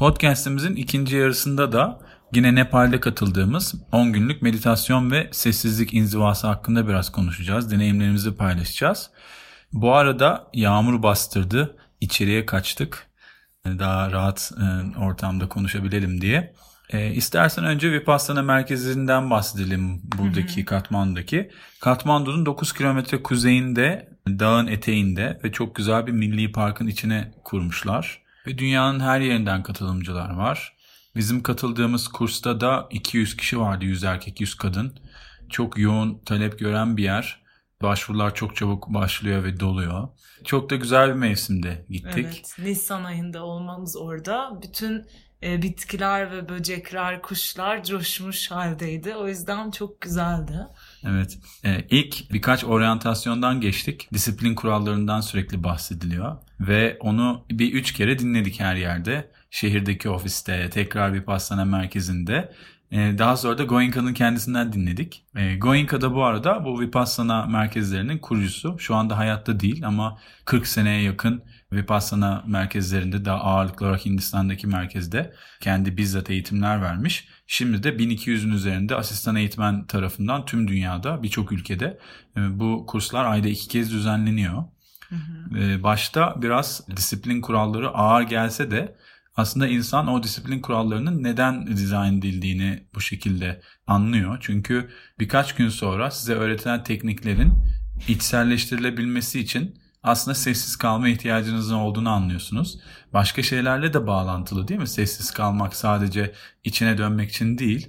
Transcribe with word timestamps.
Podcast'imizin 0.00 0.76
ikinci 0.76 1.16
yarısında 1.16 1.72
da 1.72 2.00
yine 2.34 2.54
Nepal'de 2.54 3.00
katıldığımız 3.00 3.74
10 3.92 4.12
günlük 4.12 4.42
meditasyon 4.42 5.10
ve 5.10 5.28
sessizlik 5.32 5.94
inzivası 5.94 6.46
hakkında 6.46 6.88
biraz 6.88 7.12
konuşacağız. 7.12 7.70
Deneyimlerimizi 7.70 8.36
paylaşacağız. 8.36 9.10
Bu 9.72 9.94
arada 9.94 10.50
yağmur 10.54 11.02
bastırdı. 11.02 11.76
İçeriye 12.00 12.46
kaçtık. 12.46 13.06
Daha 13.66 14.12
rahat 14.12 14.52
e, 14.60 14.98
ortamda 14.98 15.48
konuşabilelim 15.48 16.20
diye. 16.20 16.54
E, 16.90 17.10
istersen 17.10 17.64
önce 17.64 17.92
Vipassana 17.92 18.42
merkezinden 18.42 19.30
bahsedelim 19.30 20.00
buradaki 20.04 20.64
Katmandu'daki. 20.64 21.50
Katmandu'nun 21.80 22.46
9 22.46 22.72
kilometre 22.72 23.22
kuzeyinde, 23.22 24.08
dağın 24.28 24.66
eteğinde 24.66 25.40
ve 25.44 25.52
çok 25.52 25.74
güzel 25.74 26.06
bir 26.06 26.12
milli 26.12 26.52
parkın 26.52 26.86
içine 26.86 27.32
kurmuşlar. 27.44 28.29
Ve 28.50 28.58
dünyanın 28.58 29.00
her 29.00 29.20
yerinden 29.20 29.62
katılımcılar 29.62 30.30
var. 30.30 30.76
Bizim 31.16 31.42
katıldığımız 31.42 32.08
kursta 32.08 32.60
da 32.60 32.88
200 32.90 33.36
kişi 33.36 33.60
vardı, 33.60 33.84
100 33.84 34.04
erkek, 34.04 34.40
100 34.40 34.54
kadın. 34.54 34.98
Çok 35.48 35.78
yoğun 35.78 36.18
talep 36.24 36.58
gören 36.58 36.96
bir 36.96 37.02
yer. 37.02 37.42
Başvurular 37.82 38.34
çok 38.34 38.56
çabuk 38.56 38.88
başlıyor 38.88 39.44
ve 39.44 39.60
doluyor. 39.60 40.08
Çok 40.44 40.70
da 40.70 40.76
güzel 40.76 41.08
bir 41.08 41.14
mevsimde 41.14 41.86
gittik. 41.90 42.26
Evet, 42.26 42.56
Nisan 42.58 43.04
ayında 43.04 43.44
olmamız 43.44 43.96
orada. 43.96 44.58
Bütün 44.62 45.06
e, 45.42 45.62
bitkiler 45.62 46.32
ve 46.32 46.48
böcekler, 46.48 47.22
kuşlar 47.22 47.84
coşmuş 47.84 48.50
haldeydi. 48.50 49.14
O 49.14 49.28
yüzden 49.28 49.70
çok 49.70 50.00
güzeldi. 50.00 50.66
Evet. 51.04 51.38
Ee, 51.64 51.84
ilk 51.90 52.32
birkaç 52.32 52.64
oryantasyondan 52.64 53.60
geçtik. 53.60 54.08
Disiplin 54.12 54.54
kurallarından 54.54 55.20
sürekli 55.20 55.64
bahsediliyor. 55.64 56.36
Ve 56.60 56.96
onu 57.00 57.44
bir 57.50 57.72
üç 57.72 57.92
kere 57.92 58.18
dinledik 58.18 58.60
her 58.60 58.76
yerde. 58.76 59.30
Şehirdeki 59.50 60.08
ofiste, 60.08 60.70
tekrar 60.70 61.14
bir 61.14 61.22
pastane 61.22 61.64
merkezinde. 61.64 62.52
Ee, 62.92 63.14
daha 63.18 63.36
sonra 63.36 63.58
da 63.58 63.64
Goenka'nın 63.64 64.14
kendisinden 64.14 64.72
dinledik. 64.72 65.24
Ee, 65.36 65.56
Goenka 65.56 66.00
da 66.00 66.14
bu 66.14 66.24
arada 66.24 66.64
bu 66.64 66.80
Vipassana 66.80 67.46
merkezlerinin 67.46 68.18
kurucusu. 68.18 68.78
Şu 68.78 68.94
anda 68.94 69.18
hayatta 69.18 69.60
değil 69.60 69.86
ama 69.86 70.18
40 70.44 70.66
seneye 70.66 71.02
yakın 71.02 71.42
Vipassana 71.72 72.44
merkezlerinde 72.46 73.24
daha 73.24 73.40
ağırlıklı 73.40 73.86
olarak 73.86 74.06
Hindistan'daki 74.06 74.66
merkezde 74.66 75.34
kendi 75.60 75.96
bizzat 75.96 76.30
eğitimler 76.30 76.82
vermiş. 76.82 77.28
Şimdi 77.46 77.82
de 77.82 77.88
1200'ün 77.88 78.52
üzerinde 78.52 78.94
asistan 78.94 79.36
eğitmen 79.36 79.86
tarafından 79.86 80.44
tüm 80.44 80.68
dünyada 80.68 81.22
birçok 81.22 81.52
ülkede 81.52 81.98
e, 82.36 82.60
bu 82.60 82.86
kurslar 82.86 83.24
ayda 83.24 83.48
iki 83.48 83.68
kez 83.68 83.92
düzenleniyor. 83.92 84.64
Hı. 85.10 85.82
Başta 85.82 86.42
biraz 86.42 86.88
disiplin 86.96 87.40
kuralları 87.40 87.88
ağır 87.88 88.22
gelse 88.22 88.70
de 88.70 88.96
aslında 89.36 89.68
insan 89.68 90.08
o 90.08 90.22
disiplin 90.22 90.60
kurallarının 90.60 91.22
neden 91.22 91.66
dizayn 91.66 92.18
edildiğini 92.18 92.84
bu 92.94 93.00
şekilde 93.00 93.60
anlıyor. 93.86 94.38
Çünkü 94.40 94.90
birkaç 95.18 95.54
gün 95.54 95.68
sonra 95.68 96.10
size 96.10 96.34
öğretilen 96.34 96.84
tekniklerin 96.84 97.52
içselleştirilebilmesi 98.08 99.40
için 99.40 99.80
aslında 100.02 100.34
sessiz 100.34 100.76
kalma 100.76 101.08
ihtiyacınızın 101.08 101.74
olduğunu 101.74 102.10
anlıyorsunuz. 102.10 102.80
Başka 103.12 103.42
şeylerle 103.42 103.92
de 103.92 104.06
bağlantılı 104.06 104.68
değil 104.68 104.80
mi? 104.80 104.88
Sessiz 104.88 105.30
kalmak 105.30 105.74
sadece 105.74 106.32
içine 106.64 106.98
dönmek 106.98 107.30
için 107.30 107.58
değil. 107.58 107.88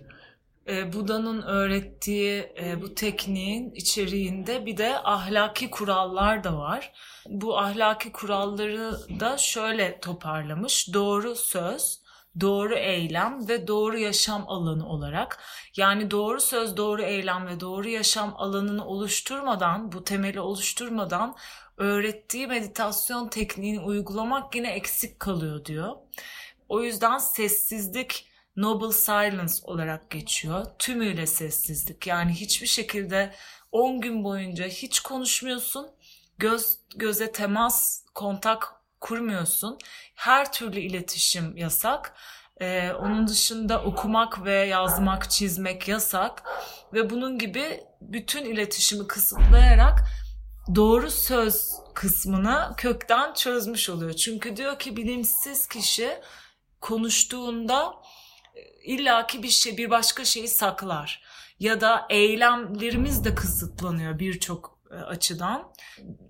E, 0.67 0.93
Buda'nın 0.93 1.41
öğrettiği 1.41 2.53
e, 2.61 2.81
bu 2.81 2.95
tekniğin 2.95 3.71
içeriğinde 3.71 4.65
bir 4.65 4.77
de 4.77 4.97
ahlaki 5.03 5.69
kurallar 5.69 6.43
da 6.43 6.57
var. 6.57 6.93
Bu 7.29 7.59
ahlaki 7.59 8.11
kuralları 8.11 9.19
da 9.19 9.37
şöyle 9.37 9.99
toparlamış. 9.99 10.93
Doğru 10.93 11.35
söz, 11.35 12.01
doğru 12.39 12.75
eylem 12.75 13.47
ve 13.47 13.67
doğru 13.67 13.97
yaşam 13.97 14.45
alanı 14.47 14.89
olarak. 14.89 15.43
Yani 15.77 16.11
doğru 16.11 16.41
söz, 16.41 16.77
doğru 16.77 17.01
eylem 17.01 17.47
ve 17.47 17.59
doğru 17.59 17.89
yaşam 17.89 18.33
alanını 18.37 18.85
oluşturmadan, 18.85 19.91
bu 19.91 20.03
temeli 20.03 20.39
oluşturmadan 20.39 21.35
öğrettiği 21.77 22.47
meditasyon 22.47 23.29
tekniğini 23.29 23.79
uygulamak 23.79 24.55
yine 24.55 24.71
eksik 24.71 25.19
kalıyor 25.19 25.65
diyor. 25.65 25.95
O 26.69 26.81
yüzden 26.81 27.17
sessizlik 27.17 28.30
noble 28.61 28.91
silence 28.91 29.53
olarak 29.63 30.09
geçiyor. 30.09 30.65
Tümüyle 30.79 31.27
sessizlik. 31.27 32.07
Yani 32.07 32.31
hiçbir 32.31 32.67
şekilde 32.67 33.33
10 33.71 34.01
gün 34.01 34.23
boyunca 34.23 34.67
hiç 34.67 34.99
konuşmuyorsun. 34.99 35.87
Göz 36.37 36.77
göze 36.95 37.31
temas, 37.31 38.05
kontak 38.15 38.73
kurmuyorsun. 39.01 39.77
Her 40.15 40.53
türlü 40.53 40.79
iletişim 40.79 41.57
yasak. 41.57 42.15
Ee, 42.61 42.91
onun 42.91 43.27
dışında 43.27 43.83
okumak 43.83 44.45
ve 44.45 44.53
yazmak, 44.53 45.31
çizmek 45.31 45.87
yasak. 45.87 46.43
Ve 46.93 47.09
bunun 47.09 47.37
gibi 47.37 47.83
bütün 48.01 48.45
iletişimi 48.45 49.07
kısıtlayarak 49.07 49.99
doğru 50.75 51.11
söz 51.11 51.71
kısmını 51.93 52.73
kökten 52.77 53.33
çözmüş 53.33 53.89
oluyor. 53.89 54.13
Çünkü 54.13 54.57
diyor 54.57 54.79
ki 54.79 54.97
bilinçsiz 54.97 55.67
kişi 55.67 56.21
konuştuğunda 56.81 57.93
illaki 58.83 59.43
bir 59.43 59.49
şey 59.49 59.77
bir 59.77 59.89
başka 59.89 60.25
şeyi 60.25 60.47
saklar 60.47 61.23
ya 61.59 61.81
da 61.81 62.05
eylemlerimiz 62.09 63.25
de 63.25 63.35
kısıtlanıyor 63.35 64.19
birçok 64.19 64.79
e, 64.91 64.95
açıdan. 64.95 65.73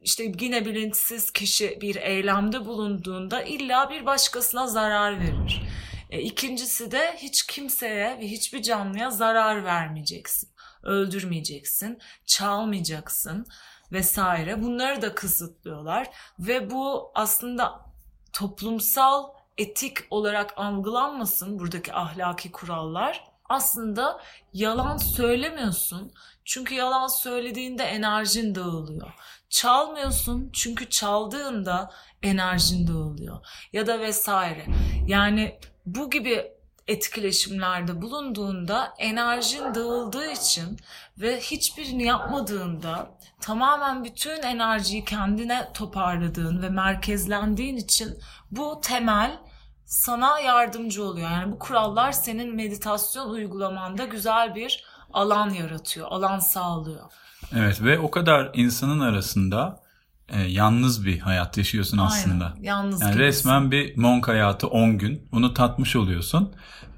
İşte 0.01 0.31
yine 0.39 0.65
bilinçsiz 0.65 1.31
kişi 1.31 1.81
bir 1.81 1.95
eylemde 1.95 2.65
bulunduğunda 2.65 3.43
illa 3.43 3.89
bir 3.89 4.05
başkasına 4.05 4.67
zarar 4.67 5.19
verir. 5.19 5.63
E, 6.09 6.19
ikincisi 6.21 6.91
de 6.91 7.15
hiç 7.17 7.43
kimseye 7.43 8.17
ve 8.19 8.27
hiçbir 8.27 8.61
canlıya 8.61 9.11
zarar 9.11 9.63
vermeyeceksin. 9.63 10.49
Öldürmeyeceksin, 10.83 11.99
çalmayacaksın 12.25 13.45
vesaire 13.91 14.63
bunları 14.63 15.01
da 15.01 15.15
kısıtlıyorlar 15.15 16.09
ve 16.39 16.71
bu 16.71 17.11
aslında 17.15 17.85
toplumsal 18.33 19.40
etik 19.57 19.97
olarak 20.09 20.53
algılanmasın 20.57 21.59
buradaki 21.59 21.93
ahlaki 21.93 22.51
kurallar. 22.51 23.23
Aslında 23.49 24.21
yalan 24.53 24.97
söylemiyorsun. 24.97 26.11
Çünkü 26.45 26.75
yalan 26.75 27.07
söylediğinde 27.07 27.83
enerjin 27.83 28.55
dağılıyor. 28.55 29.13
Çalmıyorsun 29.49 30.49
çünkü 30.53 30.89
çaldığında 30.89 31.91
enerjin 32.23 32.87
dağılıyor. 32.87 33.37
Ya 33.73 33.87
da 33.87 33.99
vesaire. 33.99 34.65
Yani 35.07 35.59
bu 35.85 36.09
gibi 36.09 36.51
etkileşimlerde 36.87 38.01
bulunduğunda 38.01 38.93
enerjin 38.97 39.75
dağıldığı 39.75 40.31
için 40.31 40.79
ve 41.17 41.39
hiçbirini 41.39 42.03
yapmadığında 42.03 43.09
tamamen 43.41 44.03
bütün 44.03 44.41
enerjiyi 44.41 45.05
kendine 45.05 45.67
toparladığın 45.73 46.61
ve 46.61 46.69
merkezlendiğin 46.69 47.77
için 47.77 48.17
bu 48.51 48.81
temel 48.81 49.39
sana 49.85 50.39
yardımcı 50.39 51.03
oluyor. 51.03 51.29
Yani 51.29 51.51
bu 51.51 51.59
kurallar 51.59 52.11
senin 52.11 52.55
meditasyon 52.55 53.29
uygulamanda 53.29 54.05
güzel 54.05 54.55
bir 54.55 54.83
alan 55.13 55.49
yaratıyor, 55.49 56.07
alan 56.07 56.39
sağlıyor. 56.39 57.11
Evet 57.55 57.81
ve 57.81 57.99
o 57.99 58.11
kadar 58.11 58.51
insanın 58.53 58.99
arasında 58.99 59.80
e, 60.31 60.41
yalnız 60.41 61.05
bir 61.05 61.19
hayat 61.19 61.57
yaşıyorsun 61.57 61.97
aslında. 61.97 62.45
Aynen, 62.45 62.63
yalnız 62.63 63.01
yani 63.01 63.17
resmen 63.17 63.71
bir 63.71 63.97
monk 63.97 64.27
hayatı 64.27 64.67
10 64.67 64.97
gün. 64.97 65.27
Bunu 65.31 65.53
tatmış 65.53 65.95
oluyorsun. 65.95 66.53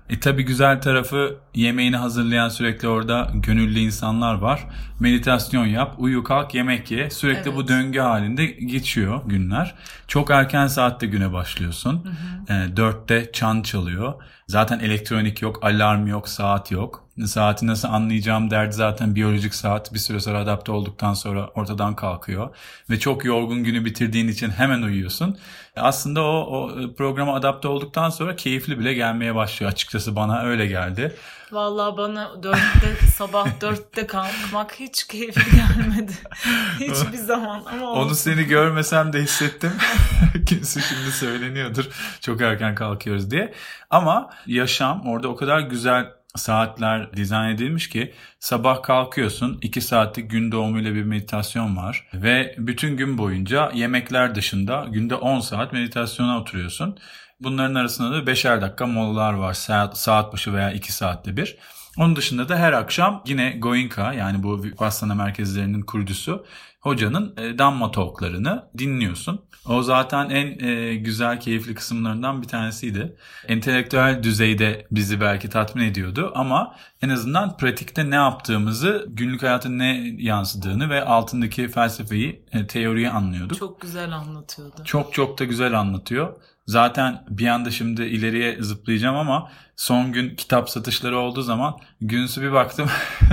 E 0.09 0.19
tabi 0.19 0.43
güzel 0.45 0.81
tarafı 0.81 1.37
yemeğini 1.55 1.97
hazırlayan 1.97 2.49
sürekli 2.49 2.87
orada 2.87 3.31
gönüllü 3.33 3.79
insanlar 3.79 4.33
var. 4.33 4.67
Meditasyon 4.99 5.65
yap, 5.65 5.95
uyu 5.97 6.23
kalk, 6.23 6.55
yemek 6.55 6.91
ye. 6.91 7.09
Sürekli 7.09 7.49
evet. 7.49 7.55
bu 7.55 7.67
döngü 7.67 7.99
halinde 7.99 8.45
geçiyor 8.45 9.21
günler. 9.25 9.75
Çok 10.07 10.31
erken 10.31 10.67
saatte 10.67 11.05
güne 11.05 11.33
başlıyorsun. 11.33 12.05
Hı 12.05 12.53
hı. 12.53 12.57
E, 12.57 12.77
dörtte 12.77 13.29
çan 13.33 13.61
çalıyor. 13.61 14.13
Zaten 14.47 14.79
elektronik 14.79 15.41
yok, 15.41 15.63
alarm 15.63 16.07
yok, 16.07 16.29
saat 16.29 16.71
yok. 16.71 17.02
Saati 17.25 17.67
nasıl 17.67 17.87
anlayacağım 17.87 18.51
derdi 18.51 18.73
zaten 18.73 19.15
biyolojik 19.15 19.55
saat 19.55 19.93
bir 19.93 19.99
süre 19.99 20.19
sonra 20.19 20.39
adapte 20.39 20.71
olduktan 20.71 21.13
sonra 21.13 21.47
ortadan 21.47 21.95
kalkıyor. 21.95 22.55
Ve 22.89 22.99
çok 22.99 23.25
yorgun 23.25 23.63
günü 23.63 23.85
bitirdiğin 23.85 24.27
için 24.27 24.49
hemen 24.49 24.81
uyuyorsun. 24.81 25.37
Aslında 25.75 26.21
o, 26.21 26.27
o 26.27 26.71
programa 26.95 27.35
adapte 27.35 27.67
olduktan 27.67 28.09
sonra 28.09 28.35
keyifli 28.35 28.79
bile 28.79 28.93
gelmeye 28.93 29.35
başlıyor 29.35 29.71
açıkçası 29.71 30.15
bana 30.15 30.41
öyle 30.41 30.65
geldi. 30.65 31.15
Vallahi 31.51 31.97
bana 31.97 32.43
dörtte 32.43 33.07
sabah 33.15 33.61
dörtte 33.61 34.07
kalkmak 34.07 34.73
hiç 34.79 35.07
keyifli 35.07 35.51
gelmedi. 35.51 36.13
Hiçbir 36.79 37.17
zaman 37.17 37.63
ama 37.65 37.89
olsun. 37.89 38.07
Onu 38.07 38.15
seni 38.15 38.43
görmesem 38.43 39.13
de 39.13 39.21
hissettim. 39.21 39.71
Kimse 40.45 40.81
şimdi 40.81 41.11
söyleniyordur 41.11 41.89
çok 42.21 42.41
erken 42.41 42.75
kalkıyoruz 42.75 43.31
diye. 43.31 43.53
Ama 43.89 44.29
yaşam 44.47 45.07
orada 45.07 45.27
o 45.27 45.35
kadar 45.35 45.59
güzel 45.59 46.05
saatler 46.35 47.13
dizayn 47.17 47.49
edilmiş 47.49 47.89
ki 47.89 48.13
sabah 48.39 48.83
kalkıyorsun 48.83 49.59
2 49.61 49.81
saatlik 49.81 50.31
gün 50.31 50.51
doğumuyla 50.51 50.95
bir 50.95 51.03
meditasyon 51.03 51.77
var 51.77 52.07
ve 52.13 52.55
bütün 52.57 52.97
gün 52.97 53.17
boyunca 53.17 53.71
yemekler 53.73 54.35
dışında 54.35 54.85
günde 54.91 55.15
10 55.15 55.39
saat 55.39 55.73
meditasyona 55.73 56.39
oturuyorsun. 56.39 56.97
Bunların 57.39 57.75
arasında 57.75 58.11
da 58.15 58.27
beşer 58.27 58.61
dakika 58.61 58.87
molalar 58.87 59.33
var 59.33 59.53
saat, 59.53 59.97
saat 59.97 60.33
başı 60.33 60.53
veya 60.53 60.71
iki 60.71 60.93
saatte 60.93 61.37
bir. 61.37 61.57
Onun 61.97 62.15
dışında 62.15 62.49
da 62.49 62.57
her 62.57 62.73
akşam 62.73 63.23
yine 63.27 63.51
Goenka 63.59 64.13
yani 64.13 64.43
bu 64.43 64.63
Vipassana 64.63 65.15
merkezlerinin 65.15 65.81
kurucusu 65.81 66.45
hocanın 66.83 67.33
e, 67.37 67.57
Dhamma 67.57 67.91
talklarını 67.91 68.63
dinliyorsun. 68.77 69.41
O 69.65 69.83
zaten 69.83 70.29
en 70.29 70.67
e, 70.67 70.95
güzel, 70.95 71.39
keyifli 71.39 71.75
kısımlarından 71.75 72.41
bir 72.41 72.47
tanesiydi. 72.47 73.15
Entelektüel 73.47 74.23
düzeyde 74.23 74.87
bizi 74.91 75.21
belki 75.21 75.49
tatmin 75.49 75.83
ediyordu 75.83 76.31
ama 76.35 76.75
en 77.01 77.09
azından 77.09 77.57
pratikte 77.57 78.09
ne 78.09 78.15
yaptığımızı, 78.15 79.05
günlük 79.09 79.43
hayatın 79.43 79.79
ne 79.79 80.15
yansıdığını 80.17 80.89
ve 80.89 81.05
altındaki 81.05 81.67
felsefeyi, 81.67 82.45
e, 82.51 82.67
teoriyi 82.67 83.09
anlıyorduk. 83.09 83.57
Çok 83.57 83.81
güzel 83.81 84.11
anlatıyordu. 84.11 84.83
Çok 84.85 85.13
çok 85.13 85.39
da 85.39 85.43
güzel 85.43 85.79
anlatıyor. 85.79 86.33
Zaten 86.67 87.23
bir 87.29 87.47
anda 87.47 87.71
şimdi 87.71 88.03
ileriye 88.03 88.63
zıplayacağım 88.63 89.15
ama 89.15 89.51
son 89.75 90.11
gün 90.11 90.35
kitap 90.35 90.69
satışları 90.69 91.17
olduğu 91.17 91.41
zaman 91.41 91.77
Günsü 92.01 92.41
bir 92.41 92.51
baktım 92.51 92.89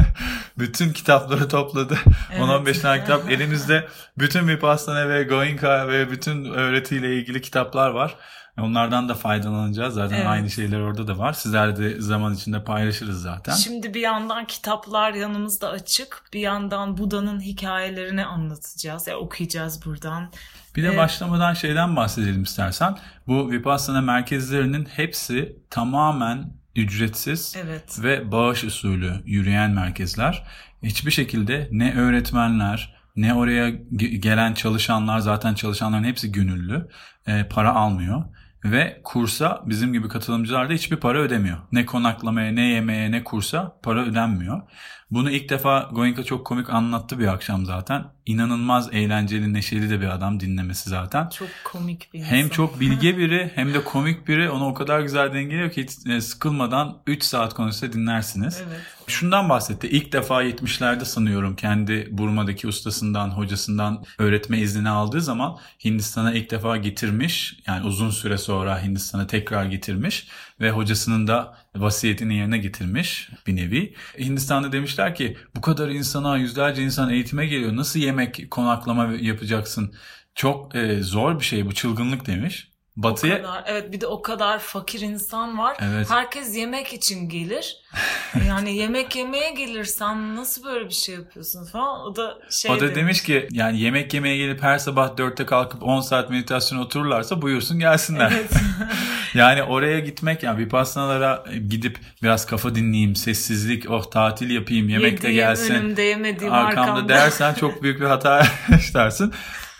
bütün 0.58 0.92
kitapları 0.92 1.48
topladı. 1.48 1.98
Evet. 2.32 2.42
10-15 2.42 2.80
tane 2.80 3.00
kitap 3.00 3.30
elimizde 3.40 3.88
bütün 4.18 4.48
Vipassana 4.48 5.08
ve 5.08 5.22
Goenka 5.22 5.88
ve 5.88 6.10
bütün 6.10 6.44
öğretiyle 6.44 7.16
ilgili 7.16 7.40
kitaplar 7.40 7.90
var. 7.90 8.16
Onlardan 8.58 9.08
da 9.08 9.14
faydalanacağız. 9.14 9.94
Zaten 9.94 10.16
evet. 10.16 10.26
aynı 10.26 10.50
şeyler 10.50 10.80
orada 10.80 11.08
da 11.08 11.18
var. 11.18 11.32
Sizler 11.32 11.76
de 11.76 12.00
zaman 12.00 12.34
içinde 12.34 12.64
paylaşırız 12.64 13.22
zaten. 13.22 13.54
Şimdi 13.54 13.94
bir 13.94 14.00
yandan 14.00 14.46
kitaplar 14.46 15.14
yanımızda 15.14 15.70
açık. 15.70 16.22
Bir 16.32 16.40
yandan 16.40 16.98
Buda'nın 16.98 17.40
hikayelerini 17.40 18.24
anlatacağız. 18.24 19.06
Yani 19.06 19.16
okuyacağız 19.16 19.86
buradan. 19.86 20.30
Bir 20.76 20.82
de 20.82 20.86
evet. 20.86 20.98
başlamadan 20.98 21.54
şeyden 21.54 21.96
bahsedelim 21.96 22.42
istersen. 22.42 22.98
Bu 23.26 23.50
Vipassana 23.50 24.00
merkezlerinin 24.00 24.84
hepsi 24.84 25.56
tamamen 25.70 26.52
ücretsiz 26.76 27.56
evet. 27.58 28.02
ve 28.02 28.32
bağış 28.32 28.64
usulü 28.64 29.12
yürüyen 29.24 29.70
merkezler. 29.70 30.46
Hiçbir 30.82 31.10
şekilde 31.10 31.68
ne 31.72 31.94
öğretmenler 31.94 32.99
ne 33.20 33.34
oraya 33.34 33.70
gelen 33.96 34.54
çalışanlar 34.54 35.18
zaten 35.18 35.54
çalışanların 35.54 36.04
hepsi 36.04 36.32
gönüllü 36.32 36.88
e, 37.26 37.48
para 37.48 37.74
almıyor. 37.74 38.24
Ve 38.64 39.00
kursa 39.04 39.62
bizim 39.66 39.92
gibi 39.92 40.08
katılımcılar 40.08 40.68
da 40.68 40.72
hiçbir 40.72 40.96
para 40.96 41.18
ödemiyor. 41.18 41.58
Ne 41.72 41.86
konaklamaya, 41.86 42.52
ne 42.52 42.62
yemeğe, 42.62 43.10
ne 43.10 43.24
kursa 43.24 43.78
para 43.82 44.04
ödenmiyor. 44.04 44.62
Bunu 45.10 45.30
ilk 45.30 45.50
defa 45.50 45.90
Goenka 45.92 46.24
çok 46.24 46.46
komik 46.46 46.70
anlattı 46.70 47.18
bir 47.18 47.26
akşam 47.26 47.64
zaten. 47.66 48.04
İnanılmaz 48.30 48.88
eğlenceli, 48.92 49.52
neşeli 49.52 49.90
de 49.90 50.00
bir 50.00 50.08
adam 50.08 50.40
dinlemesi 50.40 50.90
zaten. 50.90 51.28
Çok 51.28 51.48
komik 51.64 52.14
bir 52.14 52.18
insan. 52.18 52.30
Hem 52.30 52.48
çok 52.48 52.80
bilge 52.80 53.16
biri 53.18 53.52
hem 53.54 53.74
de 53.74 53.84
komik 53.84 54.28
biri. 54.28 54.50
Onu 54.50 54.66
o 54.66 54.74
kadar 54.74 55.00
güzel 55.00 55.34
dengeliyor 55.34 55.70
ki 55.70 55.82
hiç 55.82 56.06
e, 56.06 56.20
sıkılmadan 56.20 56.98
3 57.06 57.22
saat 57.22 57.54
konuşsa 57.54 57.92
dinlersiniz. 57.92 58.62
Evet. 58.68 58.80
Şundan 59.06 59.48
bahsetti. 59.48 59.88
İlk 59.88 60.12
defa 60.12 60.44
70'lerde 60.44 61.04
sanıyorum 61.04 61.56
kendi 61.56 62.08
Burma'daki 62.10 62.66
ustasından, 62.66 63.30
hocasından 63.30 64.04
öğretme 64.18 64.58
iznini 64.58 64.88
aldığı 64.88 65.20
zaman 65.20 65.58
Hindistan'a 65.84 66.32
ilk 66.32 66.50
defa 66.50 66.76
getirmiş. 66.76 67.56
Yani 67.66 67.86
uzun 67.86 68.10
süre 68.10 68.38
sonra 68.38 68.82
Hindistan'a 68.82 69.26
tekrar 69.26 69.64
getirmiş 69.64 70.28
ve 70.60 70.70
hocasının 70.70 71.26
da 71.26 71.56
vasiyetini 71.76 72.34
yerine 72.34 72.58
getirmiş 72.58 73.28
bir 73.46 73.56
nevi. 73.56 73.94
Hindistan'da 74.18 74.72
demişler 74.72 75.14
ki 75.14 75.36
bu 75.56 75.60
kadar 75.60 75.88
insana 75.88 76.36
yüzlerce 76.36 76.82
insan 76.82 77.10
eğitime 77.10 77.46
geliyor 77.46 77.76
nasıl 77.76 78.00
yemek 78.00 78.19
konaklama 78.50 79.04
yapacaksın 79.20 79.94
çok 80.34 80.74
e, 80.74 81.02
zor 81.02 81.40
bir 81.40 81.44
şey 81.44 81.66
bu 81.66 81.74
çılgınlık 81.74 82.26
demiş. 82.26 82.72
Batıya... 82.96 83.42
kadar, 83.42 83.64
evet 83.66 83.92
bir 83.92 84.00
de 84.00 84.06
o 84.06 84.22
kadar 84.22 84.58
fakir 84.58 85.00
insan 85.00 85.58
var. 85.58 85.76
Evet. 85.80 86.10
Herkes 86.10 86.56
yemek 86.56 86.92
için 86.92 87.28
gelir. 87.28 87.76
yani 88.48 88.76
yemek 88.76 89.16
yemeye 89.16 89.50
gelirsen 89.50 90.36
nasıl 90.36 90.64
böyle 90.64 90.88
bir 90.88 90.94
şey 90.94 91.14
yapıyorsun 91.14 91.64
falan. 91.64 92.00
O 92.00 92.16
da 92.16 92.38
şey 92.50 92.70
O 92.70 92.76
da 92.76 92.80
demiş, 92.80 92.96
demiş 92.96 93.22
ki 93.22 93.48
yani 93.50 93.80
yemek 93.80 94.14
yemeye 94.14 94.36
gelip 94.36 94.62
her 94.62 94.78
sabah 94.78 95.16
dörtte 95.16 95.46
kalkıp 95.46 95.82
10 95.82 96.00
saat 96.00 96.30
meditasyon 96.30 96.78
otururlarsa 96.78 97.42
buyursun 97.42 97.78
gelsinler. 97.78 98.32
Evet. 98.36 98.52
yani 99.34 99.62
oraya 99.62 100.00
gitmek 100.00 100.42
yani 100.42 100.58
Vipassana'lara 100.58 101.44
gidip 101.68 101.98
biraz 102.22 102.46
kafa 102.46 102.74
dinleyeyim, 102.74 103.16
sessizlik, 103.16 103.90
oh 103.90 104.10
tatil 104.10 104.50
yapayım, 104.50 104.88
yemek 104.88 105.12
Yediğim, 105.12 105.22
de 105.22 105.32
gelsin. 105.32 105.74
önümde 105.74 106.02
yemediğim 106.02 106.52
arkamda. 106.52 106.92
arkamda 106.92 107.08
dersen 107.08 107.54
çok 107.54 107.82
büyük 107.82 108.00
bir 108.00 108.06
hata 108.06 108.46
işlersin. 108.78 109.32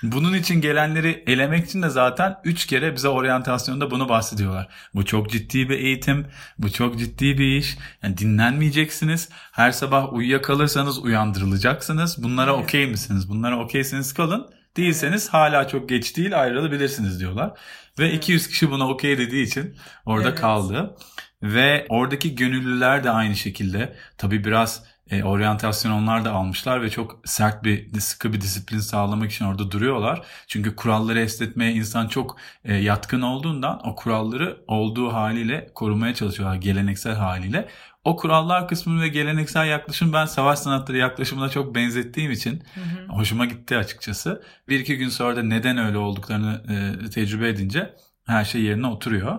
Bunun 0.03 0.35
için 0.35 0.61
gelenleri 0.61 1.25
elemek 1.27 1.67
için 1.67 1.83
de 1.83 1.89
zaten 1.89 2.37
3 2.45 2.67
kere 2.67 2.97
bize 2.97 3.09
oryantasyonda 3.09 3.91
bunu 3.91 4.09
bahsediyorlar. 4.09 4.69
Bu 4.95 5.05
çok 5.05 5.31
ciddi 5.31 5.69
bir 5.69 5.79
eğitim, 5.79 6.27
bu 6.59 6.73
çok 6.73 6.99
ciddi 6.99 7.39
bir 7.39 7.57
iş. 7.57 7.79
Yani 8.03 8.19
dinlenmeyeceksiniz. 8.19 9.29
Her 9.53 9.73
sabah 9.73 10.13
uyuyakalırsanız 10.13 10.99
uyandırılacaksınız. 10.99 12.23
Bunlara 12.23 12.51
evet. 12.55 12.65
okey 12.65 12.87
misiniz? 12.87 13.29
Bunlara 13.29 13.59
okeyseniz 13.59 14.15
kalın. 14.15 14.51
Değilseniz 14.77 15.23
evet. 15.23 15.35
hala 15.35 15.69
çok 15.69 15.89
geç 15.89 16.17
değil 16.17 16.41
ayrılabilirsiniz 16.41 17.21
diyorlar. 17.21 17.51
Ve 17.99 18.07
evet. 18.07 18.17
200 18.17 18.49
kişi 18.49 18.71
buna 18.71 18.89
okey 18.89 19.19
dediği 19.19 19.47
için 19.47 19.77
orada 20.07 20.29
evet. 20.29 20.41
kaldı. 20.41 20.97
Ve 21.43 21.87
oradaki 21.89 22.35
gönüllüler 22.35 23.05
de 23.05 23.11
aynı 23.11 23.37
şekilde 23.37 23.97
tabii 24.19 24.45
biraz 24.45 24.85
e, 25.11 25.25
oryantasyon 25.25 25.93
onlar 25.93 26.25
da 26.25 26.33
almışlar 26.33 26.83
ve 26.83 26.91
çok 26.91 27.21
sert 27.25 27.65
bir 27.65 28.01
sıkı 28.01 28.33
bir 28.33 28.41
disiplin 28.41 28.79
sağlamak 28.79 29.33
için 29.33 29.45
orada 29.45 29.71
duruyorlar. 29.71 30.27
Çünkü 30.47 30.77
kuralları 30.77 31.21
esnetmeye 31.21 31.73
insan 31.73 32.09
çok 32.09 32.37
e, 32.65 32.75
yatkın 32.75 33.23
olduğundan 33.23 33.89
o 33.89 33.95
kuralları 33.95 34.65
olduğu 34.67 35.13
haliyle 35.13 35.71
korumaya 35.75 36.15
çalışıyorlar 36.15 36.57
geleneksel 36.57 37.15
haliyle. 37.15 37.69
O 38.05 38.17
kurallar 38.17 38.69
kısmını 38.69 39.03
ve 39.03 39.09
geleneksel 39.09 39.67
yaklaşım 39.67 40.13
ben 40.13 40.27
savaş 40.27 40.59
sanatları 40.59 40.97
yaklaşımına 40.97 41.49
çok 41.49 41.75
benzettiğim 41.75 42.31
için 42.31 42.63
hı 42.75 42.81
hı. 42.81 43.17
hoşuma 43.17 43.45
gitti 43.45 43.77
açıkçası. 43.77 44.43
Bir 44.69 44.81
iki 44.81 44.97
gün 44.97 45.09
sonra 45.09 45.37
da 45.37 45.43
neden 45.43 45.79
öyle 45.79 45.99
olduklarını 45.99 46.63
e, 46.69 47.11
tecrübe 47.11 47.49
edince 47.49 47.95
her 48.27 48.45
şey 48.45 48.63
yerine 48.63 48.87
oturuyor. 48.87 49.39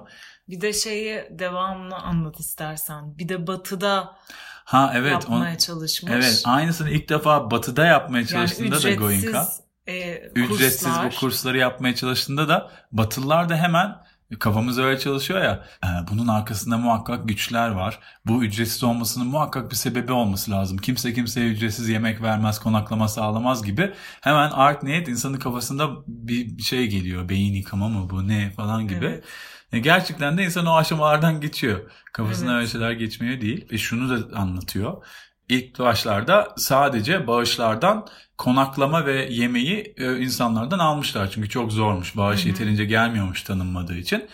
Bir 0.49 0.61
de 0.61 0.73
şeyi 0.73 1.23
devamlı 1.29 1.95
anlat 1.95 2.39
istersen. 2.39 3.17
Bir 3.17 3.29
de 3.29 3.47
batıda 3.47 4.15
Ha 4.65 4.91
evet. 4.95 5.11
Yapmaya 5.11 5.53
on, 5.53 5.57
çalışmış. 5.57 6.13
Evet 6.15 6.41
aynısını 6.45 6.89
ilk 6.89 7.09
defa 7.09 7.51
batıda 7.51 7.85
yapmaya 7.85 8.27
çalıştığında 8.27 8.75
yani 8.75 8.83
da 8.83 8.93
Goenka. 8.93 9.47
E, 9.87 10.17
ücretsiz 10.35 10.87
kurslar. 10.87 11.05
bu 11.05 11.19
kursları 11.19 11.57
yapmaya 11.57 11.95
çalıştığında 11.95 12.49
da 12.49 12.71
Batılılar 12.91 13.49
da 13.49 13.55
hemen 13.57 13.95
kafamız 14.39 14.79
öyle 14.79 14.99
çalışıyor 14.99 15.41
ya 15.43 15.65
e, 15.83 15.87
bunun 16.11 16.27
arkasında 16.27 16.77
muhakkak 16.77 17.27
güçler 17.27 17.69
var. 17.69 17.99
Bu 18.25 18.43
ücretsiz 18.43 18.83
olmasının 18.83 19.27
muhakkak 19.27 19.71
bir 19.71 19.75
sebebi 19.75 20.11
olması 20.11 20.51
lazım. 20.51 20.77
Kimse 20.77 21.13
kimseye 21.13 21.47
ücretsiz 21.47 21.89
yemek 21.89 22.21
vermez, 22.21 22.59
konaklama 22.59 23.07
sağlamaz 23.07 23.63
gibi. 23.63 23.93
Hemen 24.21 24.49
art 24.49 24.83
niyet 24.83 25.07
insanın 25.07 25.39
kafasında 25.39 25.89
bir 26.07 26.61
şey 26.63 26.87
geliyor. 26.87 27.29
Beyin 27.29 27.53
yıkama 27.53 27.89
mı 27.89 28.09
bu 28.09 28.27
ne 28.27 28.51
falan 28.51 28.87
gibi. 28.87 29.05
Evet. 29.05 29.23
E, 29.73 29.79
gerçekten 29.79 30.37
de 30.37 30.43
insan 30.43 30.65
o 30.65 30.75
aşamalardan 30.75 31.41
geçiyor. 31.41 31.91
Kafasına 32.13 32.51
evet. 32.51 32.59
öyle 32.59 32.67
şeyler 32.67 32.91
geçmiyor 32.91 33.41
değil. 33.41 33.67
E 33.71 33.77
şunu 33.77 34.09
da 34.09 34.37
anlatıyor. 34.37 35.05
İlk 35.49 35.79
başlarda 35.79 36.47
sadece 36.57 37.27
bağışlardan 37.27 38.07
konaklama 38.37 39.05
ve 39.05 39.27
yemeği 39.31 39.93
e, 39.97 40.17
insanlardan 40.17 40.79
almışlar. 40.79 41.31
Çünkü 41.31 41.49
çok 41.49 41.71
zormuş. 41.71 42.17
Bağış 42.17 42.39
Hı-hı. 42.39 42.47
yeterince 42.47 42.85
gelmiyormuş 42.85 43.43
tanınmadığı 43.43 43.97
için. 43.97 44.25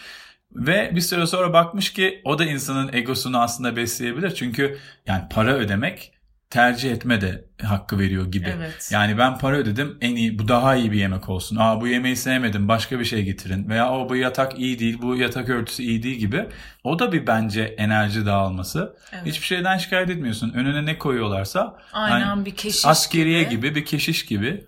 Ve 0.51 0.91
bir 0.96 1.01
süre 1.01 1.27
sonra 1.27 1.53
bakmış 1.53 1.94
ki 1.94 2.22
o 2.25 2.39
da 2.39 2.46
insanın 2.46 2.94
egosunu 2.94 3.41
aslında 3.41 3.75
besleyebilir. 3.75 4.36
Çünkü 4.36 4.77
yani 5.06 5.24
para 5.29 5.53
ödemek 5.53 6.16
tercih 6.49 6.91
etme 6.91 7.21
de 7.21 7.45
hakkı 7.63 7.99
veriyor 7.99 8.31
gibi. 8.31 8.53
Evet. 8.57 8.89
Yani 8.93 9.17
ben 9.17 9.37
para 9.37 9.57
ödedim 9.57 9.97
en 10.01 10.15
iyi 10.15 10.39
bu 10.39 10.47
daha 10.47 10.75
iyi 10.75 10.91
bir 10.91 10.97
yemek 10.97 11.29
olsun. 11.29 11.57
Aa 11.59 11.81
bu 11.81 11.87
yemeği 11.87 12.15
sevmedim 12.15 12.67
başka 12.67 12.99
bir 12.99 13.05
şey 13.05 13.23
getirin. 13.23 13.69
Veya 13.69 13.91
o 13.91 14.09
bu 14.09 14.15
yatak 14.15 14.59
iyi 14.59 14.79
değil 14.79 15.01
bu 15.01 15.15
yatak 15.15 15.49
örtüsü 15.49 15.83
iyi 15.83 16.03
değil 16.03 16.15
gibi. 16.15 16.49
O 16.83 16.99
da 16.99 17.11
bir 17.11 17.27
bence 17.27 17.61
enerji 17.63 18.25
dağılması. 18.25 18.97
Evet. 19.11 19.25
Hiçbir 19.25 19.45
şeyden 19.45 19.77
şikayet 19.77 20.09
etmiyorsun. 20.09 20.53
Önüne 20.53 20.85
ne 20.85 20.97
koyuyorlarsa. 20.97 21.77
Aynen 21.93 22.25
hani 22.25 22.45
bir 22.45 22.55
keşiş 22.55 22.85
askeriye 22.85 23.43
gibi. 23.43 23.51
gibi 23.51 23.75
bir 23.75 23.85
keşiş 23.85 24.25
gibi. 24.25 24.65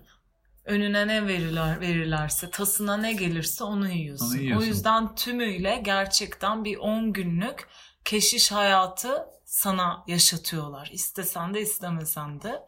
Önüne 0.64 1.06
ne 1.06 1.26
verirler, 1.26 1.80
verirlerse, 1.80 2.50
tasına 2.50 2.96
ne 2.96 3.12
gelirse 3.12 3.64
onu 3.64 3.88
yiyorsun. 3.88 4.26
onu 4.26 4.36
yiyorsun. 4.36 4.66
O 4.66 4.68
yüzden 4.68 5.14
tümüyle 5.14 5.80
gerçekten 5.84 6.64
bir 6.64 6.76
10 6.76 7.12
günlük 7.12 7.68
keşiş 8.04 8.52
hayatı 8.52 9.10
sana 9.50 10.04
yaşatıyorlar. 10.06 10.90
İstesen 10.92 11.54
de 11.54 11.60
istemesen 11.60 12.42
de. 12.42 12.66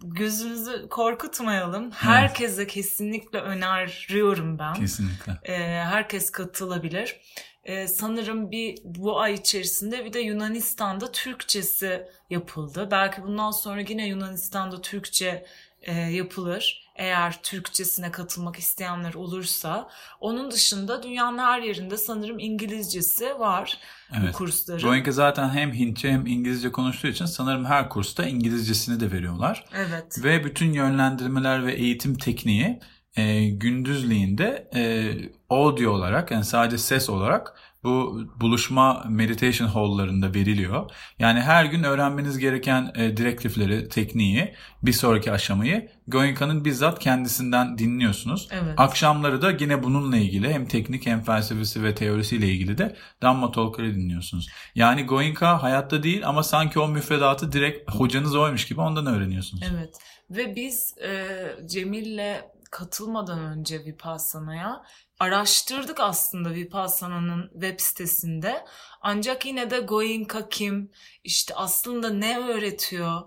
Gözünüzü 0.00 0.88
korkutmayalım. 0.88 1.90
Herkese 1.90 2.62
evet. 2.62 2.72
kesinlikle 2.72 3.38
öneriyorum 3.38 4.58
ben. 4.58 4.74
Kesinlikle. 4.74 5.38
Ee, 5.44 5.54
herkes 5.84 6.30
katılabilir. 6.30 7.20
Ee, 7.64 7.88
sanırım 7.88 8.50
bir 8.50 8.78
bu 8.84 9.20
ay 9.20 9.34
içerisinde 9.34 10.04
bir 10.04 10.12
de 10.12 10.20
Yunanistan'da 10.20 11.12
Türkçesi 11.12 12.08
yapıldı. 12.30 12.88
Belki 12.90 13.22
bundan 13.22 13.50
sonra 13.50 13.80
yine 13.80 14.06
Yunanistan'da 14.06 14.80
Türkçe 14.80 15.46
e, 15.82 15.92
yapılır. 15.92 16.83
Eğer 16.94 17.42
Türkçesine 17.42 18.10
katılmak 18.10 18.56
isteyenler 18.56 19.14
olursa. 19.14 19.88
Onun 20.20 20.50
dışında 20.50 21.02
dünyanın 21.02 21.38
her 21.38 21.60
yerinde 21.60 21.96
sanırım 21.96 22.38
İngilizcesi 22.38 23.38
var 23.38 23.78
evet. 24.18 24.28
bu 24.28 24.32
kursların. 24.32 24.82
Goenka 24.82 25.12
zaten 25.12 25.48
hem 25.50 25.72
Hintçe 25.72 26.12
hem 26.12 26.26
İngilizce 26.26 26.72
konuştuğu 26.72 27.08
için 27.08 27.26
sanırım 27.26 27.64
her 27.64 27.88
kursta 27.88 28.24
İngilizcesini 28.26 29.00
de 29.00 29.12
veriyorlar. 29.12 29.64
Evet. 29.74 30.24
Ve 30.24 30.44
bütün 30.44 30.72
yönlendirmeler 30.72 31.66
ve 31.66 31.74
eğitim 31.74 32.14
tekniği 32.14 32.80
e, 33.16 33.48
gündüzliğinde 33.48 34.68
e, 34.74 35.12
audio 35.50 35.90
olarak 35.90 36.30
yani 36.30 36.44
sadece 36.44 36.78
ses 36.78 37.10
olarak 37.10 37.73
bu 37.84 38.24
buluşma 38.40 39.04
meditation 39.08 39.68
hall'larında 39.68 40.34
veriliyor. 40.34 40.90
Yani 41.18 41.40
her 41.40 41.64
gün 41.64 41.82
öğrenmeniz 41.82 42.38
gereken 42.38 42.92
e, 42.94 43.16
direktifleri, 43.16 43.88
tekniği, 43.88 44.54
bir 44.82 44.92
sonraki 44.92 45.32
aşamayı 45.32 45.90
Goenka'nın 46.08 46.64
bizzat 46.64 46.98
kendisinden 46.98 47.78
dinliyorsunuz. 47.78 48.48
Evet. 48.52 48.74
Akşamları 48.76 49.42
da 49.42 49.50
yine 49.50 49.82
bununla 49.82 50.16
ilgili 50.16 50.52
hem 50.52 50.66
teknik 50.66 51.06
hem 51.06 51.22
felsefesi 51.22 51.82
ve 51.82 51.94
teorisiyle 51.94 52.48
ilgili 52.48 52.78
de 52.78 52.96
Dhamma 53.22 53.52
Talk'ları 53.52 53.94
dinliyorsunuz. 53.94 54.48
Yani 54.74 55.04
Goenka 55.06 55.62
hayatta 55.62 56.02
değil 56.02 56.28
ama 56.28 56.42
sanki 56.42 56.78
o 56.78 56.88
müfredatı 56.88 57.52
direkt 57.52 57.94
hocanız 57.94 58.36
oymuş 58.36 58.66
gibi 58.66 58.80
ondan 58.80 59.06
öğreniyorsunuz. 59.06 59.64
Evet 59.74 59.98
ve 60.30 60.56
biz 60.56 60.98
e, 60.98 61.26
Cemil'le 61.66 62.42
katılmadan 62.70 63.38
önce 63.38 63.84
Vipassana'ya 63.84 64.82
araştırdık 65.18 66.00
aslında 66.00 66.50
Vipassana'nın 66.50 67.50
web 67.52 67.80
sitesinde. 67.80 68.64
Ancak 69.00 69.46
yine 69.46 69.70
de 69.70 69.78
Goenka 69.78 70.48
kim, 70.48 70.90
işte 71.24 71.54
aslında 71.54 72.10
ne 72.10 72.38
öğretiyor 72.38 73.22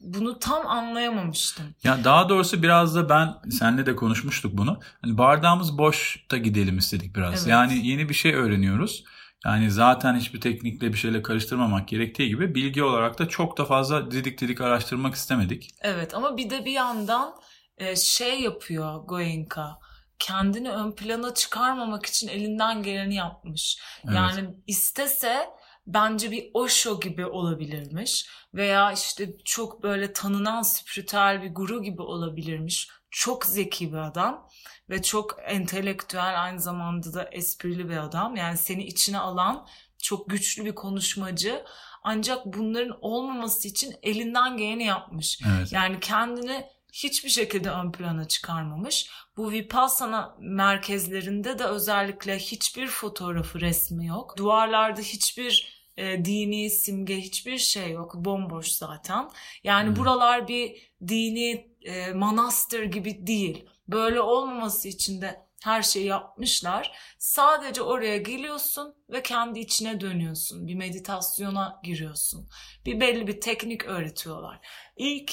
bunu 0.00 0.38
tam 0.38 0.66
anlayamamıştım. 0.66 1.66
Ya 1.84 2.04
daha 2.04 2.28
doğrusu 2.28 2.62
biraz 2.62 2.94
da 2.94 3.08
ben 3.08 3.50
senle 3.50 3.86
de 3.86 3.96
konuşmuştuk 3.96 4.58
bunu. 4.58 4.80
Hani 5.02 5.18
bardağımız 5.18 5.78
boş 5.78 6.26
da 6.30 6.36
gidelim 6.36 6.78
istedik 6.78 7.16
biraz. 7.16 7.34
Evet. 7.34 7.46
Yani 7.46 7.86
yeni 7.86 8.08
bir 8.08 8.14
şey 8.14 8.34
öğreniyoruz. 8.34 9.04
Yani 9.44 9.70
zaten 9.70 10.16
hiçbir 10.16 10.40
teknikle 10.40 10.92
bir 10.92 10.98
şeyle 10.98 11.22
karıştırmamak 11.22 11.88
gerektiği 11.88 12.28
gibi 12.28 12.54
bilgi 12.54 12.82
olarak 12.82 13.18
da 13.18 13.28
çok 13.28 13.58
da 13.58 13.64
fazla 13.64 14.10
didik 14.10 14.40
didik 14.40 14.60
araştırmak 14.60 15.14
istemedik. 15.14 15.70
Evet 15.80 16.14
ama 16.14 16.36
bir 16.36 16.50
de 16.50 16.64
bir 16.64 16.72
yandan 16.72 17.34
e, 17.78 17.96
şey 17.96 18.40
yapıyor 18.40 19.04
Goenka. 19.04 19.78
Kendini 20.20 20.70
ön 20.70 20.92
plana 20.92 21.34
çıkarmamak 21.34 22.06
için 22.06 22.28
elinden 22.28 22.82
geleni 22.82 23.14
yapmış. 23.14 23.78
Evet. 24.04 24.16
Yani 24.16 24.48
istese 24.66 25.50
bence 25.86 26.30
bir 26.30 26.50
Osho 26.54 27.00
gibi 27.00 27.26
olabilirmiş 27.26 28.26
veya 28.54 28.92
işte 28.92 29.38
çok 29.44 29.82
böyle 29.82 30.12
tanınan 30.12 30.62
spiritüel 30.62 31.42
bir 31.42 31.54
guru 31.54 31.82
gibi 31.82 32.02
olabilirmiş. 32.02 32.88
Çok 33.10 33.44
zeki 33.44 33.92
bir 33.92 33.98
adam 33.98 34.48
ve 34.90 35.02
çok 35.02 35.36
entelektüel 35.46 36.42
aynı 36.42 36.60
zamanda 36.60 37.12
da 37.12 37.24
esprili 37.24 37.88
bir 37.88 37.96
adam. 37.96 38.36
Yani 38.36 38.56
seni 38.56 38.84
içine 38.84 39.18
alan 39.18 39.66
çok 40.02 40.30
güçlü 40.30 40.64
bir 40.64 40.74
konuşmacı. 40.74 41.64
Ancak 42.02 42.46
bunların 42.46 42.98
olmaması 43.00 43.68
için 43.68 43.94
elinden 44.02 44.56
geleni 44.56 44.84
yapmış. 44.84 45.40
Evet. 45.48 45.72
Yani 45.72 46.00
kendini 46.00 46.66
hiçbir 46.92 47.30
şekilde 47.30 47.70
ön 47.70 47.92
plana 47.92 48.28
çıkarmamış. 48.28 49.10
Bu 49.36 49.50
Vipassana 49.50 50.36
merkezlerinde 50.40 51.58
de 51.58 51.64
özellikle 51.64 52.38
hiçbir 52.38 52.86
fotoğrafı 52.86 53.60
resmi 53.60 54.06
yok. 54.06 54.36
Duvarlarda 54.36 55.00
hiçbir 55.00 55.80
e, 55.96 56.24
dini 56.24 56.70
simge 56.70 57.16
hiçbir 57.16 57.58
şey 57.58 57.90
yok. 57.90 58.14
Bomboş 58.14 58.68
zaten. 58.68 59.30
Yani 59.64 59.88
hmm. 59.88 59.96
buralar 59.96 60.48
bir 60.48 60.92
dini 61.08 61.70
e, 61.82 62.12
manastır 62.12 62.82
gibi 62.82 63.26
değil. 63.26 63.64
Böyle 63.88 64.20
olmaması 64.20 64.88
için 64.88 65.20
de 65.20 65.49
her 65.62 65.82
şeyi 65.82 66.06
yapmışlar. 66.06 66.92
Sadece 67.18 67.82
oraya 67.82 68.16
geliyorsun 68.16 68.94
ve 69.10 69.22
kendi 69.22 69.60
içine 69.60 70.00
dönüyorsun. 70.00 70.66
Bir 70.66 70.74
meditasyona 70.74 71.80
giriyorsun. 71.82 72.48
Bir 72.86 73.00
belli 73.00 73.26
bir 73.26 73.40
teknik 73.40 73.86
öğretiyorlar. 73.86 74.60
İlk 74.96 75.32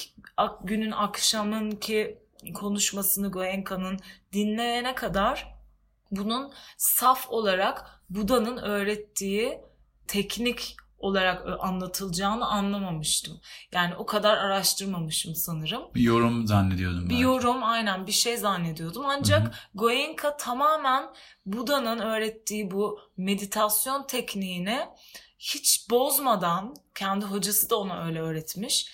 günün 0.64 0.92
akşamın 0.92 1.72
ki 1.72 2.20
konuşmasını 2.54 3.32
Goenka'nın 3.32 4.00
dinleyene 4.34 4.96
kadar 4.96 5.58
bunun 6.12 6.54
saf 6.78 7.30
olarak 7.30 8.02
Buda'nın 8.10 8.58
öğrettiği 8.58 9.62
teknik 10.08 10.78
olarak 11.00 11.46
anlatılacağını 11.60 12.48
anlamamıştım. 12.48 13.42
Yani 13.72 13.96
o 13.96 14.06
kadar 14.06 14.38
araştırmamışım 14.38 15.36
sanırım. 15.36 15.82
Bir 15.96 16.02
yorum 16.02 16.48
zannediyordum. 16.48 17.06
Bir 17.06 17.10
belki. 17.10 17.22
yorum 17.22 17.64
aynen 17.64 18.08
bir 18.08 18.12
şey 18.12 18.38
zannediyordum. 18.38 19.06
Ancak 19.06 19.42
Hı-hı. 19.42 19.52
Goenka 19.76 20.38
tamamen 20.38 21.10
Buda'nın 21.46 22.00
öğrettiği 22.00 22.72
bu 22.72 23.00
meditasyon 23.18 24.08
tekniğini 24.08 24.80
hiç 25.40 25.90
bozmadan 25.90 26.76
kendi 26.96 27.26
hocası 27.26 27.70
da 27.70 27.80
ona 27.80 28.06
öyle 28.06 28.22
öğretmiş. 28.22 28.92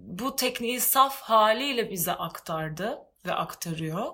Bu 0.00 0.36
tekniği 0.36 0.80
saf 0.80 1.20
haliyle 1.20 1.90
bize 1.90 2.12
aktardı 2.12 2.98
ve 3.26 3.34
aktarıyor. 3.34 4.06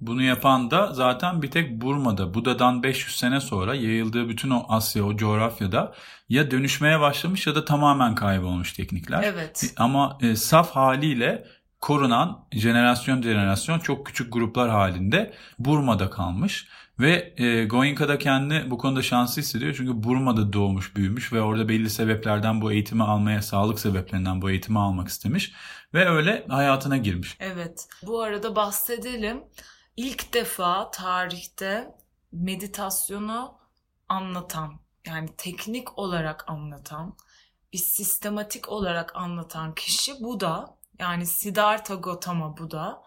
Bunu 0.00 0.22
yapan 0.22 0.70
da 0.70 0.92
zaten 0.92 1.42
bir 1.42 1.50
tek 1.50 1.70
Burma'da. 1.70 2.34
Buda'dan 2.34 2.82
500 2.82 3.16
sene 3.16 3.40
sonra 3.40 3.74
yayıldığı 3.74 4.28
bütün 4.28 4.50
o 4.50 4.64
Asya, 4.68 5.04
o 5.04 5.16
coğrafyada 5.16 5.94
ya 6.28 6.50
dönüşmeye 6.50 7.00
başlamış 7.00 7.46
ya 7.46 7.54
da 7.54 7.64
tamamen 7.64 8.14
kaybolmuş 8.14 8.72
teknikler. 8.72 9.22
Evet. 9.22 9.74
Ama 9.76 10.18
e, 10.22 10.36
saf 10.36 10.70
haliyle 10.70 11.46
korunan 11.80 12.46
jenerasyon 12.52 13.22
jenerasyon 13.22 13.78
çok 13.78 14.06
küçük 14.06 14.32
gruplar 14.32 14.70
halinde 14.70 15.34
Burma'da 15.58 16.10
kalmış. 16.10 16.68
Ve 17.00 17.34
e, 17.36 17.64
Goenka 17.64 18.08
da 18.08 18.18
kendini 18.18 18.70
bu 18.70 18.78
konuda 18.78 19.02
şanslı 19.02 19.42
hissediyor. 19.42 19.74
Çünkü 19.76 20.02
Burma'da 20.02 20.52
doğmuş, 20.52 20.96
büyümüş 20.96 21.32
ve 21.32 21.42
orada 21.42 21.68
belli 21.68 21.90
sebeplerden 21.90 22.60
bu 22.60 22.72
eğitimi 22.72 23.02
almaya, 23.02 23.42
sağlık 23.42 23.80
sebeplerinden 23.80 24.42
bu 24.42 24.50
eğitimi 24.50 24.78
almak 24.78 25.08
istemiş. 25.08 25.52
Ve 25.94 26.08
öyle 26.08 26.46
hayatına 26.48 26.96
girmiş. 26.96 27.36
Evet. 27.40 27.88
Bu 28.02 28.22
arada 28.22 28.56
bahsedelim 28.56 29.44
ilk 29.96 30.34
defa 30.34 30.90
tarihte 30.90 31.94
meditasyonu 32.32 33.58
anlatan 34.08 34.80
yani 35.06 35.28
teknik 35.36 35.98
olarak 35.98 36.44
anlatan 36.48 37.16
bir 37.72 37.78
sistematik 37.78 38.68
olarak 38.68 39.16
anlatan 39.16 39.74
kişi 39.74 40.12
Buda 40.20 40.76
yani 40.98 41.26
Siddhartha 41.26 41.94
Gautama 41.94 42.56
Buda 42.56 43.02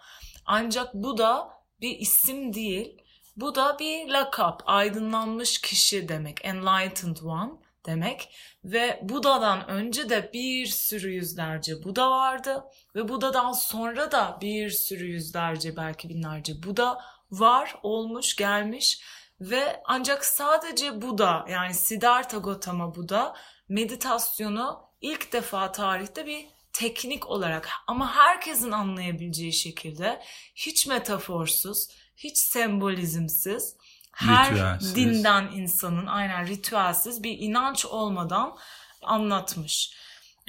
ancak 0.45 0.93
Buda 0.93 1.49
bir 1.81 1.99
isim 1.99 2.53
değil 2.53 3.02
bu 3.35 3.55
da 3.55 3.79
bir 3.79 4.09
lakap 4.09 4.63
aydınlanmış 4.65 5.61
kişi 5.61 6.09
demek 6.09 6.45
enlightened 6.45 7.17
one 7.17 7.51
demek. 7.85 8.35
Ve 8.63 8.99
Buda'dan 9.03 9.67
önce 9.67 10.09
de 10.09 10.29
bir 10.33 10.65
sürü 10.65 11.11
yüzlerce 11.11 11.83
Buda 11.83 12.11
vardı. 12.11 12.63
Ve 12.95 13.07
Buda'dan 13.07 13.51
sonra 13.51 14.11
da 14.11 14.37
bir 14.41 14.69
sürü 14.69 15.05
yüzlerce 15.05 15.77
belki 15.77 16.09
binlerce 16.09 16.63
Buda 16.63 17.01
var, 17.31 17.75
olmuş, 17.83 18.35
gelmiş. 18.35 19.01
Ve 19.41 19.81
ancak 19.85 20.25
sadece 20.25 21.01
Buda 21.01 21.45
yani 21.49 21.73
Siddhartha 21.73 22.37
Gautama 22.37 22.95
Buda 22.95 23.35
meditasyonu 23.69 24.89
ilk 25.01 25.33
defa 25.33 25.71
tarihte 25.71 26.25
bir 26.25 26.47
teknik 26.73 27.27
olarak 27.27 27.69
ama 27.87 28.15
herkesin 28.15 28.71
anlayabileceği 28.71 29.53
şekilde 29.53 30.21
hiç 30.55 30.87
metaforsuz, 30.87 31.87
hiç 32.15 32.37
sembolizmsiz 32.37 33.75
her 34.13 34.51
ritüelsiz. 34.51 34.95
dinden 34.95 35.49
insanın 35.53 36.07
aynen 36.07 36.47
ritüelsiz 36.47 37.23
bir 37.23 37.39
inanç 37.39 37.85
olmadan 37.85 38.57
anlatmış. 39.01 39.93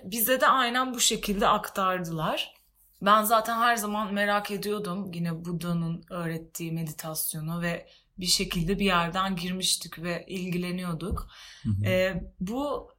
Bize 0.05 0.41
de 0.41 0.47
aynen 0.47 0.95
bu 0.95 1.01
şekilde 1.01 1.49
aktardılar. 1.49 2.55
Ben 3.03 3.23
zaten 3.23 3.59
her 3.59 3.77
zaman 3.77 4.15
merak 4.15 4.51
ediyordum 4.51 5.13
yine 5.13 5.45
Buda'nın 5.45 6.05
öğrettiği 6.11 6.73
meditasyonu 6.73 7.63
ve 7.63 7.89
bir 8.19 8.27
şekilde 8.27 8.79
bir 8.79 8.85
yerden 8.85 9.37
girmiştik 9.37 10.03
ve 10.03 10.25
ilgileniyorduk. 10.29 11.29
Hı 11.63 11.69
hı. 11.69 11.87
Ee, 11.87 12.25
bu 12.41 12.91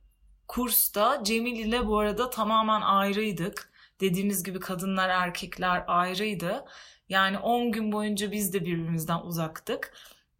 kursta 0.47 1.23
Cemil 1.23 1.59
ile 1.59 1.87
bu 1.87 1.99
arada 1.99 2.29
tamamen 2.29 2.81
ayrıydık. 2.81 3.71
Dediğimiz 4.01 4.43
gibi 4.43 4.59
kadınlar 4.59 5.09
erkekler 5.09 5.83
ayrıydı. 5.87 6.65
Yani 7.09 7.37
10 7.37 7.71
gün 7.71 7.91
boyunca 7.91 8.31
biz 8.31 8.53
de 8.53 8.65
birbirimizden 8.65 9.19
uzaktık. 9.19 9.93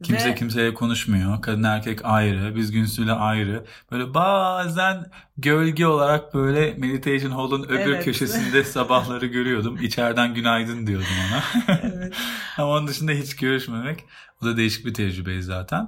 Kimse 0.04 0.30
Ve... 0.30 0.36
kimseye 0.36 0.74
konuşmuyor. 0.74 1.42
Kadın 1.42 1.64
erkek 1.64 2.06
ayrı. 2.06 2.56
Biz 2.56 2.72
Günsü'yle 2.72 3.12
ayrı. 3.12 3.66
Böyle 3.92 4.14
bazen 4.14 5.12
gölge 5.38 5.86
olarak 5.86 6.34
böyle 6.34 6.74
meditation 6.74 7.32
hall'un 7.32 7.64
öbür 7.64 7.94
evet. 7.94 8.06
köşesinde 8.06 8.64
sabahları 8.64 9.26
görüyordum. 9.26 9.78
İçeriden 9.82 10.34
günaydın 10.34 10.88
diyordum 10.88 11.08
ona. 11.30 11.44
evet. 11.84 12.14
Ama 12.58 12.68
onun 12.68 12.88
dışında 12.88 13.12
hiç 13.12 13.36
görüşmemek. 13.36 14.04
O 14.42 14.46
da 14.46 14.58
değişik 14.58 14.86
bir 14.86 14.94
tecrübe 14.94 15.42
zaten. 15.42 15.88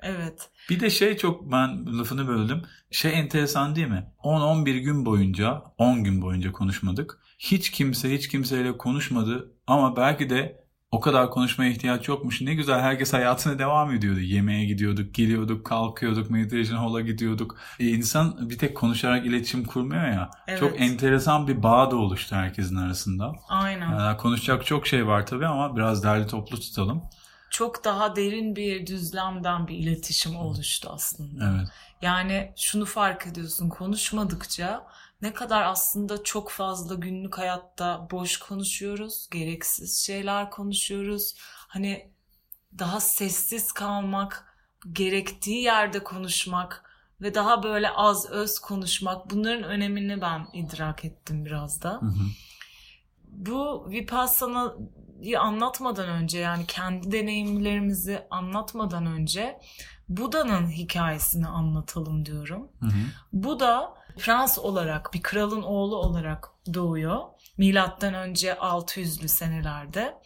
Evet. 0.00 0.50
Bir 0.70 0.80
de 0.80 0.90
şey 0.90 1.16
çok 1.16 1.52
ben 1.52 1.98
lafını 1.98 2.28
böldüm. 2.28 2.62
Şey 2.90 3.18
enteresan 3.18 3.76
değil 3.76 3.88
mi? 3.88 4.06
10-11 4.22 4.78
gün 4.78 5.06
boyunca 5.06 5.62
10 5.78 6.04
gün 6.04 6.22
boyunca 6.22 6.52
konuşmadık. 6.52 7.18
Hiç 7.38 7.70
kimse 7.70 8.14
hiç 8.14 8.28
kimseyle 8.28 8.76
konuşmadı 8.76 9.52
ama 9.66 9.96
belki 9.96 10.30
de 10.30 10.68
o 10.90 11.00
kadar 11.00 11.30
konuşmaya 11.30 11.70
ihtiyaç 11.70 12.08
yokmuş. 12.08 12.40
Ne 12.40 12.54
güzel 12.54 12.80
herkes 12.80 13.12
hayatına 13.12 13.58
devam 13.58 13.92
ediyordu. 13.92 14.20
Yemeğe 14.20 14.64
gidiyorduk, 14.64 15.14
geliyorduk, 15.14 15.66
kalkıyorduk, 15.66 16.30
meditation 16.30 16.78
hall'a 16.78 17.00
gidiyorduk. 17.00 17.56
E 17.80 17.86
insan 17.86 18.50
bir 18.50 18.58
tek 18.58 18.76
konuşarak 18.76 19.26
iletişim 19.26 19.64
kurmuyor 19.64 20.08
ya. 20.08 20.30
Evet. 20.46 20.60
Çok 20.60 20.80
enteresan 20.80 21.48
bir 21.48 21.62
bağ 21.62 21.90
da 21.90 21.96
oluştu 21.96 22.36
herkesin 22.36 22.76
arasında. 22.76 23.32
Aynen. 23.48 23.90
Yani 23.90 24.16
konuşacak 24.16 24.66
çok 24.66 24.86
şey 24.86 25.06
var 25.06 25.26
tabii 25.26 25.46
ama 25.46 25.76
biraz 25.76 26.04
derli 26.04 26.26
toplu 26.26 26.60
tutalım. 26.60 27.02
Çok 27.50 27.84
daha 27.84 28.16
derin 28.16 28.56
bir 28.56 28.86
düzlemden 28.86 29.68
bir 29.68 29.74
iletişim 29.74 30.36
oluştu 30.36 30.90
aslında. 30.92 31.50
Evet. 31.50 31.68
Yani 32.02 32.52
şunu 32.56 32.84
fark 32.84 33.26
ediyorsun 33.26 33.68
konuşmadıkça 33.68 34.86
ne 35.22 35.32
kadar 35.32 35.62
aslında 35.62 36.24
çok 36.24 36.50
fazla 36.50 36.94
günlük 36.94 37.38
hayatta 37.38 38.08
boş 38.10 38.36
konuşuyoruz, 38.36 39.28
gereksiz 39.30 39.98
şeyler 40.06 40.50
konuşuyoruz. 40.50 41.34
Hani 41.68 42.10
daha 42.78 43.00
sessiz 43.00 43.72
kalmak, 43.72 44.54
gerektiği 44.92 45.62
yerde 45.62 46.04
konuşmak 46.04 46.84
ve 47.20 47.34
daha 47.34 47.62
böyle 47.62 47.90
az 47.90 48.30
öz 48.30 48.58
konuşmak 48.58 49.30
bunların 49.30 49.62
önemini 49.62 50.20
ben 50.20 50.46
idrak 50.52 51.04
ettim 51.04 51.44
biraz 51.44 51.82
da. 51.82 51.90
Hı 51.90 52.06
hı. 52.06 52.24
Bu 53.28 53.90
Vipassana'yı 53.90 55.40
anlatmadan 55.40 56.08
önce 56.08 56.38
yani 56.38 56.66
kendi 56.66 57.12
deneyimlerimizi 57.12 58.26
anlatmadan 58.30 59.06
önce 59.06 59.60
Buda'nın 60.08 60.70
hikayesini 60.70 61.46
anlatalım 61.46 62.26
diyorum. 62.26 62.68
Hı 62.80 62.86
hı. 62.86 62.98
Buda 63.32 63.97
prens 64.18 64.58
olarak 64.58 65.14
bir 65.14 65.22
kralın 65.22 65.62
oğlu 65.62 65.96
olarak 65.96 66.50
doğuyor. 66.74 67.20
Milattan 67.58 68.14
önce 68.14 68.52
600'lü 68.52 69.28
senelerde. 69.28 70.18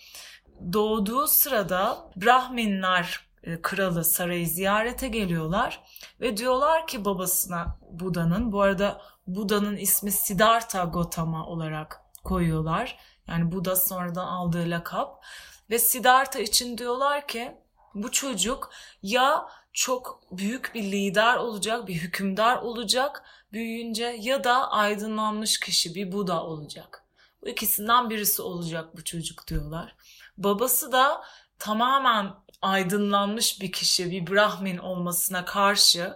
Doğduğu 0.73 1.27
sırada 1.27 2.11
Brahminler 2.17 3.21
e, 3.43 3.63
kralı 3.63 4.05
sarayı 4.05 4.47
ziyarete 4.49 5.09
geliyorlar 5.09 5.85
ve 6.21 6.37
diyorlar 6.37 6.87
ki 6.87 7.05
babasına 7.05 7.79
Buda'nın 7.91 8.53
bu 8.53 8.63
arada 8.63 9.01
Buda'nın 9.27 9.77
ismi 9.77 10.13
Siddhartha 10.13 10.85
Gautama 10.85 11.47
olarak 11.47 12.01
koyuyorlar. 12.25 12.99
Yani 13.27 13.53
Buda 13.53 13.77
sonradan 13.77 14.27
aldığı 14.27 14.71
lakap 14.71 15.25
ve 15.71 15.79
Siddhartha 15.79 16.39
için 16.39 16.79
diyorlar 16.79 17.29
ki 17.29 17.57
bu 17.95 18.11
çocuk 18.11 18.71
ya 19.03 19.49
çok 19.73 20.21
büyük 20.31 20.75
bir 20.75 20.83
lider 20.83 21.37
olacak, 21.37 21.89
bir 21.89 21.95
hükümdar 21.95 22.57
olacak 22.57 23.25
büyüyünce 23.53 24.17
ya 24.21 24.45
da 24.45 24.71
aydınlanmış 24.71 25.61
kişi 25.61 25.95
bir 25.95 26.13
Buda 26.13 26.45
olacak. 26.45 27.05
Bu 27.43 27.49
ikisinden 27.49 28.11
birisi 28.11 28.43
olacak 28.43 28.97
bu 28.97 29.05
çocuk 29.05 29.49
diyorlar. 29.49 29.97
Babası 30.39 30.93
da 30.93 31.23
tamamen 31.59 32.31
aydınlanmış 32.63 33.61
bir 33.61 33.73
kişi, 33.73 34.11
bir 34.11 34.27
Brahmin 34.27 34.79
olmasına 34.79 35.45
karşı 35.45 36.15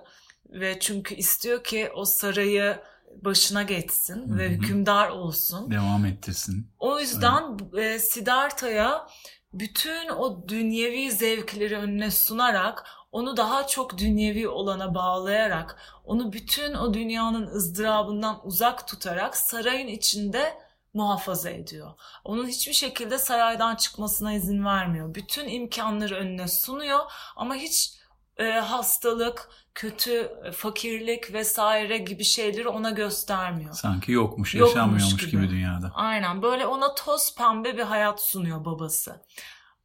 ve 0.50 0.80
çünkü 0.80 1.14
istiyor 1.14 1.64
ki 1.64 1.90
o 1.94 2.04
sarayı 2.04 2.80
başına 3.22 3.62
geçsin 3.62 4.28
Hı 4.28 4.34
hı. 4.34 4.38
ve 4.38 4.48
hükümdar 4.48 5.08
olsun. 5.08 5.70
Devam 5.70 6.04
ettirsin. 6.04 6.70
O 6.78 7.00
yüzden 7.00 7.58
e, 7.78 7.98
Siddhartha'ya 7.98 9.06
bütün 9.52 10.08
o 10.08 10.48
dünyevi 10.48 11.12
zevkleri 11.12 11.76
önüne 11.76 12.10
sunarak 12.10 12.84
onu 13.16 13.36
daha 13.36 13.66
çok 13.66 13.98
dünyevi 13.98 14.48
olana 14.48 14.94
bağlayarak 14.94 15.76
onu 16.04 16.32
bütün 16.32 16.74
o 16.74 16.94
dünyanın 16.94 17.46
ızdırabından 17.46 18.40
uzak 18.44 18.88
tutarak 18.88 19.36
sarayın 19.36 19.88
içinde 19.88 20.58
muhafaza 20.94 21.50
ediyor. 21.50 21.90
Onun 22.24 22.46
hiçbir 22.46 22.72
şekilde 22.72 23.18
saraydan 23.18 23.76
çıkmasına 23.76 24.32
izin 24.32 24.64
vermiyor. 24.64 25.14
Bütün 25.14 25.48
imkanları 25.48 26.14
önüne 26.14 26.48
sunuyor 26.48 27.00
ama 27.36 27.54
hiç 27.54 27.92
e, 28.36 28.50
hastalık, 28.52 29.48
kötü 29.74 30.30
e, 30.44 30.52
fakirlik 30.52 31.32
vesaire 31.32 31.98
gibi 31.98 32.24
şeyleri 32.24 32.68
ona 32.68 32.90
göstermiyor. 32.90 33.74
Sanki 33.74 34.12
yokmuş, 34.12 34.54
Yokmuş 34.54 34.76
yaşanmıyormuş 34.76 35.16
gibi. 35.16 35.30
gibi. 35.30 35.50
dünyada. 35.50 35.90
Aynen 35.94 36.42
böyle 36.42 36.66
ona 36.66 36.94
toz 36.94 37.34
pembe 37.34 37.76
bir 37.76 37.82
hayat 37.82 38.22
sunuyor 38.22 38.64
babası. 38.64 39.22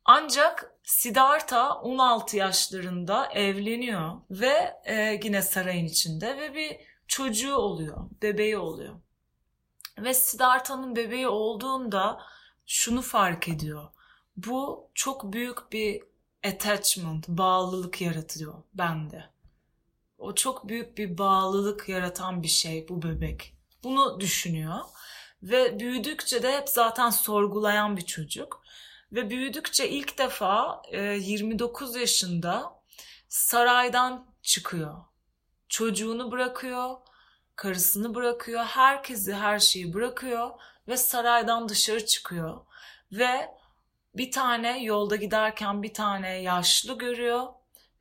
Ancak 0.06 0.76
Siddhartha 0.84 1.74
16 1.82 2.38
yaşlarında 2.38 3.26
evleniyor 3.26 4.22
ve 4.30 4.82
e, 4.86 5.20
yine 5.24 5.42
sarayın 5.42 5.86
içinde 5.86 6.38
ve 6.38 6.54
bir 6.54 6.78
çocuğu 7.08 7.56
oluyor, 7.56 8.10
bebeği 8.22 8.58
oluyor. 8.58 8.96
Ve 9.98 10.14
Siddhartha'nın 10.14 10.96
bebeği 10.96 11.28
olduğunda 11.28 12.22
şunu 12.66 13.02
fark 13.02 13.50
ediyor. 13.50 13.90
Bu 14.38 14.90
çok 14.94 15.34
büyük 15.34 15.72
bir 15.72 16.04
attachment, 16.46 17.28
bağlılık 17.28 18.02
yaratıyor 18.02 18.54
bende. 18.74 19.26
O 20.18 20.36
çok 20.36 20.68
büyük 20.68 20.98
bir 20.98 21.18
bağlılık 21.18 21.90
yaratan 21.90 22.44
bir 22.44 22.48
şey 22.48 22.90
bu 22.90 23.02
bebek. 23.02 23.56
Bunu 23.84 24.20
düşünüyor. 24.20 24.80
Ve 25.44 25.80
büyüdükçe 25.80 26.44
de 26.44 26.58
hep 26.58 26.70
zaten 26.70 27.10
sorgulayan 27.10 27.98
bir 27.98 28.06
çocuk. 28.06 28.61
Ve 29.12 29.30
büyüdükçe 29.30 29.90
ilk 29.90 30.18
defa 30.18 30.82
e, 30.92 31.02
29 31.02 31.96
yaşında 31.96 32.82
saraydan 33.30 34.26
çıkıyor. 34.42 34.96
Çocuğunu 35.70 36.32
bırakıyor, 36.32 36.96
karısını 37.56 38.16
bırakıyor, 38.16 38.64
herkesi 38.64 39.34
her 39.34 39.60
şeyi 39.60 39.94
bırakıyor 39.94 40.50
ve 40.88 40.98
saraydan 40.98 41.70
dışarı 41.70 42.06
çıkıyor. 42.06 42.62
Ve 43.12 43.52
bir 44.16 44.32
tane 44.32 44.84
yolda 44.84 45.16
giderken 45.16 45.84
bir 45.84 45.94
tane 45.94 46.42
yaşlı 46.42 46.98
görüyor, 46.98 47.48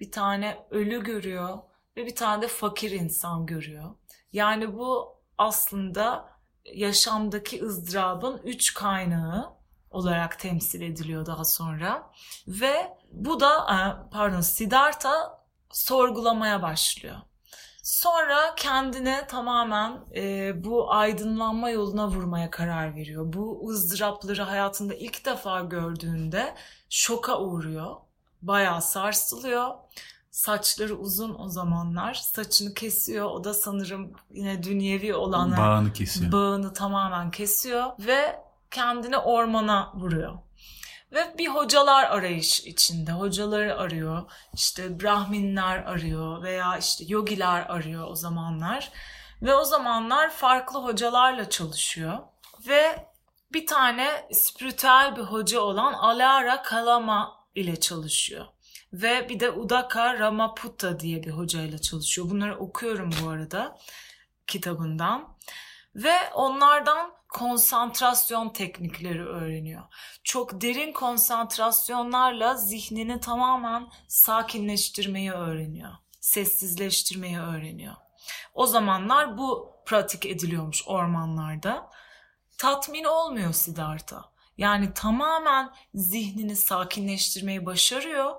bir 0.00 0.12
tane 0.12 0.66
ölü 0.70 1.04
görüyor 1.04 1.58
ve 1.96 2.06
bir 2.06 2.14
tane 2.14 2.42
de 2.42 2.48
fakir 2.48 2.90
insan 2.90 3.46
görüyor. 3.46 3.94
Yani 4.32 4.78
bu 4.78 5.16
aslında 5.38 6.28
yaşamdaki 6.64 7.62
ızdırabın 7.62 8.40
üç 8.44 8.74
kaynağı 8.74 9.59
olarak 9.90 10.38
temsil 10.38 10.80
ediliyor 10.80 11.26
daha 11.26 11.44
sonra. 11.44 12.10
Ve 12.48 12.96
bu 13.12 13.40
da 13.40 13.52
e, 13.58 14.10
pardon 14.10 14.40
Siddhartha 14.40 15.40
sorgulamaya 15.70 16.62
başlıyor. 16.62 17.16
Sonra 17.82 18.54
kendine 18.56 19.26
tamamen 19.26 20.00
e, 20.14 20.52
bu 20.64 20.92
aydınlanma 20.92 21.70
yoluna 21.70 22.08
vurmaya 22.08 22.50
karar 22.50 22.94
veriyor. 22.96 23.32
Bu 23.32 23.68
ızdırapları 23.70 24.42
hayatında 24.42 24.94
ilk 24.94 25.24
defa 25.26 25.60
gördüğünde 25.60 26.54
şoka 26.90 27.40
uğruyor. 27.40 27.96
Bayağı 28.42 28.82
sarsılıyor. 28.82 29.70
Saçları 30.30 30.98
uzun 30.98 31.36
o 31.38 31.48
zamanlar. 31.48 32.14
Saçını 32.14 32.74
kesiyor. 32.74 33.30
O 33.30 33.44
da 33.44 33.54
sanırım 33.54 34.12
yine 34.30 34.62
dünyevi 34.62 35.14
olan 35.14 35.56
Bağını 35.56 35.92
kesiyor. 35.92 36.32
bağını 36.32 36.72
tamamen 36.72 37.30
kesiyor 37.30 37.90
ve 37.98 38.40
kendini 38.70 39.16
ormana 39.16 39.92
vuruyor. 39.94 40.38
Ve 41.12 41.34
bir 41.38 41.48
hocalar 41.48 42.04
arayış 42.04 42.60
içinde. 42.60 43.12
Hocaları 43.12 43.78
arıyor. 43.78 44.30
İşte 44.54 45.00
Brahminler 45.00 45.78
arıyor 45.78 46.42
veya 46.42 46.78
işte 46.78 47.04
yogiler 47.08 47.66
arıyor 47.68 48.08
o 48.10 48.14
zamanlar. 48.14 48.92
Ve 49.42 49.54
o 49.54 49.64
zamanlar 49.64 50.30
farklı 50.30 50.78
hocalarla 50.78 51.50
çalışıyor. 51.50 52.18
Ve 52.68 53.06
bir 53.52 53.66
tane 53.66 54.28
spiritüel 54.32 55.16
bir 55.16 55.22
hoca 55.22 55.60
olan 55.60 55.92
Alara 55.92 56.62
Kalama 56.62 57.46
ile 57.54 57.80
çalışıyor. 57.80 58.46
Ve 58.92 59.28
bir 59.28 59.40
de 59.40 59.50
Udaka 59.50 60.18
Ramaputta 60.18 61.00
diye 61.00 61.22
bir 61.22 61.30
hocayla 61.30 61.78
çalışıyor. 61.78 62.30
Bunları 62.30 62.58
okuyorum 62.58 63.10
bu 63.22 63.28
arada 63.28 63.78
kitabından. 64.46 65.36
Ve 65.94 66.16
onlardan 66.34 67.19
konsantrasyon 67.32 68.48
teknikleri 68.48 69.24
öğreniyor. 69.24 69.82
Çok 70.24 70.60
derin 70.60 70.92
konsantrasyonlarla 70.92 72.54
zihnini 72.54 73.20
tamamen 73.20 73.88
sakinleştirmeyi 74.08 75.32
öğreniyor. 75.32 75.92
Sessizleştirmeyi 76.20 77.38
öğreniyor. 77.38 77.94
O 78.54 78.66
zamanlar 78.66 79.38
bu 79.38 79.72
pratik 79.86 80.26
ediliyormuş 80.26 80.88
ormanlarda. 80.88 81.90
Tatmin 82.58 83.04
olmuyor 83.04 83.52
Siddhartha. 83.52 84.24
Yani 84.58 84.94
tamamen 84.94 85.70
zihnini 85.94 86.56
sakinleştirmeyi 86.56 87.66
başarıyor. 87.66 88.34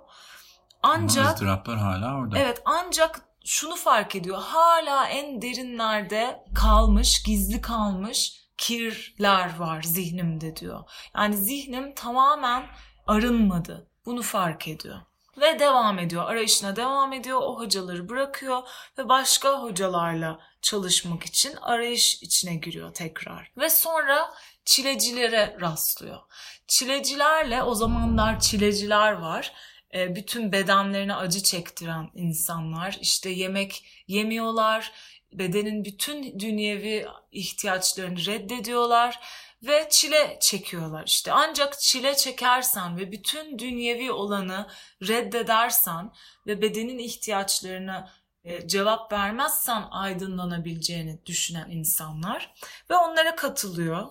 Ancak 0.83 1.25
Ama 1.25 1.33
ızdıraplar 1.33 1.77
hala 1.77 2.15
orada. 2.15 2.37
Evet 2.37 2.61
ancak 2.65 3.21
şunu 3.45 3.75
fark 3.75 4.15
ediyor. 4.15 4.41
Hala 4.41 5.07
en 5.07 5.41
derinlerde 5.41 6.45
kalmış, 6.55 7.23
gizli 7.23 7.61
kalmış 7.61 8.40
kirler 8.61 9.57
var 9.57 9.81
zihnimde 9.81 10.55
diyor. 10.55 10.83
Yani 11.15 11.37
zihnim 11.37 11.95
tamamen 11.95 12.67
arınmadı. 13.07 13.87
Bunu 14.05 14.21
fark 14.21 14.67
ediyor. 14.67 15.01
Ve 15.37 15.59
devam 15.59 15.99
ediyor. 15.99 16.25
Arayışına 16.25 16.75
devam 16.75 17.13
ediyor. 17.13 17.39
O 17.41 17.59
hocaları 17.59 18.09
bırakıyor 18.09 18.61
ve 18.97 19.09
başka 19.09 19.61
hocalarla 19.61 20.39
çalışmak 20.61 21.23
için 21.23 21.55
arayış 21.55 22.23
içine 22.23 22.55
giriyor 22.55 22.93
tekrar. 22.93 23.51
Ve 23.57 23.69
sonra 23.69 24.33
çilecilere 24.65 25.57
rastlıyor. 25.61 26.19
Çilecilerle 26.67 27.63
o 27.63 27.75
zamanlar 27.75 28.39
çileciler 28.39 29.11
var 29.11 29.53
e, 29.93 30.15
bütün 30.15 30.51
bedenlerine 30.51 31.15
acı 31.15 31.43
çektiren 31.43 32.09
insanlar 32.13 32.97
işte 33.01 33.29
yemek 33.29 33.85
yemiyorlar 34.07 34.91
bedenin 35.33 35.85
bütün 35.85 36.39
dünyevi 36.39 37.07
ihtiyaçlarını 37.31 38.25
reddediyorlar 38.25 39.19
ve 39.63 39.87
çile 39.89 40.37
çekiyorlar 40.41 41.03
işte 41.07 41.31
ancak 41.31 41.79
çile 41.79 42.15
çekersen 42.15 42.97
ve 42.97 43.11
bütün 43.11 43.59
dünyevi 43.59 44.11
olanı 44.11 44.67
reddedersen 45.07 46.11
ve 46.47 46.61
bedenin 46.61 46.97
ihtiyaçlarına 46.97 48.09
e, 48.43 48.67
cevap 48.67 49.11
vermezsen 49.11 49.83
aydınlanabileceğini 49.91 51.25
düşünen 51.25 51.69
insanlar 51.69 52.53
ve 52.89 52.95
onlara 52.95 53.35
katılıyor. 53.35 54.07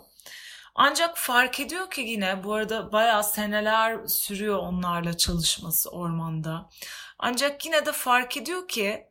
Ancak 0.75 1.19
fark 1.19 1.61
ediyor 1.61 1.91
ki 1.91 2.01
yine 2.01 2.45
bu 2.45 2.55
arada 2.55 2.93
bayağı 2.93 3.25
seneler 3.25 4.07
sürüyor 4.07 4.59
onlarla 4.59 5.17
çalışması 5.17 5.91
ormanda. 5.91 6.69
Ancak 7.19 7.67
yine 7.67 7.87
de 7.87 7.93
fark 7.93 8.37
ediyor 8.37 8.69
ki 8.69 9.10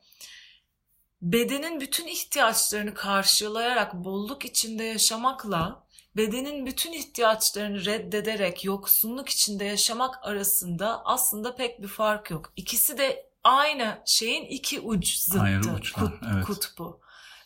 bedenin 1.21 1.79
bütün 1.79 2.07
ihtiyaçlarını 2.07 2.93
karşılayarak 2.93 3.93
bolluk 3.93 4.45
içinde 4.45 4.83
yaşamakla 4.83 5.83
bedenin 6.17 6.65
bütün 6.65 6.93
ihtiyaçlarını 6.93 7.85
reddederek 7.85 8.65
yoksunluk 8.65 9.29
içinde 9.29 9.65
yaşamak 9.65 10.27
arasında 10.27 11.05
aslında 11.05 11.55
pek 11.55 11.81
bir 11.81 11.87
fark 11.87 12.31
yok. 12.31 12.53
İkisi 12.55 12.97
de 12.97 13.29
aynı 13.43 14.01
şeyin 14.05 14.45
iki 14.45 14.79
uç 14.79 15.17
zıttı, 15.17 15.41
Ayrı 15.41 15.73
uçlar, 15.73 16.05
kut, 16.05 16.13
evet. 16.33 16.45
kutbu. 16.45 16.99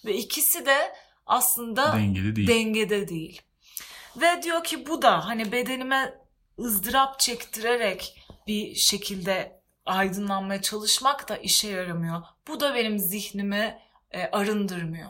Ve 0.05 0.17
ikisi 0.17 0.65
de 0.65 0.95
aslında 1.25 1.93
Dengeli 1.93 2.35
değil. 2.35 2.47
dengede 2.47 3.07
değil. 3.07 3.41
Ve 4.15 4.43
diyor 4.43 4.63
ki 4.63 4.87
bu 4.87 5.01
da 5.01 5.25
hani 5.27 5.51
bedenime 5.51 6.19
ızdırap 6.59 7.19
çektirerek 7.19 8.25
bir 8.47 8.75
şekilde 8.75 9.62
aydınlanmaya 9.85 10.61
çalışmak 10.61 11.29
da 11.29 11.37
işe 11.37 11.67
yaramıyor. 11.67 12.21
Bu 12.47 12.59
da 12.59 12.75
benim 12.75 12.99
zihnimi 12.99 13.79
e, 14.11 14.25
arındırmıyor. 14.25 15.09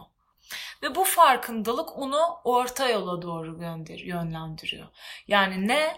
Ve 0.83 0.95
bu 0.95 1.03
farkındalık 1.03 1.97
onu 1.97 2.21
orta 2.43 2.89
yola 2.89 3.21
doğru 3.21 3.59
gönder 3.59 3.99
yönlendiriyor. 3.99 4.87
Yani 5.27 5.67
ne 5.67 5.97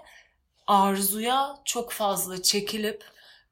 arzuya 0.67 1.57
çok 1.65 1.91
fazla 1.91 2.41
çekilip 2.41 3.03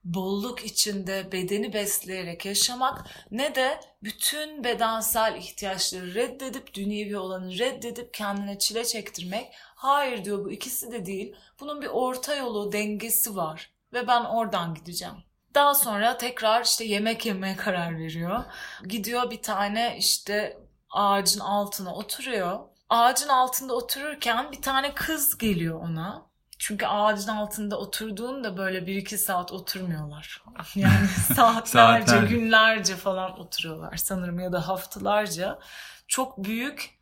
bolluk 0.03 0.65
içinde 0.65 1.31
bedeni 1.31 1.73
besleyerek 1.73 2.45
yaşamak 2.45 3.05
ne 3.31 3.55
de 3.55 3.79
bütün 4.03 4.63
bedensel 4.63 5.35
ihtiyaçları 5.37 6.13
reddedip 6.13 6.73
dünyevi 6.73 7.17
olanı 7.17 7.57
reddedip 7.57 8.13
kendine 8.13 8.59
çile 8.59 8.85
çektirmek. 8.85 9.51
Hayır 9.55 10.25
diyor 10.25 10.45
bu 10.45 10.51
ikisi 10.51 10.91
de 10.91 11.05
değil. 11.05 11.35
Bunun 11.59 11.81
bir 11.81 11.87
orta 11.87 12.35
yolu 12.35 12.71
dengesi 12.71 13.35
var 13.35 13.72
ve 13.93 14.07
ben 14.07 14.23
oradan 14.23 14.73
gideceğim. 14.73 15.15
Daha 15.55 15.75
sonra 15.75 16.17
tekrar 16.17 16.63
işte 16.63 16.85
yemek 16.85 17.25
yemeye 17.25 17.55
karar 17.55 17.97
veriyor. 17.97 18.43
Gidiyor 18.87 19.31
bir 19.31 19.41
tane 19.41 19.95
işte 19.97 20.57
ağacın 20.89 21.39
altına 21.39 21.93
oturuyor. 21.95 22.59
Ağacın 22.89 23.29
altında 23.29 23.73
otururken 23.73 24.51
bir 24.51 24.61
tane 24.61 24.93
kız 24.93 25.37
geliyor 25.37 25.79
ona. 25.79 26.25
Çünkü 26.59 26.85
ağacın 26.85 27.27
altında 27.27 27.77
oturduğunda 27.77 28.57
böyle 28.57 28.87
bir 28.87 28.95
iki 28.95 29.17
saat 29.17 29.51
oturmuyorlar. 29.51 30.43
Yani 30.75 31.07
saatlerce, 31.07 32.07
Saatlerce. 32.07 32.35
günlerce 32.35 32.95
falan 32.95 33.39
oturuyorlar 33.39 33.95
sanırım 33.97 34.39
ya 34.39 34.51
da 34.51 34.67
haftalarca. 34.67 35.59
Çok 36.07 36.43
büyük 36.43 36.99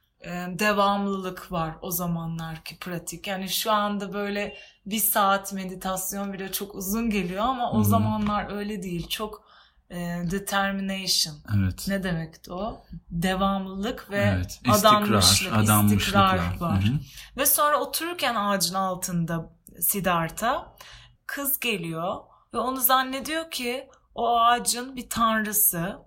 devamlılık 0.59 1.51
var 1.51 1.75
o 1.81 1.91
zamanlarki 1.91 2.79
pratik. 2.79 3.27
Yani 3.27 3.49
şu 3.49 3.71
anda 3.71 4.13
böyle 4.13 4.57
bir 4.85 4.99
saat 4.99 5.53
meditasyon 5.53 6.33
bile 6.33 6.51
çok 6.51 6.75
uzun 6.75 7.09
geliyor 7.09 7.43
ama 7.43 7.71
o 7.71 7.79
hı. 7.79 7.83
zamanlar 7.83 8.51
öyle 8.51 8.83
değil. 8.83 9.07
Çok 9.07 9.43
e, 9.89 9.97
determination. 10.31 11.35
Evet. 11.57 11.85
Ne 11.87 12.03
demekti 12.03 12.53
o? 12.53 12.81
Devamlılık 13.09 14.11
ve 14.11 14.33
evet. 14.35 14.51
İstikrar, 14.51 14.79
adanmışlık, 14.79 15.53
adanmışlıklar. 15.53 16.35
istikrar 16.35 16.67
var. 16.67 16.83
Hı 16.83 16.87
hı. 16.87 16.99
Ve 17.37 17.45
sonra 17.45 17.79
otururken 17.79 18.35
ağacın 18.35 18.75
altında 18.75 19.49
Siddhartha 19.79 20.75
kız 21.25 21.59
geliyor 21.59 22.15
ve 22.53 22.57
onu 22.57 22.81
zannediyor 22.81 23.51
ki 23.51 23.89
o 24.15 24.39
ağacın 24.39 24.95
bir 24.95 25.09
tanrısı. 25.09 25.97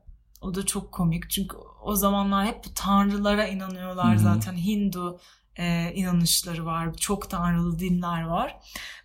O 0.44 0.54
da 0.54 0.66
çok 0.66 0.92
komik 0.92 1.30
çünkü 1.30 1.56
o 1.82 1.94
zamanlar 1.94 2.46
hep 2.46 2.64
tanrılara 2.74 3.46
inanıyorlar 3.46 4.10
Hı 4.10 4.14
hı. 4.14 4.18
zaten 4.18 4.56
Hindu 4.56 5.20
e, 5.56 5.92
inanışları 5.94 6.66
var. 6.66 6.94
Çok 6.96 7.30
tanrılı 7.30 7.78
dinler 7.78 8.22
var. 8.22 8.56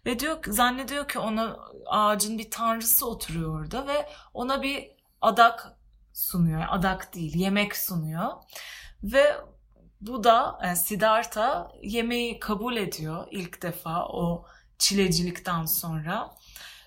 Ve 0.05 0.19
diyor 0.19 0.37
zannediyor 0.47 1.07
ki 1.07 1.19
ona 1.19 1.57
ağacın 1.85 2.37
bir 2.37 2.51
tanrısı 2.51 3.09
oturuyor 3.09 3.59
orada 3.59 3.87
ve 3.87 4.09
ona 4.33 4.61
bir 4.61 4.91
adak 5.21 5.77
sunuyor. 6.13 6.65
Adak 6.69 7.15
değil, 7.15 7.35
yemek 7.35 7.77
sunuyor. 7.77 8.29
Ve 9.03 9.37
bu 10.01 10.23
da 10.23 10.59
yani 10.63 10.77
Siddhartha 10.77 11.71
yemeği 11.81 12.39
kabul 12.39 12.75
ediyor 12.75 13.27
ilk 13.31 13.61
defa 13.61 14.05
o 14.05 14.45
çilecilikten 14.77 15.65
sonra. 15.65 16.31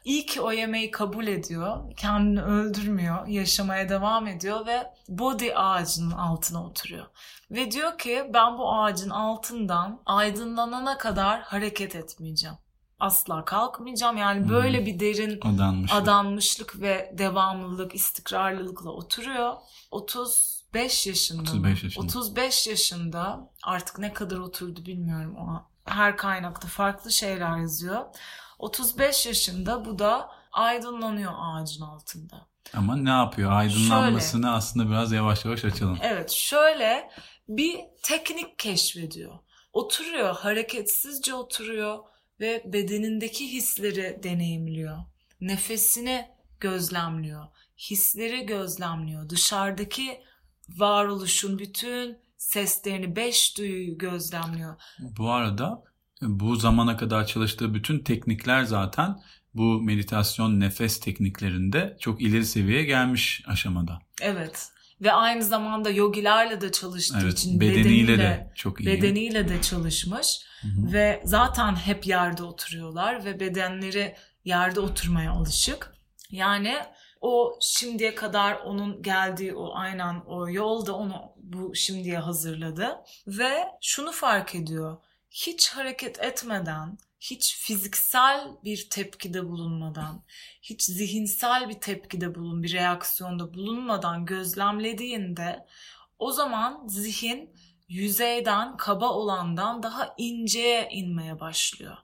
İyi 0.05 0.27
ki 0.27 0.41
o 0.41 0.53
yemeği 0.53 0.91
kabul 0.91 1.27
ediyor. 1.27 1.93
Kendini 1.97 2.43
öldürmüyor. 2.43 3.27
Yaşamaya 3.27 3.89
devam 3.89 4.27
ediyor 4.27 4.67
ve 4.67 4.93
Bodhi 5.09 5.57
ağacının 5.59 6.11
altına 6.11 6.65
oturuyor. 6.67 7.07
Ve 7.51 7.71
diyor 7.71 7.99
ki 7.99 8.31
ben 8.35 8.59
bu 8.59 8.75
ağacın 8.75 9.11
altından 9.11 10.01
aydınlanana 10.07 10.99
kadar 10.99 11.41
hareket 11.41 11.97
etmeyeceğim. 11.97 12.57
Asla 13.01 13.45
kalkmayacağım. 13.45 14.17
Yani 14.17 14.41
Hmm. 14.41 14.49
böyle 14.49 14.87
bir 14.87 15.01
derin 15.01 15.41
Adanmışlık. 15.55 16.03
adanmışlık 16.03 16.81
ve 16.81 17.15
devamlılık, 17.19 17.95
istikrarlılıkla 17.95 18.91
oturuyor. 18.91 19.55
35 19.91 21.07
yaşında. 21.07 21.43
mı? 21.43 21.49
35 21.49 21.85
yaşında. 21.85 22.05
35 22.05 22.67
yaşında 22.67 23.51
artık 23.63 23.99
ne 23.99 24.13
kadar 24.13 24.37
oturdu 24.39 24.87
bilmiyorum 24.87 25.37
o 25.37 25.63
her 25.85 26.17
kaynakta 26.17 26.69
farklı 26.69 27.13
şeyler 27.13 27.57
yazıyor. 27.59 28.05
35 28.63 29.27
yaşında 29.27 29.85
bu 29.85 29.99
da 29.99 30.31
aydınlanıyor 30.53 31.33
ağacın 31.37 31.83
altında. 31.83 32.47
Ama 32.75 32.97
ne 32.97 33.11
yapıyor? 33.11 33.53
Aydınlanmasını 33.53 34.55
aslında 34.55 34.91
biraz 34.91 35.13
yavaş 35.13 35.45
yavaş 35.45 35.65
açalım. 35.65 35.99
Evet 36.03 36.31
şöyle 36.31 37.11
bir 37.49 37.81
teknik 38.03 38.59
keşfediyor. 38.59 39.39
Oturuyor, 39.73 40.37
hareketsizce 40.37 41.35
oturuyor 41.35 41.99
ve 42.41 42.63
bedenindeki 42.73 43.53
hisleri 43.53 44.21
deneyimliyor. 44.23 44.99
Nefesini 45.41 46.29
gözlemliyor. 46.61 47.47
Hisleri 47.79 48.47
gözlemliyor. 48.47 49.29
Dışarıdaki 49.29 50.21
varoluşun 50.69 51.59
bütün 51.59 52.19
seslerini, 52.39 53.17
beş 53.17 53.59
duyuyu 53.59 53.99
gözlemliyor. 53.99 54.81
Bu 54.99 55.31
arada 55.31 55.92
bu 56.23 56.57
zamana 56.57 56.97
kadar 56.97 57.27
çalıştığı 57.27 57.75
bütün 57.75 57.99
teknikler 57.99 58.63
zaten 58.63 59.21
bu 59.55 59.83
meditasyon 59.83 60.61
nefes 60.61 61.01
tekniklerinde 61.01 61.97
çok 62.01 62.23
ileri 62.23 62.47
seviyeye 62.47 62.85
gelmiş 62.85 63.43
aşamada. 63.47 63.99
Evet. 64.23 64.69
Ve 65.01 65.13
aynı 65.13 65.43
zamanda 65.43 65.91
yogilerle 65.91 66.61
de 66.61 66.73
çalıştığı 66.73 67.19
Evet, 67.23 67.33
için 67.33 67.61
bedeniyle, 67.61 67.85
bedeniyle, 67.85 68.19
de 68.19 68.53
çok 68.55 68.81
iyi. 68.81 68.87
bedeniyle 68.87 69.49
de 69.49 69.63
çalışmış. 69.63 70.41
Hı 70.61 70.69
hı. 70.69 70.93
Ve 70.93 71.23
zaten 71.25 71.77
hep 71.77 72.07
yerde 72.07 72.43
oturuyorlar 72.43 73.25
ve 73.25 73.41
bedenleri 73.41 74.15
yerde 74.45 74.81
oturmaya 74.81 75.33
alışık. 75.33 75.95
Yani 76.31 76.77
o 77.21 77.59
şimdiye 77.61 78.15
kadar 78.15 78.55
onun 78.55 79.03
geldiği 79.03 79.55
o 79.55 79.75
aynen 79.75 80.23
o 80.27 80.49
yol 80.49 80.87
da 80.87 80.97
onu 80.97 81.23
bu 81.37 81.75
şimdiye 81.75 82.19
hazırladı. 82.19 82.89
Ve 83.27 83.53
şunu 83.81 84.13
fark 84.13 84.55
ediyor. 84.55 84.97
Hiç 85.33 85.69
hareket 85.69 86.21
etmeden, 86.21 86.99
hiç 87.21 87.57
fiziksel 87.57 88.49
bir 88.65 88.91
tepkide 88.91 89.49
bulunmadan, 89.49 90.25
hiç 90.63 90.83
zihinsel 90.83 91.69
bir 91.69 91.81
tepkide 91.81 92.35
bulun, 92.35 92.63
bir 92.63 92.73
reaksiyonda 92.73 93.55
bulunmadan 93.55 94.27
gözlemlediğinde 94.27 95.67
o 96.19 96.33
zaman 96.33 96.87
zihin 96.89 97.55
yüzeyden 97.89 98.77
kaba 98.77 99.11
olandan 99.11 99.83
daha 99.83 100.15
inceye 100.19 100.89
inmeye 100.91 101.41
başlıyor. 101.41 101.97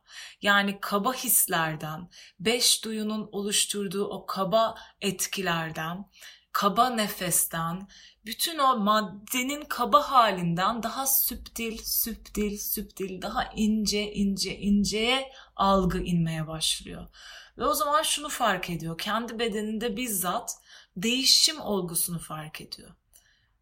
Yani 0.42 0.78
kaba 0.80 1.14
hislerden, 1.14 2.10
beş 2.40 2.84
duyunun 2.84 3.28
oluşturduğu 3.32 4.04
o 4.08 4.26
kaba 4.26 4.74
etkilerden, 5.00 6.04
kaba 6.52 6.90
nefesten, 6.90 7.88
bütün 8.28 8.58
o 8.58 8.78
maddenin 8.78 9.64
kaba 9.68 10.10
halinden 10.10 10.82
daha 10.82 11.06
süptil, 11.06 11.78
süptil, 11.78 12.58
süptil, 12.58 13.22
daha 13.22 13.44
ince, 13.56 14.12
ince, 14.12 14.58
inceye 14.58 15.32
algı 15.56 15.98
inmeye 15.98 16.46
başlıyor. 16.46 17.06
Ve 17.58 17.64
o 17.66 17.74
zaman 17.74 18.02
şunu 18.02 18.28
fark 18.28 18.70
ediyor. 18.70 18.98
Kendi 18.98 19.38
bedeninde 19.38 19.96
bizzat 19.96 20.54
değişim 20.96 21.60
olgusunu 21.60 22.18
fark 22.18 22.60
ediyor. 22.60 22.90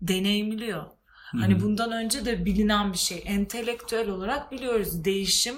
Deneyimliyor. 0.00 0.86
Hani 1.14 1.62
bundan 1.62 1.92
önce 1.92 2.24
de 2.24 2.44
bilinen 2.44 2.92
bir 2.92 2.98
şey. 2.98 3.22
Entelektüel 3.26 4.08
olarak 4.08 4.52
biliyoruz 4.52 5.04
değişim 5.04 5.56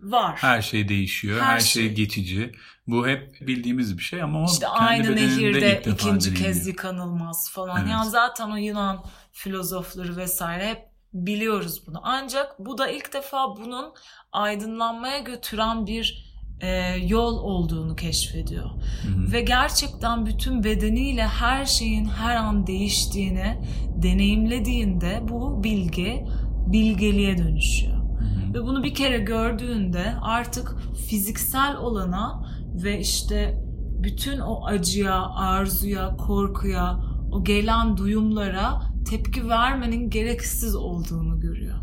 var. 0.00 0.36
Her 0.36 0.62
şey 0.62 0.88
değişiyor. 0.88 1.40
Her, 1.40 1.46
her 1.46 1.60
şey, 1.60 1.82
şey 1.82 1.94
geçici. 1.94 2.52
Bu 2.86 3.08
hep 3.08 3.40
bildiğimiz 3.40 3.98
bir 3.98 4.02
şey 4.02 4.22
ama 4.22 4.44
işte 4.52 4.66
kendi 4.78 4.90
aynı 4.90 5.16
nehirde 5.16 5.82
ilk 5.86 5.94
ikinci 5.94 6.34
kez 6.34 6.66
yıkanılmaz 6.66 7.50
falan. 7.50 7.80
Evet. 7.80 7.90
Yani 7.90 8.10
zaten 8.10 8.50
o 8.50 8.56
Yunan 8.56 9.04
filozofları 9.32 10.16
vesaire 10.16 10.68
hep 10.68 10.88
biliyoruz 11.12 11.86
bunu. 11.86 12.00
Ancak 12.02 12.58
bu 12.58 12.78
da 12.78 12.88
ilk 12.88 13.12
defa 13.12 13.56
bunun 13.56 13.94
aydınlanmaya 14.32 15.18
götüren 15.18 15.86
bir 15.86 16.28
e, 16.60 16.96
yol 17.06 17.38
olduğunu 17.38 17.96
keşfediyor. 17.96 18.70
Hı 18.70 19.08
hı. 19.08 19.32
Ve 19.32 19.40
gerçekten 19.40 20.26
bütün 20.26 20.64
bedeniyle 20.64 21.26
her 21.26 21.64
şeyin 21.64 22.04
her 22.04 22.36
an 22.36 22.66
değiştiğini 22.66 23.58
deneyimlediğinde 24.02 25.20
bu 25.22 25.64
bilgi 25.64 26.24
bilgeliğe 26.66 27.38
dönüşüyor. 27.38 27.97
Hı 28.20 28.24
hı. 28.24 28.54
Ve 28.54 28.62
bunu 28.62 28.82
bir 28.82 28.94
kere 28.94 29.18
gördüğünde 29.18 30.14
artık 30.22 30.74
fiziksel 31.08 31.76
olana 31.76 32.44
ve 32.82 33.00
işte 33.00 33.64
bütün 34.02 34.38
o 34.38 34.66
acıya, 34.66 35.26
arzuya, 35.26 36.16
korkuya, 36.16 37.00
o 37.32 37.44
gelen 37.44 37.96
duyumlara 37.96 38.82
tepki 39.10 39.48
vermenin 39.48 40.10
gereksiz 40.10 40.74
olduğunu 40.74 41.40
görüyor. 41.40 41.78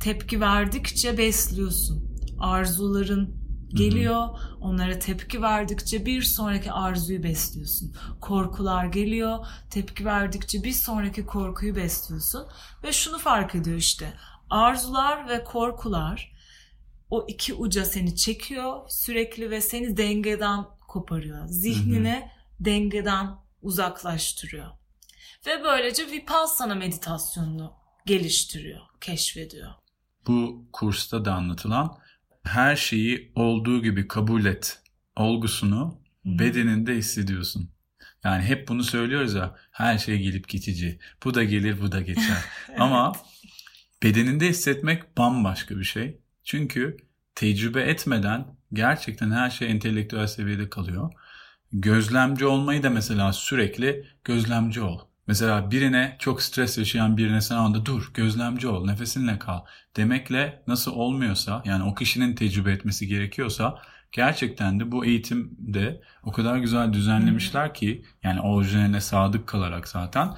Tepki 0.00 0.40
verdikçe 0.40 1.18
besliyorsun. 1.18 2.08
Arzuların 2.38 3.38
geliyor. 3.74 4.22
Hı-hı. 4.22 4.56
Onlara 4.60 4.98
tepki 4.98 5.42
verdikçe 5.42 6.06
bir 6.06 6.22
sonraki 6.22 6.72
arzuyu 6.72 7.22
besliyorsun. 7.22 7.92
Korkular 8.20 8.86
geliyor. 8.86 9.38
Tepki 9.70 10.04
verdikçe 10.04 10.64
bir 10.64 10.72
sonraki 10.72 11.26
korkuyu 11.26 11.76
besliyorsun. 11.76 12.46
Ve 12.84 12.92
şunu 12.92 13.18
fark 13.18 13.54
ediyor 13.54 13.76
işte. 13.76 14.12
Arzular 14.50 15.28
ve 15.28 15.44
korkular 15.44 16.32
o 17.10 17.26
iki 17.28 17.54
uca 17.54 17.84
seni 17.84 18.16
çekiyor 18.16 18.88
sürekli 18.88 19.50
ve 19.50 19.60
seni 19.60 19.96
dengeden 19.96 20.64
koparıyor. 20.88 21.46
Zihnini 21.46 22.30
dengeden 22.60 23.36
uzaklaştırıyor. 23.62 24.70
Ve 25.46 25.64
böylece 25.64 26.06
Vipassana 26.06 26.74
meditasyonunu 26.74 27.72
geliştiriyor, 28.06 28.80
keşfediyor. 29.00 29.70
Bu 30.26 30.68
kursta 30.72 31.24
da 31.24 31.34
anlatılan 31.34 31.98
her 32.42 32.76
şeyi 32.76 33.32
olduğu 33.34 33.82
gibi 33.82 34.08
kabul 34.08 34.44
et 34.44 34.82
olgusunu 35.16 36.00
Hı-hı. 36.24 36.38
bedeninde 36.38 36.94
hissediyorsun. 36.94 37.70
Yani 38.24 38.44
hep 38.44 38.68
bunu 38.68 38.84
söylüyoruz 38.84 39.34
ya 39.34 39.56
her 39.70 39.98
şey 39.98 40.18
gelip 40.18 40.48
geçici. 40.48 40.98
Bu 41.24 41.34
da 41.34 41.44
gelir 41.44 41.80
bu 41.80 41.92
da 41.92 42.00
geçer. 42.00 42.44
evet. 42.68 42.80
Ama 42.80 43.12
bedeninde 44.02 44.48
hissetmek 44.48 45.18
bambaşka 45.18 45.78
bir 45.78 45.84
şey. 45.84 46.20
Çünkü 46.44 46.96
tecrübe 47.34 47.82
etmeden 47.82 48.46
gerçekten 48.72 49.30
her 49.30 49.50
şey 49.50 49.70
entelektüel 49.70 50.26
seviyede 50.26 50.70
kalıyor. 50.70 51.12
Gözlemci 51.72 52.46
olmayı 52.46 52.82
da 52.82 52.90
mesela 52.90 53.32
sürekli 53.32 54.06
gözlemci 54.24 54.80
ol. 54.80 55.00
Mesela 55.26 55.70
birine 55.70 56.16
çok 56.18 56.42
stres 56.42 56.78
yaşayan 56.78 57.16
birine 57.16 57.40
sen 57.40 57.56
anda 57.56 57.86
dur 57.86 58.10
gözlemci 58.14 58.68
ol 58.68 58.86
nefesinle 58.86 59.38
kal 59.38 59.60
demekle 59.96 60.62
nasıl 60.66 60.92
olmuyorsa 60.92 61.62
yani 61.64 61.84
o 61.84 61.94
kişinin 61.94 62.34
tecrübe 62.34 62.72
etmesi 62.72 63.06
gerekiyorsa 63.06 63.78
gerçekten 64.12 64.80
de 64.80 64.92
bu 64.92 65.04
eğitimde 65.04 66.00
o 66.22 66.32
kadar 66.32 66.56
güzel 66.56 66.92
düzenlemişler 66.92 67.74
ki 67.74 68.04
yani 68.22 68.40
orijinaline 68.40 69.00
sadık 69.00 69.46
kalarak 69.46 69.88
zaten 69.88 70.34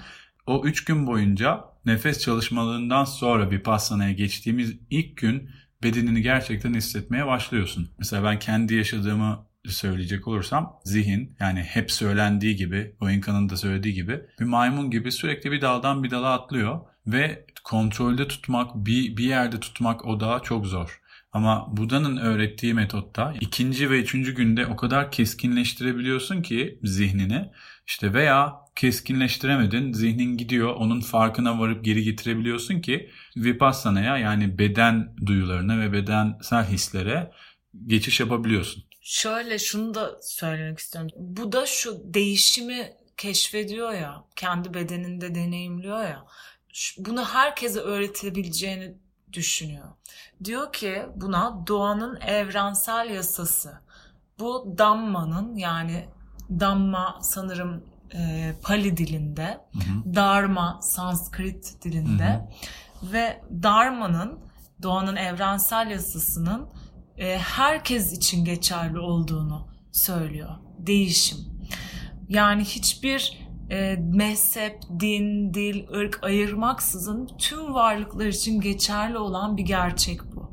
o 0.46 0.64
üç 0.64 0.85
gün 0.85 1.07
boyunca 1.07 1.64
nefes 1.87 2.21
çalışmalarından 2.21 3.05
sonra 3.05 3.51
bir 3.51 3.62
pastanaya 3.62 4.12
geçtiğimiz 4.12 4.77
ilk 4.90 5.16
gün 5.16 5.51
bedenini 5.83 6.23
gerçekten 6.23 6.75
hissetmeye 6.75 7.27
başlıyorsun. 7.27 7.90
Mesela 7.99 8.25
ben 8.25 8.38
kendi 8.38 8.75
yaşadığımı 8.75 9.47
söyleyecek 9.66 10.29
olursam 10.29 10.81
zihin 10.85 11.37
yani 11.40 11.61
hep 11.61 11.90
söylendiği 11.90 12.57
gibi 12.57 12.97
Goenka'nın 13.01 13.49
da 13.49 13.57
söylediği 13.57 13.95
gibi 13.95 14.21
bir 14.40 14.45
maymun 14.45 14.90
gibi 14.90 15.12
sürekli 15.12 15.53
bir 15.53 15.61
daldan 15.61 16.03
bir 16.03 16.11
dala 16.11 16.33
atlıyor 16.33 16.81
ve 17.07 17.47
kontrolde 17.64 18.29
tutmak 18.29 18.75
bir, 18.75 19.16
bir 19.16 19.25
yerde 19.25 19.61
tutmak 19.61 20.07
o 20.07 20.21
da 20.21 20.40
çok 20.40 20.66
zor. 20.66 21.01
Ama 21.33 21.77
Buda'nın 21.77 22.16
öğrettiği 22.16 22.75
metotta 22.75 23.35
ikinci 23.40 23.90
ve 23.90 24.01
üçüncü 24.01 24.35
günde 24.35 24.66
o 24.66 24.77
kadar 24.77 25.12
keskinleştirebiliyorsun 25.12 26.43
ki 26.43 26.79
zihnini 26.83 27.51
işte 27.87 28.14
veya 28.14 28.55
keskinleştiremedin 28.81 29.93
zihnin 29.93 30.37
gidiyor 30.37 30.75
onun 30.75 31.01
farkına 31.01 31.59
varıp 31.59 31.85
geri 31.85 32.03
getirebiliyorsun 32.03 32.81
ki 32.81 33.11
Vipassana'ya 33.37 34.19
yani 34.19 34.59
beden 34.59 35.16
duyularına 35.27 35.81
ve 35.81 35.93
bedensel 35.93 36.64
hislere 36.64 37.33
geçiş 37.87 38.21
yapabiliyorsun. 38.21 38.85
Şöyle 39.01 39.59
şunu 39.59 39.95
da 39.95 40.19
söylemek 40.23 40.79
istiyorum. 40.79 41.11
Bu 41.16 41.53
da 41.53 41.66
şu 41.66 42.14
değişimi 42.14 42.93
keşfediyor 43.16 43.93
ya, 43.93 44.25
kendi 44.37 44.75
bedeninde 44.75 45.35
deneyimliyor 45.35 46.03
ya. 46.03 46.25
Bunu 46.99 47.25
herkese 47.25 47.81
öğretebileceğini 47.81 48.95
düşünüyor. 49.33 49.88
Diyor 50.45 50.73
ki 50.73 51.03
buna 51.16 51.64
doğanın 51.66 52.21
evrensel 52.21 53.11
yasası. 53.11 53.73
Bu 54.38 54.75
Dhamma'nın 54.79 55.57
yani 55.57 56.09
Dhamma 56.61 57.19
sanırım 57.23 57.89
e, 58.14 58.53
Pali 58.62 58.96
dilinde, 58.96 59.61
hı 59.73 59.79
hı. 59.79 60.14
Dharma 60.14 60.81
Sanskrit 60.83 61.83
dilinde 61.85 62.25
hı 62.25 63.07
hı. 63.07 63.12
ve 63.12 63.40
Dharma'nın 63.62 64.38
doğanın 64.83 65.16
evrensel 65.16 65.90
yasasının 65.90 66.68
e, 67.18 67.38
herkes 67.38 68.12
için 68.12 68.44
geçerli 68.44 68.99
olduğunu 68.99 69.68
söylüyor. 69.92 70.51
Değişim. 70.79 71.38
Yani 72.29 72.64
hiçbir 72.64 73.51
e, 73.70 73.96
mezhep, 73.96 74.83
din, 75.01 75.55
dil, 75.55 75.88
ırk 75.88 76.25
ayırmaksızın 76.25 77.31
tüm 77.38 77.75
varlıklar 77.75 78.27
için 78.27 78.61
geçerli 78.61 79.18
olan 79.18 79.57
bir 79.57 79.62
gerçek 79.62 80.20
bu. 80.37 80.51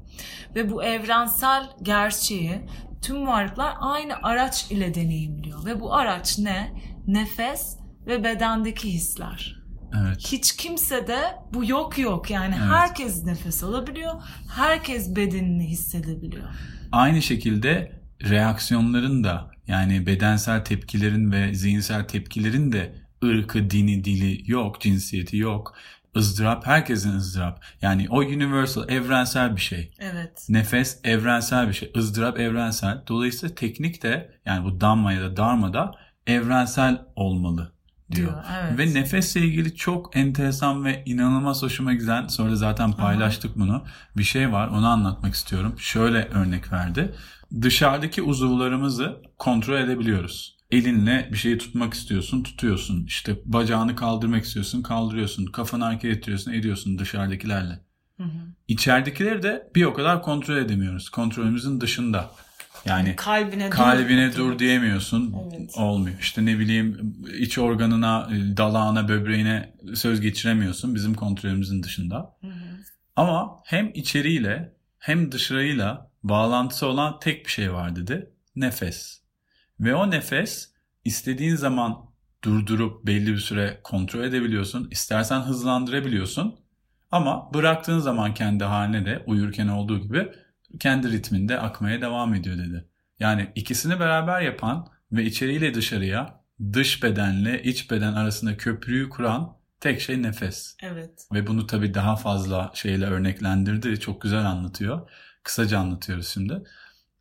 Ve 0.55 0.71
bu 0.71 0.83
evrensel 0.83 1.69
gerçeği 1.81 2.61
tüm 3.01 3.27
varlıklar 3.27 3.73
aynı 3.79 4.13
araç 4.23 4.71
ile 4.71 4.93
deneyimliyor. 4.93 5.65
Ve 5.65 5.79
bu 5.79 5.93
araç 5.93 6.39
ne? 6.39 6.73
Nefes 7.07 7.77
ve 8.07 8.23
bedendeki 8.23 8.93
hisler. 8.93 9.57
Evet. 10.01 10.17
Hiç 10.19 10.55
kimse 10.55 11.07
de 11.07 11.19
bu 11.53 11.65
yok 11.65 11.97
yok 11.97 12.29
yani 12.29 12.55
evet. 12.57 12.71
herkes 12.71 13.25
nefes 13.25 13.63
alabiliyor, 13.63 14.13
herkes 14.55 15.15
bedenini 15.15 15.67
hissedebiliyor. 15.67 16.47
Aynı 16.91 17.21
şekilde 17.21 18.01
reaksiyonların 18.29 19.23
da 19.23 19.51
yani 19.67 20.05
bedensel 20.05 20.65
tepkilerin 20.65 21.31
ve 21.31 21.53
zihinsel 21.53 22.07
tepkilerin 22.07 22.71
de 22.71 22.95
ırkı, 23.23 23.69
dini, 23.69 24.03
dili 24.03 24.51
yok, 24.51 24.81
cinsiyeti 24.81 25.37
yok. 25.37 25.73
ızdırap 26.17 26.67
herkesin 26.67 27.15
ızdırap. 27.15 27.63
Yani 27.81 28.07
o 28.09 28.17
universal, 28.17 28.89
evrensel 28.89 29.55
bir 29.55 29.61
şey. 29.61 29.91
Evet. 29.99 30.45
Nefes 30.49 30.99
evrensel 31.03 31.67
bir 31.67 31.73
şey. 31.73 31.91
ızdırap 31.97 32.39
evrensel. 32.39 33.01
Dolayısıyla 33.07 33.55
teknik 33.55 34.03
de 34.03 34.31
yani 34.45 34.65
bu 34.65 34.81
Dhamma 34.81 35.13
ya 35.13 35.21
da 35.21 35.37
Dharma 35.37 35.73
da 35.73 35.91
evrensel 36.27 37.01
olmalı 37.15 37.71
diyor. 38.11 38.31
diyor 38.31 38.43
evet. 38.61 38.79
Ve 38.79 38.99
nefesle 38.99 39.41
ilgili 39.41 39.75
çok 39.75 40.17
enteresan 40.17 40.85
ve 40.85 41.03
inanılmaz 41.05 41.63
hoşuma 41.63 41.93
giden 41.93 42.27
sonra 42.27 42.55
zaten 42.55 42.91
paylaştık 42.91 43.51
Aha. 43.51 43.59
bunu. 43.59 43.83
Bir 44.17 44.23
şey 44.23 44.51
var 44.51 44.67
onu 44.67 44.87
anlatmak 44.87 45.33
istiyorum. 45.33 45.75
Şöyle 45.79 46.25
örnek 46.25 46.71
verdi. 46.71 47.15
Dışarıdaki 47.61 48.21
uzuvlarımızı 48.21 49.21
kontrol 49.37 49.77
edebiliyoruz. 49.77 50.57
Elinle 50.71 51.29
bir 51.31 51.37
şeyi 51.37 51.57
tutmak 51.57 51.93
istiyorsun, 51.93 52.43
tutuyorsun. 52.43 53.05
İşte 53.05 53.35
bacağını 53.45 53.95
kaldırmak 53.95 54.43
istiyorsun, 54.43 54.81
kaldırıyorsun. 54.81 55.45
Kafanı 55.45 55.83
hareket 55.83 56.17
ettiriyorsun, 56.17 56.51
ediyorsun 56.53 56.99
dışarıdakilerle. 56.99 57.79
Hı 58.17 58.23
hı. 58.23 58.47
İçeridekileri 58.67 59.43
de 59.43 59.69
bir 59.75 59.83
o 59.83 59.93
kadar 59.93 60.21
kontrol 60.21 60.55
edemiyoruz. 60.57 61.09
Kontrolümüzün 61.09 61.81
dışında. 61.81 62.31
Yani 62.85 63.15
kalbine, 63.15 63.69
kalbine 63.69 64.31
dur, 64.31 64.37
dur 64.37 64.59
diyemiyorsun. 64.59 65.35
Evet. 65.57 65.77
Olmuyor. 65.77 66.19
İşte 66.19 66.45
ne 66.45 66.59
bileyim 66.59 67.15
iç 67.39 67.57
organına, 67.57 68.29
dalağına, 68.57 69.07
böbreğine 69.07 69.73
söz 69.95 70.21
geçiremiyorsun 70.21 70.95
bizim 70.95 71.13
kontrolümüzün 71.13 71.83
dışında. 71.83 72.37
Hı 72.41 72.47
hı. 72.47 72.77
Ama 73.15 73.59
hem 73.65 73.91
içeriğiyle 73.93 74.73
hem 74.99 75.31
dışarıyla 75.31 76.11
bağlantısı 76.23 76.87
olan 76.87 77.19
tek 77.19 77.45
bir 77.45 77.51
şey 77.51 77.73
var 77.73 77.95
dedi. 77.95 78.29
Nefes. 78.55 79.21
Ve 79.79 79.95
o 79.95 80.11
nefes 80.11 80.71
istediğin 81.05 81.55
zaman 81.55 81.97
durdurup 82.43 83.05
belli 83.05 83.33
bir 83.33 83.37
süre 83.37 83.79
kontrol 83.83 84.23
edebiliyorsun. 84.23 84.87
İstersen 84.91 85.39
hızlandırabiliyorsun. 85.41 86.55
Ama 87.11 87.53
bıraktığın 87.53 87.99
zaman 87.99 88.33
kendi 88.33 88.63
haline 88.63 89.05
de 89.05 89.23
uyurken 89.25 89.67
olduğu 89.67 89.99
gibi 89.99 90.31
kendi 90.79 91.11
ritminde 91.11 91.59
akmaya 91.59 92.01
devam 92.01 92.33
ediyor 92.33 92.57
dedi. 92.57 92.85
Yani 93.19 93.51
ikisini 93.55 93.99
beraber 93.99 94.41
yapan 94.41 94.87
ve 95.11 95.23
içeriyle 95.23 95.73
dışarıya, 95.73 96.43
dış 96.73 97.03
bedenle 97.03 97.63
iç 97.63 97.91
beden 97.91 98.13
arasında 98.13 98.57
köprüyü 98.57 99.09
kuran 99.09 99.57
tek 99.79 100.01
şey 100.01 100.21
nefes. 100.23 100.75
Evet. 100.83 101.27
Ve 101.33 101.47
bunu 101.47 101.67
tabii 101.67 101.93
daha 101.93 102.15
fazla 102.15 102.71
şeyle 102.73 103.05
örneklendirdi. 103.05 103.99
Çok 103.99 104.21
güzel 104.21 104.45
anlatıyor. 104.45 105.09
Kısaca 105.43 105.79
anlatıyoruz 105.79 106.27
şimdi. 106.27 106.63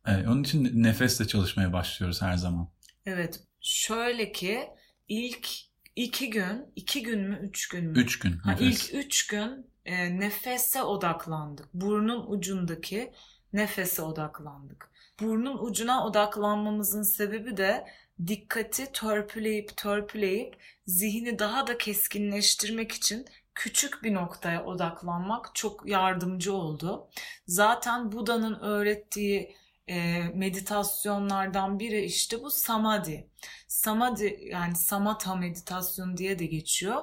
Ee, 0.07 0.27
onun 0.27 0.43
için 0.43 0.83
nefesle 0.83 1.27
çalışmaya 1.27 1.73
başlıyoruz 1.73 2.21
her 2.21 2.37
zaman. 2.37 2.69
Evet. 3.05 3.39
Şöyle 3.61 4.31
ki 4.31 4.59
ilk 5.07 5.47
iki 5.95 6.29
gün, 6.29 6.65
iki 6.75 7.03
gün 7.03 7.19
mü, 7.29 7.39
üç 7.43 7.67
gün 7.67 7.85
mü? 7.85 7.99
Üç 7.99 8.19
gün 8.19 8.37
Ha, 8.37 8.51
nefes. 8.51 8.89
ilk 8.93 9.05
üç 9.05 9.27
gün 9.27 9.67
e, 9.85 10.19
nefese 10.19 10.83
odaklandık. 10.83 11.73
Burnun 11.73 12.25
ucundaki 12.31 13.11
nefese 13.53 14.01
odaklandık. 14.01 14.89
Burnun 15.21 15.57
ucuna 15.57 16.05
odaklanmamızın 16.05 17.03
sebebi 17.03 17.57
de 17.57 17.87
dikkati 18.27 18.91
törpüleyip 18.91 19.77
törpüleyip 19.77 20.57
zihni 20.85 21.39
daha 21.39 21.67
da 21.67 21.77
keskinleştirmek 21.77 22.91
için 22.91 23.25
küçük 23.55 24.03
bir 24.03 24.13
noktaya 24.13 24.65
odaklanmak 24.65 25.55
çok 25.55 25.87
yardımcı 25.89 26.53
oldu. 26.53 27.09
Zaten 27.47 28.11
Buda'nın 28.11 28.59
öğrettiği 28.59 29.55
e, 29.87 30.23
meditasyonlardan 30.33 31.79
biri 31.79 32.01
işte 32.05 32.43
bu 32.43 32.51
samadhi. 32.51 33.29
Samadhi 33.67 34.39
yani 34.51 34.75
samatha 34.75 35.35
meditasyonu 35.35 36.17
diye 36.17 36.39
de 36.39 36.45
geçiyor. 36.45 37.01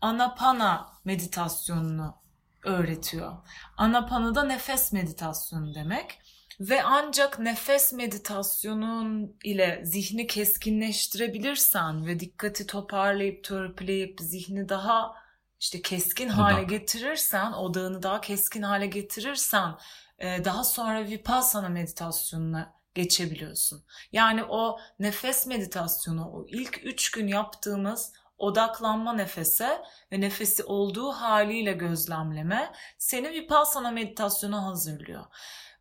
Anapana 0.00 0.92
meditasyonunu 1.04 2.19
öğretiyor. 2.64 3.32
Anapana 3.76 4.34
da 4.34 4.42
nefes 4.44 4.92
meditasyonu 4.92 5.74
demek. 5.74 6.20
Ve 6.60 6.82
ancak 6.82 7.38
nefes 7.38 7.92
meditasyonun 7.92 9.36
ile 9.44 9.80
zihni 9.84 10.26
keskinleştirebilirsen 10.26 12.06
ve 12.06 12.20
dikkati 12.20 12.66
toparlayıp 12.66 13.44
törpüleyip 13.44 14.20
zihni 14.20 14.68
daha 14.68 15.14
işte 15.60 15.82
keskin 15.82 16.26
Odak. 16.26 16.38
hale 16.38 16.64
getirirsen, 16.64 17.52
odağını 17.52 18.02
daha 18.02 18.20
keskin 18.20 18.62
hale 18.62 18.86
getirirsen 18.86 19.74
e, 20.18 20.44
daha 20.44 20.64
sonra 20.64 21.04
vipassana 21.04 21.68
meditasyonuna 21.68 22.74
geçebiliyorsun. 22.94 23.84
Yani 24.12 24.44
o 24.44 24.78
nefes 24.98 25.46
meditasyonu, 25.46 26.30
o 26.30 26.46
ilk 26.48 26.80
üç 26.84 27.10
gün 27.10 27.26
yaptığımız 27.26 28.12
odaklanma 28.40 29.12
nefese 29.12 29.82
ve 30.12 30.20
nefesi 30.20 30.64
olduğu 30.64 31.12
haliyle 31.12 31.72
gözlemleme 31.72 32.72
seni 32.98 33.30
vipassana 33.30 33.90
meditasyona 33.90 34.64
hazırlıyor. 34.64 35.24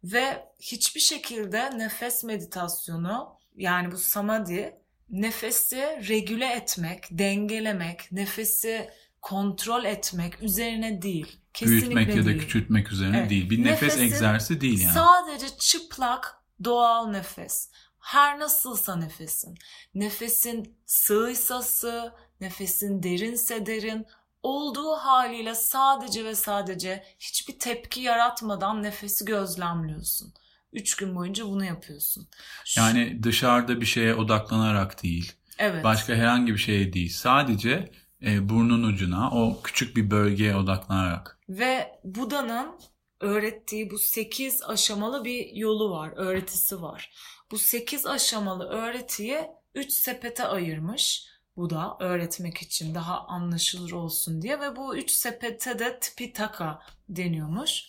Ve 0.03 0.47
hiçbir 0.59 0.99
şekilde 1.01 1.77
nefes 1.77 2.23
meditasyonu 2.23 3.37
yani 3.55 3.91
bu 3.91 3.97
samadhi 3.97 4.75
nefesi 5.09 5.77
regüle 6.09 6.47
etmek, 6.53 7.07
dengelemek, 7.11 8.11
nefesi 8.11 8.89
kontrol 9.21 9.83
etmek 9.85 10.43
üzerine 10.43 11.01
değil. 11.01 11.39
Kesinlikle 11.53 11.85
Büyütmek 11.95 12.15
ya 12.15 12.23
da 12.23 12.27
değil. 12.27 12.39
küçültmek 12.39 12.91
üzerine 12.91 13.17
Evet. 13.17 13.29
değil. 13.29 13.49
Bir 13.49 13.63
nefes 13.63 13.81
Nefesin 13.81 14.01
egzersizi 14.01 14.61
değil 14.61 14.81
yani. 14.81 14.93
Sadece 14.93 15.57
çıplak 15.57 16.35
doğal 16.63 17.07
nefes. 17.07 17.69
Her 17.99 18.39
nasılsa 18.39 18.95
nefesin. 18.95 19.57
Nefesin 19.95 20.77
sığıysa 20.85 21.61
sığ, 21.61 22.13
nefesin 22.41 23.03
derinse 23.03 23.65
derin. 23.65 24.05
Olduğu 24.43 24.91
haliyle 24.91 25.55
sadece 25.55 26.25
ve 26.25 26.35
sadece 26.35 27.03
hiçbir 27.19 27.59
tepki 27.59 28.01
yaratmadan 28.01 28.83
nefesi 28.83 29.25
gözlemliyorsun. 29.25 30.33
Üç 30.73 30.95
gün 30.95 31.15
boyunca 31.15 31.45
bunu 31.45 31.65
yapıyorsun. 31.65 32.27
Şu- 32.65 32.79
Yani 32.79 33.23
dışarıda 33.23 33.81
bir 33.81 33.85
şeye 33.85 34.15
odaklanarak 34.15 35.03
değil. 35.03 35.33
evet. 35.59 35.83
Başka 35.83 36.13
herhangi 36.13 36.53
bir 36.53 36.57
şeye 36.57 36.93
değil. 36.93 37.09
Sadece 37.13 37.91
e, 38.25 38.49
burnun 38.49 38.83
ucuna 38.83 39.31
o 39.31 39.61
küçük 39.61 39.97
bir 39.97 40.11
bölgeye 40.11 40.55
odaklanarak. 40.55 41.39
Ve 41.49 41.99
Buda'nın 42.03 42.79
öğrettiği 43.19 43.89
bu 43.91 43.97
8 43.99 44.63
aşamalı 44.63 45.25
bir 45.25 45.55
yolu 45.55 45.91
var, 45.91 46.11
öğretisi 46.15 46.81
var. 46.81 47.11
Bu 47.51 47.57
8 47.57 48.05
aşamalı 48.05 48.69
öğretiyi 48.69 49.41
3 49.75 49.91
sepete 49.91 50.43
ayırmış 50.45 51.25
Buda 51.59 51.97
öğretmek 51.99 52.57
için 52.57 52.95
daha 52.95 53.27
anlaşılır 53.27 53.91
olsun 53.91 54.41
diye 54.41 54.59
ve 54.59 54.75
bu 54.75 54.95
3 54.95 55.11
sepete 55.11 55.79
de 55.79 55.99
Tipitaka 55.99 56.81
deniyormuş. 57.09 57.83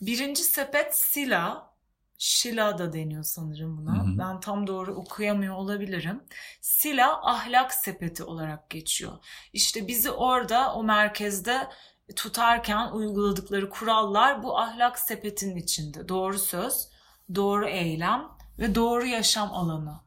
Birinci 0.00 0.42
sepet 0.42 0.96
Sila, 0.96 1.74
Şila 2.18 2.78
da 2.78 2.92
deniyor 2.92 3.22
sanırım 3.22 3.78
buna. 3.78 3.98
Hı 3.98 4.02
hı. 4.02 4.18
Ben 4.18 4.40
tam 4.40 4.66
doğru 4.66 4.94
okuyamıyor 4.94 5.54
olabilirim. 5.54 6.22
Sila 6.60 7.30
ahlak 7.30 7.74
sepeti 7.74 8.24
olarak 8.24 8.70
geçiyor. 8.70 9.12
İşte 9.52 9.88
bizi 9.88 10.10
orada 10.10 10.74
o 10.74 10.84
merkezde 10.84 11.68
tutarken 12.16 12.90
uyguladıkları 12.92 13.70
kurallar 13.70 14.42
bu 14.42 14.58
ahlak 14.58 14.98
sepetinin 14.98 15.56
içinde. 15.56 16.08
Doğru 16.08 16.38
söz, 16.38 16.88
doğru 17.34 17.68
eylem 17.68 18.28
ve 18.58 18.74
doğru 18.74 19.06
yaşam 19.06 19.54
alanı. 19.54 20.05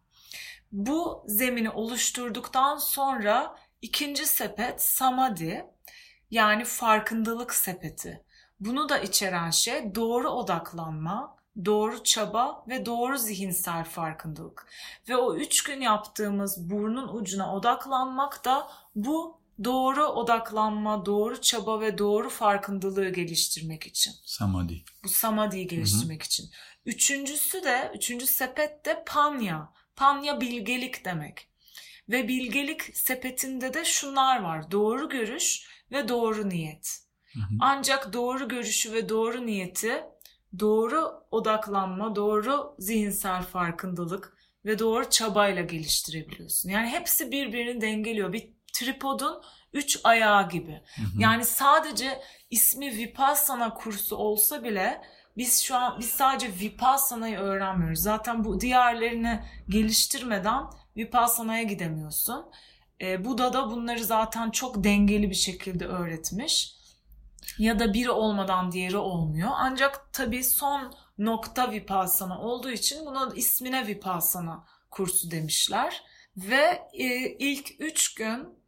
Bu 0.71 1.23
zemini 1.27 1.69
oluşturduktan 1.69 2.77
sonra 2.77 3.55
ikinci 3.82 4.25
sepet 4.25 4.82
samadhi 4.82 5.65
yani 6.32 6.65
farkındalık 6.65 7.53
sepeti. 7.53 8.23
Bunu 8.60 8.89
da 8.89 8.99
içeren 8.99 9.49
şey 9.49 9.95
doğru 9.95 10.29
odaklanma, 10.29 11.38
doğru 11.65 12.03
çaba 12.03 12.65
ve 12.67 12.86
doğru 12.86 13.17
zihinsel 13.17 13.84
farkındalık. 13.84 14.67
Ve 15.10 15.17
o 15.17 15.36
üç 15.36 15.63
gün 15.63 15.82
yaptığımız 15.82 16.69
burnun 16.69 17.08
ucuna 17.08 17.55
odaklanmak 17.55 18.45
da 18.45 18.67
bu 18.95 19.39
doğru 19.63 20.05
odaklanma, 20.05 21.05
doğru 21.05 21.41
çaba 21.41 21.82
ve 21.82 21.97
doğru 21.97 22.29
farkındalığı 22.29 23.10
geliştirmek 23.10 23.88
için. 23.88 24.13
Samadhi. 24.25 24.84
Bu 25.03 25.10
samadhi'yi 25.10 25.67
geliştirmek 25.67 26.23
için. 26.23 26.49
Üçüncüsü 26.86 27.63
de, 27.63 27.91
üçüncü 27.95 28.27
sepet 28.27 28.86
de 28.86 29.03
panya. 29.08 29.73
Panya 29.99 30.41
bilgelik 30.41 31.05
demek. 31.05 31.47
Ve 32.09 32.27
bilgelik 32.27 32.97
sepetinde 32.97 33.73
de 33.73 33.85
şunlar 33.85 34.41
var. 34.41 34.71
Doğru 34.71 35.09
görüş 35.09 35.69
ve 35.91 36.07
doğru 36.07 36.49
niyet. 36.49 36.99
Hı 37.33 37.39
hı. 37.39 37.57
Ancak 37.59 38.13
doğru 38.13 38.47
görüşü 38.47 38.93
ve 38.93 39.09
doğru 39.09 39.45
niyeti, 39.45 40.03
doğru 40.59 41.23
odaklanma, 41.31 42.15
doğru 42.15 42.75
zihinsel 42.79 43.43
farkındalık 43.43 44.38
ve 44.65 44.79
doğru 44.79 45.09
çabayla 45.09 45.62
geliştirebiliyorsun. 45.62 46.69
Yani 46.69 46.88
hepsi 46.88 47.31
birbirini 47.31 47.81
dengeliyor. 47.81 48.33
Bir 48.33 48.53
tripodun 48.73 49.41
üç 49.73 49.99
ayağı 50.03 50.49
gibi. 50.49 50.81
Hı 50.95 51.01
hı. 51.01 51.21
Yani 51.21 51.45
sadece 51.45 52.21
ismi 52.49 52.97
Vipassana 52.97 53.73
kursu 53.73 54.15
olsa 54.15 54.63
bile 54.63 55.01
biz 55.39 55.62
şu 55.62 55.75
an 55.75 55.99
biz 55.99 56.10
sadece 56.10 56.47
Vipassana'yı 56.60 57.38
öğrenmiyoruz. 57.38 57.99
Zaten 57.99 58.43
bu 58.43 58.62
diğerlerini 58.62 59.39
geliştirmeden 59.69 60.63
Vipassana'ya 60.97 61.63
gidemiyorsun. 61.63 62.45
E, 63.02 63.25
Buda 63.25 63.54
da 63.54 63.71
bunları 63.71 64.04
zaten 64.04 64.49
çok 64.52 64.84
dengeli 64.84 65.30
bir 65.30 65.36
şekilde 65.36 65.86
öğretmiş. 65.86 66.75
Ya 67.58 67.80
da 67.80 67.93
biri 67.93 68.12
olmadan 68.12 68.71
diğeri 68.71 68.97
olmuyor. 68.97 69.49
Ancak 69.54 70.13
tabii 70.13 70.43
son 70.43 70.93
nokta 71.17 71.71
Vipassana 71.71 72.41
olduğu 72.41 72.71
için 72.71 73.06
buna 73.06 73.32
ismine 73.36 73.88
Vipassana 73.88 74.65
kursu 74.91 75.32
demişler. 75.32 76.04
Ve 76.38 76.89
e, 76.93 77.30
ilk 77.38 77.82
üç 77.82 78.13
gün 78.13 78.60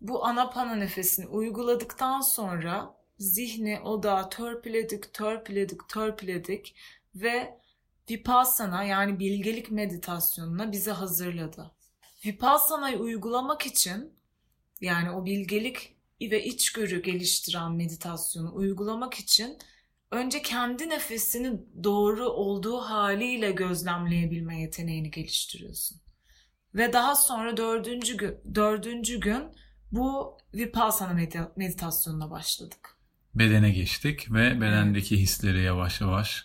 bu 0.00 0.24
anapana 0.24 0.74
nefesini 0.74 1.26
uyguladıktan 1.26 2.20
sonra 2.20 2.97
zihni 3.18 3.80
odağı 3.80 4.30
törpüledik, 4.30 5.14
törpüledik, 5.14 5.88
törpüledik 5.88 6.74
ve 7.14 7.58
Vipassana 8.10 8.84
yani 8.84 9.18
bilgelik 9.18 9.70
meditasyonuna 9.70 10.72
bizi 10.72 10.90
hazırladı. 10.90 11.70
Vipassana'yı 12.26 12.98
uygulamak 12.98 13.66
için 13.66 14.12
yani 14.80 15.10
o 15.10 15.24
bilgelik 15.24 15.96
ve 16.20 16.44
içgörü 16.44 17.02
geliştiren 17.02 17.72
meditasyonu 17.72 18.54
uygulamak 18.54 19.14
için 19.14 19.58
önce 20.10 20.42
kendi 20.42 20.88
nefesini 20.88 21.60
doğru 21.84 22.28
olduğu 22.28 22.78
haliyle 22.78 23.50
gözlemleyebilme 23.50 24.60
yeteneğini 24.60 25.10
geliştiriyorsun. 25.10 26.00
Ve 26.74 26.92
daha 26.92 27.16
sonra 27.16 27.56
dördüncü 27.56 28.16
gün, 28.16 28.54
dördüncü 28.54 29.20
gün 29.20 29.42
bu 29.92 30.38
Vipassana 30.54 31.12
medita- 31.12 31.52
meditasyonuna 31.56 32.30
başladık. 32.30 32.97
Bedene 33.38 33.70
geçtik 33.70 34.32
ve 34.32 34.60
bedendeki 34.60 35.16
hisleri 35.20 35.62
yavaş 35.62 36.00
yavaş 36.00 36.44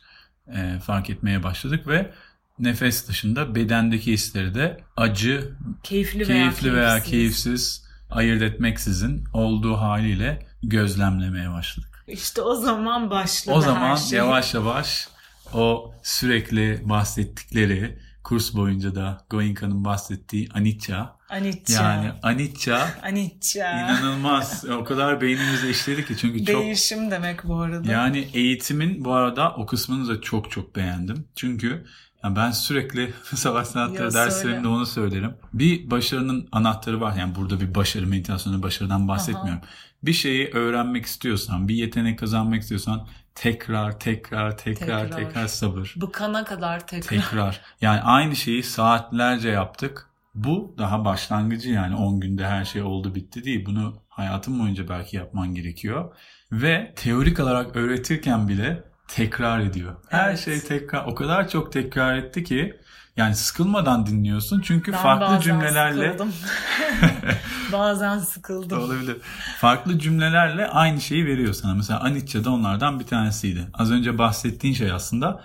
e, 0.55 0.79
fark 0.79 1.09
etmeye 1.09 1.43
başladık 1.43 1.87
ve 1.87 2.13
nefes 2.59 3.07
dışında 3.07 3.55
bedendeki 3.55 4.11
hisleri 4.11 4.55
de 4.55 4.77
acı, 4.97 5.51
Keyifli 5.83 6.19
veya 6.19 6.27
keyifli 6.27 6.73
veya 6.73 6.89
keyifsiz. 6.89 7.11
keyifsiz 7.11 7.85
ayırt 8.11 8.41
etmeksizin 8.41 9.23
olduğu 9.33 9.73
haliyle 9.77 10.45
gözlemlemeye 10.63 11.51
başladık. 11.51 12.03
İşte 12.07 12.41
o 12.41 12.55
zaman 12.55 13.09
başladı 13.09 13.55
O 13.55 13.61
zaman 13.61 13.89
her 13.89 13.97
şey. 13.97 14.17
yavaş 14.17 14.53
yavaş 14.53 15.07
o 15.53 15.93
sürekli 16.03 16.81
bahsettikleri 16.89 17.99
kurs 18.23 18.53
boyunca 18.55 18.95
da 18.95 19.25
Goenka'nın 19.29 19.85
bahsettiği 19.85 20.49
anicca 20.53 21.15
Anicca. 21.33 21.81
yani 21.83 22.11
anicca 22.23 22.87
Anicca. 23.03 23.71
inanılmaz 23.81 24.65
o 24.65 24.83
kadar 24.83 25.21
beynimize 25.21 25.69
işledi 25.69 26.05
ki 26.05 26.17
çünkü 26.17 26.45
çok 26.45 26.61
Değişim 26.61 27.11
demek 27.11 27.43
bu 27.47 27.55
arada. 27.59 27.91
yani 27.91 28.27
eğitimin 28.33 29.05
bu 29.05 29.13
arada 29.13 29.53
o 29.55 29.65
kısmını 29.65 30.07
da 30.09 30.21
çok 30.21 30.51
çok 30.51 30.75
beğendim. 30.75 31.27
Çünkü 31.35 31.85
yani 32.23 32.35
ben 32.35 32.51
sürekli 32.51 33.13
savaş 33.35 33.67
sanatları 33.67 34.03
Ya 34.03 34.13
derslerimde 34.13 34.55
söyle. 34.55 34.67
onu 34.67 34.85
söylerim. 34.85 35.33
Bir 35.53 35.91
başarının 35.91 36.47
anahtarı 36.51 37.01
var. 37.01 37.15
Yani 37.17 37.35
burada 37.35 37.59
bir 37.59 37.75
başarı 37.75 38.07
meditasyonu 38.07 38.63
başarıdan 38.63 39.07
bahsetmiyorum. 39.07 39.61
Bir 40.03 40.13
şeyi 40.13 40.49
öğrenmek 40.53 41.05
istiyorsan, 41.05 41.67
bir 41.67 41.75
yetenek 41.75 42.19
kazanmak 42.19 42.61
istiyorsan 42.61 43.07
tekrar 43.35 43.99
tekrar 43.99 44.57
tekrar 44.57 45.01
tekrar, 45.07 45.17
Tekrar. 45.25 45.47
sabır. 45.47 45.93
Bıkana 45.97 46.43
kadar 46.43 46.87
tekrar. 46.87 47.09
Tekrar. 47.21 47.61
Yani 47.81 48.01
aynı 48.01 48.35
şeyi 48.35 48.63
saatlerce 48.63 49.49
yaptık. 49.49 50.09
Bu 50.35 50.75
daha 50.77 51.05
başlangıcı 51.05 51.69
yani 51.69 51.95
10 51.95 52.19
günde 52.19 52.47
her 52.47 52.65
şey 52.65 52.81
oldu 52.81 53.15
bitti 53.15 53.43
değil. 53.43 53.65
Bunu 53.65 54.01
hayatın 54.09 54.59
boyunca 54.59 54.89
belki 54.89 55.15
yapman 55.17 55.55
gerekiyor. 55.55 56.15
Ve 56.51 56.93
teorik 56.95 57.39
olarak 57.39 57.75
öğretirken 57.75 58.47
bile 58.47 58.83
tekrar 59.07 59.59
ediyor. 59.59 59.95
Her 60.09 60.29
Evet. 60.29 60.39
şey 60.39 60.59
tekrar 60.59 61.05
o 61.05 61.15
kadar 61.15 61.49
çok 61.49 61.73
tekrar 61.73 62.15
etti 62.17 62.43
ki 62.43 62.75
yani 63.17 63.35
sıkılmadan 63.35 64.05
dinliyorsun. 64.05 64.61
Çünkü 64.61 64.91
Ben 64.91 64.97
farklı 64.97 65.39
cümlelerle 65.43 66.05
sıkıldım. 66.11 66.33
bazen 67.71 68.17
sıkıldım. 68.17 68.79
olabilir. 68.79 69.17
Farklı 69.57 69.99
cümlelerle 69.99 70.67
aynı 70.67 71.01
şeyi 71.01 71.25
veriyor 71.25 71.53
sana. 71.53 71.75
Mesela 71.75 71.99
Anicca 71.99 72.43
da 72.43 72.51
onlardan 72.51 72.99
bir 72.99 73.05
tanesiydi. 73.05 73.67
Az 73.73 73.91
önce 73.91 74.17
bahsettiğin 74.17 74.73
şey 74.73 74.91
aslında 74.91 75.43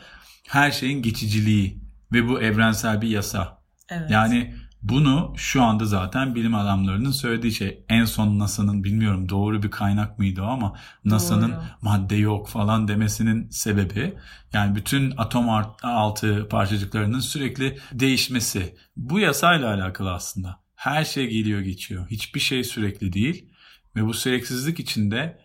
her 0.48 0.70
şeyin 0.70 1.02
geçiciliği 1.02 1.82
ve 2.12 2.28
bu 2.28 2.40
evrensel 2.40 3.00
bir 3.02 3.08
yasa. 3.08 3.58
Evet. 3.88 4.10
Yani 4.10 4.54
bunu 4.82 5.34
şu 5.36 5.62
anda 5.62 5.84
zaten 5.84 6.34
bilim 6.34 6.54
adamlarının 6.54 7.10
söylediği 7.10 7.52
şey. 7.52 7.84
En 7.88 8.04
son 8.04 8.38
NASA'nın 8.38 8.84
bilmiyorum 8.84 9.28
doğru 9.28 9.62
bir 9.62 9.70
kaynak 9.70 10.18
mıydı 10.18 10.42
o 10.42 10.46
ama 10.46 10.76
NASA'nın 11.04 11.54
madde 11.82 12.16
yok 12.16 12.48
falan 12.48 12.88
demesinin 12.88 13.50
sebebi 13.50 14.14
yani 14.52 14.76
bütün 14.76 15.14
atom 15.16 15.48
altı 15.82 16.48
parçacıklarının 16.50 17.20
sürekli 17.20 17.78
değişmesi. 17.92 18.76
Bu 18.96 19.20
yasayla 19.20 19.74
alakalı 19.74 20.12
aslında. 20.12 20.60
Her 20.74 21.04
şey 21.04 21.26
geliyor 21.28 21.60
geçiyor. 21.60 22.06
Hiçbir 22.10 22.40
şey 22.40 22.64
sürekli 22.64 23.12
değil 23.12 23.50
ve 23.96 24.06
bu 24.06 24.14
süreksizlik 24.14 24.80
içinde 24.80 25.38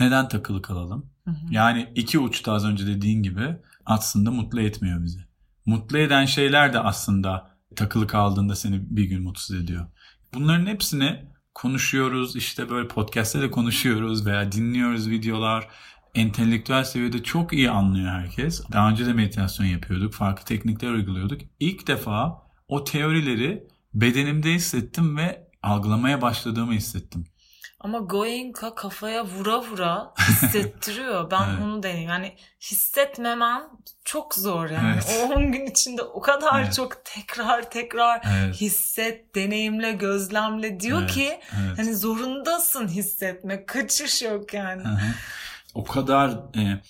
neden 0.00 0.28
takılı 0.28 0.62
kalalım? 0.62 1.10
Hı 1.24 1.30
hı. 1.30 1.36
Yani 1.50 1.88
iki 1.94 2.18
uçta 2.18 2.52
az 2.52 2.64
önce 2.64 2.86
dediğin 2.86 3.22
gibi 3.22 3.56
aslında 3.86 4.30
mutlu 4.30 4.60
etmiyor 4.60 5.02
bizi. 5.02 5.20
Mutlu 5.66 5.98
eden 5.98 6.24
şeyler 6.24 6.72
de 6.72 6.78
aslında 6.78 7.50
takılı 7.76 8.06
kaldığında 8.06 8.54
seni 8.54 8.96
bir 8.96 9.04
gün 9.04 9.22
mutsuz 9.22 9.56
ediyor. 9.56 9.86
Bunların 10.34 10.66
hepsini 10.66 11.24
konuşuyoruz 11.54 12.36
işte 12.36 12.70
böyle 12.70 12.88
podcast'te 12.88 13.40
de 13.40 13.50
konuşuyoruz 13.50 14.26
veya 14.26 14.52
dinliyoruz 14.52 15.10
videolar. 15.10 15.68
Entelektüel 16.14 16.84
seviyede 16.84 17.22
çok 17.22 17.52
iyi 17.52 17.70
anlıyor 17.70 18.10
herkes. 18.10 18.62
Daha 18.72 18.90
önce 18.90 19.06
de 19.06 19.12
meditasyon 19.12 19.66
yapıyorduk. 19.66 20.14
Farklı 20.14 20.44
teknikler 20.44 20.90
uyguluyorduk. 20.90 21.40
İlk 21.60 21.86
defa 21.86 22.42
o 22.68 22.84
teorileri 22.84 23.68
bedenimde 23.94 24.54
hissettim 24.54 25.16
ve 25.16 25.48
algılamaya 25.62 26.22
başladığımı 26.22 26.72
hissettim. 26.72 27.24
Ama 27.80 27.98
Goenka 27.98 28.74
kafaya 28.74 29.24
vura 29.26 29.60
vura 29.62 30.14
hissettiriyor. 30.28 31.30
Ben 31.30 31.48
Evet. 31.48 31.62
onu 31.62 31.82
deneyim. 31.82 32.08
Yani 32.08 32.34
hissetmemen 32.60 33.62
çok 34.04 34.34
zor 34.34 34.70
yani. 34.70 34.92
Evet. 34.94 35.20
O 35.30 35.34
10 35.34 35.52
gün 35.52 35.66
içinde 35.66 36.02
o 36.02 36.20
kadar 36.20 36.60
Evet. 36.60 36.74
çok 36.74 37.04
tekrar 37.04 37.70
tekrar 37.70 38.22
Evet. 38.24 38.60
hisset, 38.60 39.34
deneyimle, 39.34 39.92
gözlemle 39.92 40.80
diyor 40.80 41.00
Evet, 41.00 41.10
ki 41.10 41.40
evet. 41.60 41.78
hani 41.78 41.94
zorundasın 41.94 42.88
hissetmek. 42.88 43.68
Kaçış 43.68 44.22
yok 44.22 44.54
yani. 44.54 44.82
Hı 44.82 44.88
hı. 44.88 45.06
O 45.74 45.84
kadar 45.84 46.30
e, 46.30 46.82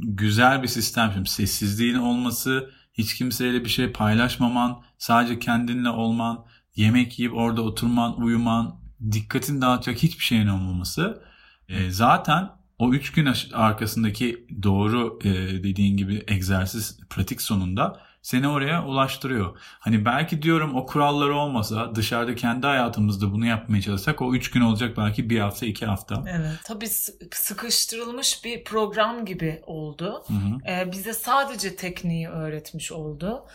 güzel 0.00 0.62
bir 0.62 0.68
sistem. 0.68 1.10
Şimdi 1.14 1.30
sessizliğin 1.30 1.98
olması, 1.98 2.70
hiç 2.94 3.14
kimseyle 3.14 3.64
bir 3.64 3.70
şey 3.70 3.92
paylaşmaman, 3.92 4.82
sadece 4.98 5.38
kendinle 5.38 5.88
olman, 5.88 6.46
yemek 6.76 7.18
yiyip 7.18 7.34
orada 7.36 7.62
oturman, 7.62 8.20
uyuman, 8.20 8.81
dikkatini 9.12 9.60
dağıtacak 9.60 10.02
hiçbir 10.02 10.24
şeyin 10.24 10.46
olmaması. 10.46 11.22
E, 11.68 11.90
zaten 11.90 12.50
o 12.78 12.92
üç 12.92 13.12
gün 13.12 13.28
arkasındaki 13.52 14.46
doğru 14.62 15.18
e, 15.24 15.30
dediğin 15.62 15.96
gibi 15.96 16.24
egzersiz, 16.28 17.00
pratik 17.10 17.42
sonunda 17.42 18.00
seni 18.22 18.48
oraya 18.48 18.84
ulaştırıyor. 18.84 19.58
Hani 19.78 20.04
belki 20.04 20.42
diyorum 20.42 20.76
o 20.76 20.86
kuralları 20.86 21.34
olmasa 21.34 21.94
dışarıda 21.94 22.34
kendi 22.34 22.66
hayatımızda 22.66 23.32
bunu 23.32 23.46
yapmaya 23.46 23.82
çalışsak 23.82 24.22
o 24.22 24.34
üç 24.34 24.50
gün 24.50 24.60
olacak 24.60 24.96
belki 24.96 25.30
bir 25.30 25.40
hafta 25.40 25.66
iki 25.66 25.86
hafta. 25.86 26.24
Evet. 26.28 26.60
Tabii 26.64 26.88
sı- 26.88 27.18
sıkıştırılmış 27.32 28.44
bir 28.44 28.64
program 28.64 29.24
gibi 29.24 29.62
oldu. 29.66 30.22
Hı 30.26 30.34
hı. 30.34 30.72
Ee, 30.72 30.92
bize 30.92 31.12
sadece 31.12 31.76
tekniği 31.76 32.28
öğretmiş 32.28 32.92
oldu. 32.92 33.46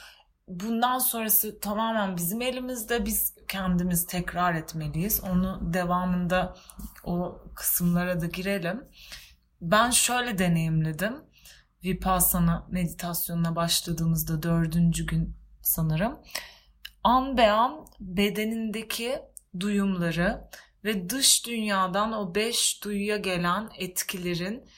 Bundan 0.47 0.99
sonrası 0.99 1.59
tamamen 1.59 2.17
bizim 2.17 2.41
elimizde. 2.41 3.05
Biz 3.05 3.36
kendimiz 3.47 4.05
tekrar 4.05 4.55
etmeliyiz. 4.55 5.23
Onu 5.23 5.73
devamında 5.73 6.55
o 7.03 7.41
kısımlara 7.55 8.21
da 8.21 8.25
girelim. 8.25 8.83
Ben 9.61 9.89
şöyle 9.89 10.37
deneyimledim. 10.37 11.15
Vipassana 11.83 12.67
meditasyonuna 12.71 13.55
başladığımızda 13.55 14.43
dördüncü 14.43 15.05
gün 15.05 15.37
sanırım. 15.61 16.19
An 17.03 17.37
be 17.37 17.51
an 17.51 17.85
bedenindeki 17.99 19.19
duyumları 19.59 20.49
ve 20.83 21.09
dış 21.09 21.45
dünyadan 21.45 22.13
o 22.13 22.35
beş 22.35 22.83
duyuya 22.83 23.17
gelen 23.17 23.69
etkilerin 23.77 24.69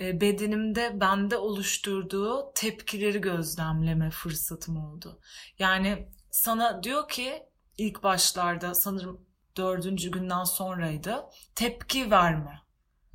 e, 0.00 0.20
bedenimde 0.20 1.00
bende 1.00 1.36
oluşturduğu 1.36 2.52
tepkileri 2.54 3.20
gözlemleme 3.20 4.10
fırsatım 4.10 4.84
oldu. 4.84 5.20
Yani 5.58 6.08
sana 6.30 6.82
diyor 6.82 7.08
ki 7.08 7.42
ilk 7.78 8.02
başlarda 8.02 8.74
sanırım 8.74 9.26
dördüncü 9.56 10.10
günden 10.10 10.44
sonraydı 10.44 11.24
tepki 11.54 12.10
verme. 12.10 12.60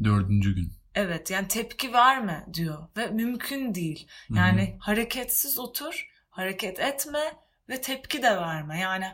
Dördüncü 0.03 0.55
gün. 0.55 0.73
Evet 0.95 1.31
yani 1.31 1.47
tepki 1.47 1.93
verme 1.93 2.45
diyor 2.53 2.87
ve 2.97 3.07
mümkün 3.07 3.75
değil. 3.75 4.07
Yani 4.29 4.77
hareketsiz 4.79 5.59
otur, 5.59 6.09
hareket 6.29 6.79
etme 6.79 7.43
ve 7.69 7.81
tepki 7.81 8.23
de 8.23 8.37
verme. 8.37 8.79
Yani 8.79 9.07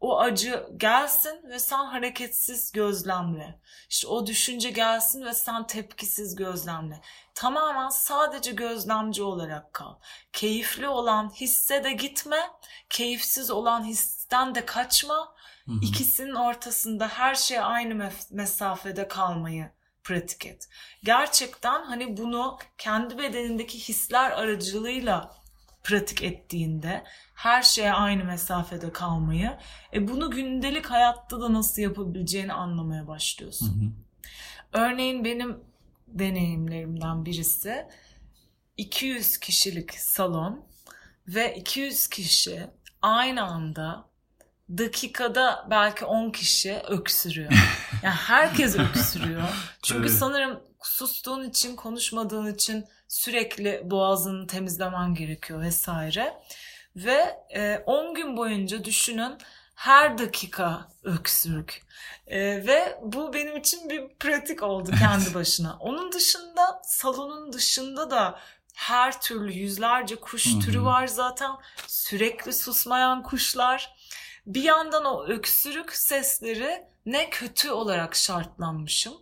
o 0.00 0.20
acı 0.20 0.66
gelsin 0.76 1.40
ve 1.48 1.58
sen 1.58 1.84
hareketsiz 1.84 2.72
gözlemle. 2.72 3.60
İşte 3.90 4.08
o 4.08 4.26
düşünce 4.26 4.70
gelsin 4.70 5.24
ve 5.24 5.34
sen 5.34 5.66
tepkisiz 5.66 6.36
gözlemle. 6.36 7.00
Tamamen 7.34 7.88
sadece 7.88 8.52
gözlemci 8.52 9.22
olarak 9.22 9.72
kal. 9.72 9.94
Keyifli 10.32 10.88
olan 10.88 11.30
hisse 11.30 11.84
de 11.84 11.92
gitme, 11.92 12.50
keyifsiz 12.90 13.50
olan 13.50 13.84
histen 14.26 14.54
de 14.54 14.66
kaçma. 14.66 15.34
Hı 15.66 15.72
hı. 15.72 15.78
İkisinin 15.82 16.34
ortasında 16.34 17.08
her 17.08 17.34
şey 17.34 17.58
aynı 17.60 17.94
mef- 17.94 18.34
mesafede 18.34 19.08
kalmayı 19.08 19.70
pratik 20.04 20.46
et. 20.46 20.68
Gerçekten 21.04 21.82
hani 21.84 22.16
bunu 22.16 22.58
kendi 22.78 23.18
bedenindeki 23.18 23.78
hisler 23.88 24.30
aracılığıyla 24.30 25.34
pratik 25.84 26.22
ettiğinde 26.22 27.04
her 27.34 27.62
şeye 27.62 27.92
aynı 27.92 28.24
mesafede 28.24 28.92
kalmayı 28.92 29.58
e 29.92 30.08
bunu 30.08 30.30
gündelik 30.30 30.86
hayatta 30.86 31.40
da 31.40 31.52
nasıl 31.52 31.82
yapabileceğini 31.82 32.52
anlamaya 32.52 33.02
Hı 33.02 33.06
başlıyorsun. 33.06 33.66
hı. 33.66 33.92
Örneğin 34.78 35.24
benim 35.24 35.60
deneyimlerimden 36.08 37.24
birisi 37.24 37.86
200 38.76 39.38
kişilik 39.38 39.94
salon 39.94 40.64
ve 41.28 41.56
200 41.56 42.06
kişi 42.08 42.66
aynı 43.02 43.42
anda 43.42 44.15
dakikada 44.70 45.66
belki 45.70 46.04
10 46.04 46.30
kişi 46.30 46.82
öksürüyor. 46.88 47.52
Yani 48.02 48.14
herkes 48.14 48.76
öksürüyor. 48.78 49.42
Çünkü 49.82 50.08
Evet. 50.08 50.18
sanırım 50.18 50.60
sustuğun 50.82 51.44
için, 51.50 51.76
konuşmadığın 51.76 52.54
için 52.54 52.84
sürekli 53.08 53.82
boğazını 53.84 54.46
temizlemen 54.46 55.14
gerekiyor 55.14 55.60
vesaire. 55.60 56.34
Ve 56.96 57.36
e, 57.54 57.82
10 57.86 58.14
gün 58.14 58.36
boyunca 58.36 58.84
düşünün 58.84 59.32
her 59.74 60.18
dakika 60.18 60.88
öksürük. 61.04 61.86
E, 62.26 62.38
ve 62.40 62.98
bu 63.02 63.32
benim 63.32 63.56
için 63.56 63.90
bir 63.90 64.08
pratik 64.08 64.62
oldu 64.62 64.90
kendi 64.98 65.34
başına. 65.34 65.76
Onun 65.80 66.12
dışında 66.12 66.80
salonun 66.84 67.52
dışında 67.52 68.10
da 68.10 68.38
her 68.74 69.20
türlü 69.20 69.52
yüzlerce 69.52 70.16
kuş 70.16 70.44
türü 70.64 70.82
var 70.82 71.06
zaten. 71.06 71.50
Sürekli 71.86 72.52
susmayan 72.52 73.22
kuşlar. 73.22 73.95
Bir 74.46 74.62
yandan 74.62 75.04
o 75.04 75.24
öksürük 75.26 75.96
sesleri 75.96 76.84
ne 77.06 77.30
kötü 77.30 77.70
olarak 77.70 78.16
şartlanmışım. 78.16 79.14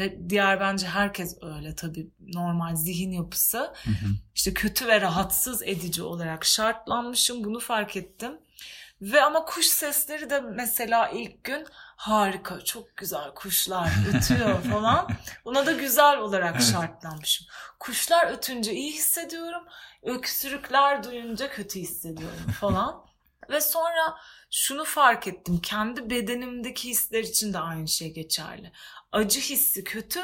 Ve 0.00 0.30
diğer 0.30 0.60
bence 0.60 0.86
herkes 0.86 1.38
öyle 1.42 1.74
tabii 1.74 2.08
normal 2.20 2.76
zihin 2.76 3.10
yapısı. 3.12 3.58
Hı 3.58 3.90
hı. 3.90 4.06
İşte 4.34 4.54
kötü 4.54 4.86
ve 4.86 5.00
rahatsız 5.00 5.62
edici 5.62 6.02
olarak 6.02 6.44
şartlanmışım. 6.44 7.44
Bunu 7.44 7.60
fark 7.60 7.96
ettim. 7.96 8.38
Ve 9.02 9.22
ama 9.22 9.44
kuş 9.44 9.66
sesleri 9.66 10.30
de 10.30 10.40
mesela 10.40 11.08
ilk 11.08 11.44
gün 11.44 11.66
harika, 11.96 12.60
çok 12.64 12.96
güzel 12.96 13.30
kuşlar 13.34 13.90
ötüyor 14.14 14.62
falan. 14.62 15.08
Buna 15.44 15.66
da 15.66 15.72
güzel 15.72 16.18
olarak 16.18 16.54
Evet. 16.56 16.70
şartlanmışım. 16.72 17.46
Kuşlar 17.80 18.30
ötünce 18.32 18.72
iyi 18.72 18.92
hissediyorum. 18.92 19.64
Öksürükler 20.02 21.04
duyunca 21.04 21.50
kötü 21.50 21.80
hissediyorum 21.80 22.52
falan. 22.60 23.04
Ve 23.50 23.60
sonra 23.60 24.18
şunu 24.50 24.84
fark 24.84 25.26
ettim. 25.26 25.60
Kendi 25.62 26.10
bedenimdeki 26.10 26.88
hisler 26.88 27.24
için 27.24 27.52
de 27.52 27.58
aynı 27.58 27.88
şey 27.88 28.12
geçerli. 28.12 28.72
Acı 29.12 29.40
hissi 29.40 29.84
kötü 29.84 30.20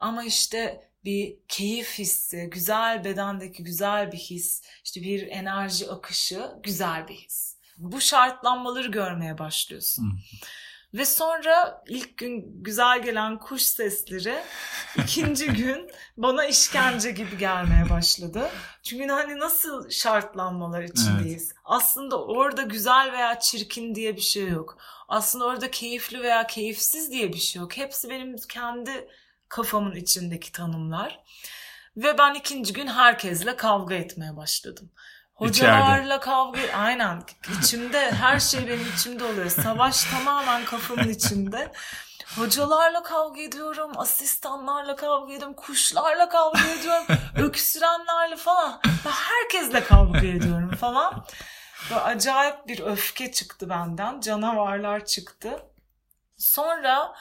ama 0.00 0.24
işte 0.24 0.90
bir 1.04 1.36
keyif 1.48 1.98
hissi, 1.98 2.48
güzel 2.52 3.04
bedendeki 3.04 3.64
güzel 3.64 4.12
bir 4.12 4.18
his, 4.18 4.62
işte 4.84 5.02
bir 5.02 5.26
enerji 5.26 5.90
akışı 5.90 6.50
güzel 6.62 7.08
bir 7.08 7.14
his. 7.14 7.56
Bu 7.76 8.00
şartlanmaları 8.00 8.88
görmeye 8.90 9.38
başlıyorsun. 9.38 10.02
Hı. 10.02 10.46
Ve 10.94 11.04
sonra 11.04 11.84
ilk 11.88 12.16
gün 12.18 12.62
güzel 12.62 13.02
gelen 13.02 13.38
kuş 13.38 13.62
sesleri 13.62 14.42
ikinci 14.98 15.46
gün 15.52 15.90
bana 16.16 16.44
işkence 16.44 17.10
gibi 17.10 17.38
gelmeye 17.38 17.90
başladı. 17.90 18.50
Çünkü 18.82 19.08
hani 19.08 19.38
nasıl 19.38 19.90
şartlanmalar 19.90 20.82
içindeyiz. 20.82 21.54
Aslında 21.64 22.24
orada 22.24 22.62
güzel 22.62 23.12
veya 23.12 23.40
çirkin 23.40 23.94
diye 23.94 24.16
bir 24.16 24.20
şey 24.20 24.48
yok. 24.48 24.78
Aslında 25.08 25.44
orada 25.44 25.70
keyifli 25.70 26.22
veya 26.22 26.46
keyifsiz 26.46 27.10
diye 27.10 27.32
bir 27.32 27.38
şey 27.38 27.62
yok. 27.62 27.76
Hepsi 27.76 28.10
benim 28.10 28.36
kendi 28.36 29.08
kafamın 29.48 29.94
içindeki 29.94 30.52
tanımlar. 30.52 31.24
Ve 31.96 32.18
ben 32.18 32.34
ikinci 32.34 32.72
gün 32.72 32.86
herkesle 32.86 33.56
kavga 33.56 33.94
etmeye 33.94 34.36
başladım. 34.36 34.90
Hocalarla 35.34 36.20
kavga 36.20 36.60
aynen 36.76 37.22
içimde 37.58 38.12
her 38.12 38.40
şey 38.40 38.68
benim 38.68 38.92
içimde 38.96 39.24
oluyor. 39.24 39.50
Savaş 39.50 40.04
tamamen 40.04 40.64
kafamın 40.64 41.08
içinde. 41.08 41.72
Hocalarla 42.36 43.02
kavga 43.02 43.40
ediyorum, 43.40 43.92
asistanlarla 43.96 44.96
kavga 44.96 45.32
ediyorum, 45.32 45.54
kuşlarla 45.54 46.28
kavga 46.28 46.68
ediyorum, 46.80 47.06
öksürenlerle 47.36 48.36
falan. 48.36 48.80
Ben 48.84 49.10
herkesle 49.10 49.84
kavga 49.84 50.18
ediyorum 50.18 50.70
falan. 50.80 51.24
Böyle 51.90 52.00
acayip 52.00 52.68
bir 52.68 52.80
öfke 52.80 53.32
çıktı 53.32 53.68
benden. 53.70 54.20
Canavarlar 54.20 55.04
çıktı. 55.04 55.62
Sonra 56.36 57.14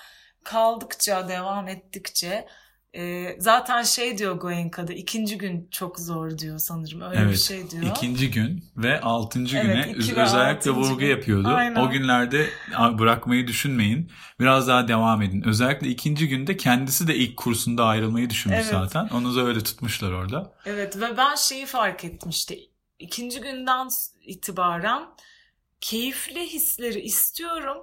kaldıkça, 0.44 1.28
devam 1.28 1.68
ettikçe 1.68 2.48
e, 2.96 3.36
zaten 3.40 3.84
şey 3.84 4.18
diyor 4.18 4.36
Goenka'da 4.36 4.94
ikinci 4.94 5.38
gün 5.38 5.68
çok 5.72 6.00
zor 6.00 6.38
diyor 6.38 6.58
sanırım. 6.60 7.02
Öyle 7.02 7.20
bir 7.20 7.26
Evet. 7.26 7.40
şey 7.40 7.70
diyor. 7.70 7.84
İkinci 7.84 8.32
gün 8.32 8.64
ve 8.78 9.02
altıncı 9.02 9.58
Evet, 9.58 9.86
güne 9.86 9.98
iki 9.98 10.16
ve 10.16 10.22
özellikle 10.24 10.70
altıncı 10.72 10.90
vurgu 10.90 11.00
gün. 11.00 11.08
yapıyordu. 11.08 11.48
Aynen. 11.48 11.76
O 11.82 11.90
günlerde 11.90 12.50
"Aa, 12.76 13.00
bırakmayı 13.00 13.48
düşünmeyin. 13.48 14.12
Biraz 14.40 14.68
daha 14.68 14.88
devam 14.88 15.22
edin. 15.22 15.42
Özellikle 15.42 15.88
ikinci 15.88 16.28
günde 16.30 16.58
kendisi 16.58 17.08
de 17.08 17.16
ilk 17.16 17.38
kursunda 17.38 17.86
ayrılmayı 17.86 18.30
düşünmüş 18.30 18.60
Evet. 18.62 18.72
zaten. 18.72 19.08
Onu 19.08 19.36
da 19.36 19.46
öyle 19.46 19.60
tutmuşlar 19.64 20.12
orada. 20.12 20.54
Evet 20.66 20.98
ve 21.02 21.18
ben 21.18 21.36
şeyi 21.36 21.66
fark 21.66 22.06
ettim 22.06 22.30
işte 22.30 22.58
ikinci 23.00 23.42
günden 23.42 23.90
itibaren 24.22 25.04
keyifli 25.82 26.48
hisleri 26.54 27.00
istiyorum, 27.02 27.78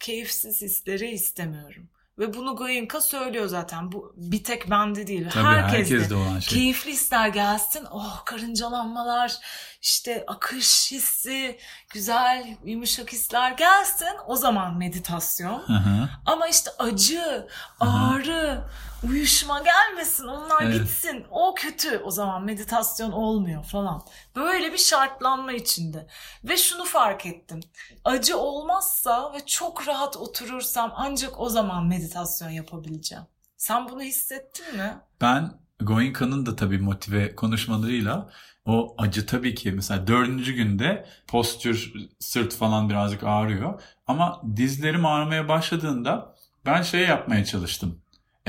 keyifsiz 0.00 0.62
hisleri 0.62 1.10
istemiyorum. 1.10 1.88
Ve 2.20 2.34
bunu 2.34 2.56
Goenka 2.56 3.00
söylüyor 3.00 3.46
zaten. 3.46 3.92
Bu 3.92 4.12
bir 4.16 4.44
tek 4.44 4.70
bende 4.70 5.06
değil. 5.06 5.28
Tabii 5.30 5.44
herkes 5.44 5.90
de. 5.90 5.94
herkeste 5.94 6.14
olan 6.14 6.40
şey. 6.40 6.58
Keyifli 6.58 6.92
hisler 6.92 7.28
gelsin. 7.28 7.86
Oh 7.90 8.24
karıncalanmalar, 8.24 9.36
işte 9.82 10.24
akış 10.26 10.92
hissi, 10.92 11.58
güzel 11.90 12.56
yumuşak 12.64 13.12
hisler 13.12 13.52
gelsin. 13.52 14.08
O 14.26 14.36
zaman 14.36 14.76
meditasyon. 14.76 15.58
Hı 15.58 15.72
hı. 15.72 16.08
Ama 16.26 16.48
işte 16.48 16.70
acı, 16.78 17.46
ağrı, 17.80 18.64
uyuşma 19.08 19.62
gelmesin. 19.62 20.26
Onlar 20.26 20.62
Evet. 20.62 20.74
gitsin. 20.74 21.24
O 21.30 21.54
kötü. 21.54 21.98
O 21.98 22.10
zaman 22.10 22.44
meditasyon 22.44 23.12
olmuyor 23.12 23.64
falan. 23.64 24.02
Böyle 24.36 24.72
bir 24.72 24.78
şartlanma 24.78 25.52
içinde. 25.52 26.06
Ve 26.44 26.56
şunu 26.56 26.84
fark 26.84 27.26
ettim. 27.26 27.60
Acı 28.04 28.36
olmazsa 28.38 29.32
ve 29.34 29.46
çok 29.46 29.88
rahat 29.88 30.16
oturursam 30.16 30.92
ancak 30.96 31.40
o 31.40 31.48
zaman 31.48 31.86
meditasyon 31.86 32.50
yapabileceğim. 32.50 33.24
Sen 33.56 33.88
bunu 33.88 34.02
hissettin 34.02 34.76
mi? 34.76 34.96
Ben 35.20 35.52
Goenka'nın 35.80 36.46
da 36.46 36.56
tabii 36.56 36.78
motive 36.78 37.34
konuşmalarıyla 37.34 38.30
o 38.66 38.94
acı 38.98 39.26
tabii 39.26 39.54
ki 39.54 39.72
mesela 39.72 40.06
dördüncü 40.06 40.52
günde 40.52 41.06
postür, 41.28 41.92
sırt 42.18 42.54
falan 42.54 42.90
birazcık 42.90 43.24
ağrıyor. 43.24 43.82
Ama 44.06 44.42
dizlerim 44.56 45.06
ağrımaya 45.06 45.48
başladığında 45.48 46.36
ben 46.66 46.82
şey 46.82 47.00
yapmaya 47.00 47.44
çalıştım. 47.44 47.99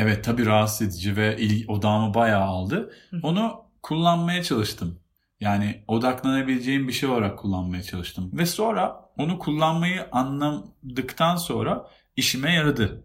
Evet 0.02 0.26
tabii 0.26 0.46
rahatsız 0.46 0.88
edici 0.88 1.18
ve 1.18 1.38
il, 1.38 1.68
odağımı 1.68 2.14
bayağı 2.14 2.44
aldı. 2.44 2.94
Hı. 3.10 3.20
Onu 3.24 3.64
kullanmaya 3.84 4.44
çalıştım. 4.44 5.00
Yani 5.40 5.84
odaklanabileceğim 5.88 6.88
bir 6.88 6.94
şey 6.94 7.10
olarak 7.10 7.40
kullanmaya 7.40 7.84
çalıştım. 7.84 8.30
Ve 8.34 8.46
sonra 8.46 9.10
onu 9.18 9.40
kullanmayı 9.40 10.08
anladıktan 10.12 11.36
sonra 11.36 11.88
işime 12.16 12.54
yaradı. 12.54 13.04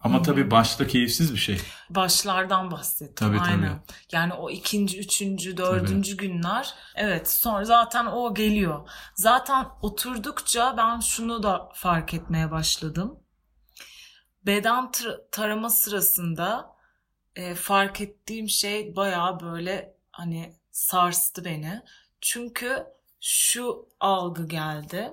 Ama 0.00 0.16
Hı 0.16 0.18
hı. 0.18 0.22
tabii 0.22 0.50
başta 0.50 0.86
keyifsiz 0.86 1.32
bir 1.32 1.38
şey. 1.38 1.60
Başlardan 1.90 2.70
bahsettim. 2.70 3.14
Tabii, 3.14 3.40
Aynen. 3.40 3.60
tabii. 3.60 3.80
Yani 4.12 4.32
o 4.32 4.50
ikinci, 4.50 4.98
üçüncü, 4.98 5.56
dördüncü 5.56 6.16
günler. 6.16 6.74
Evet 6.94 7.30
sonra 7.30 7.64
zaten 7.64 8.06
o 8.06 8.34
geliyor. 8.34 8.88
Zaten 9.14 9.66
oturdukça 9.82 10.74
ben 10.76 11.00
şunu 11.00 11.42
da 11.42 11.68
fark 11.74 12.14
etmeye 12.14 12.50
başladım. 12.50 13.18
Beden 14.46 14.84
tar- 14.84 15.30
tarama 15.30 15.70
sırasında 15.70 16.76
e, 17.36 17.54
fark 17.54 18.00
ettiğim 18.00 18.48
şey 18.48 18.96
bayağı 18.96 19.40
böyle 19.40 19.94
hani 20.12 20.54
sarstı 20.70 21.44
beni. 21.44 21.82
Çünkü 22.20 22.86
şu 23.20 23.88
algı 24.00 24.46
geldi. 24.48 25.12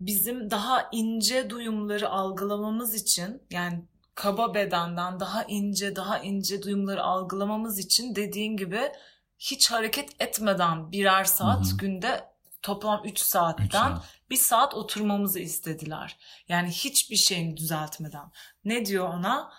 Bizim 0.00 0.50
daha 0.50 0.88
ince 0.92 1.50
duyumları 1.50 2.08
algılamamız 2.08 2.94
için 2.94 3.42
yani 3.50 3.84
kaba 4.14 4.54
bedenden 4.54 5.20
daha 5.20 5.44
ince 5.44 5.96
daha 5.96 6.18
ince 6.18 6.62
duyumları 6.62 7.02
algılamamız 7.02 7.78
için 7.78 8.14
dediğin 8.14 8.56
gibi 8.56 8.92
hiç 9.38 9.70
hareket 9.70 10.22
etmeden 10.22 10.92
birer 10.92 11.24
saat 11.24 11.66
Hı 11.66 11.74
hı. 11.74 11.76
günde 11.76 12.24
toplam 12.62 13.02
3 13.04 13.10
Üç 13.12 13.18
saatten 13.18 13.68
saat. 13.68 14.04
Bir 14.32 14.36
saat 14.36 14.74
oturmamızı 14.74 15.38
istediler. 15.40 16.16
Yani 16.48 16.68
hiçbir 16.70 17.16
şeyini 17.16 17.56
düzeltmeden. 17.56 18.30
Ne 18.64 18.86
diyor 18.86 19.08
ona? 19.08 19.52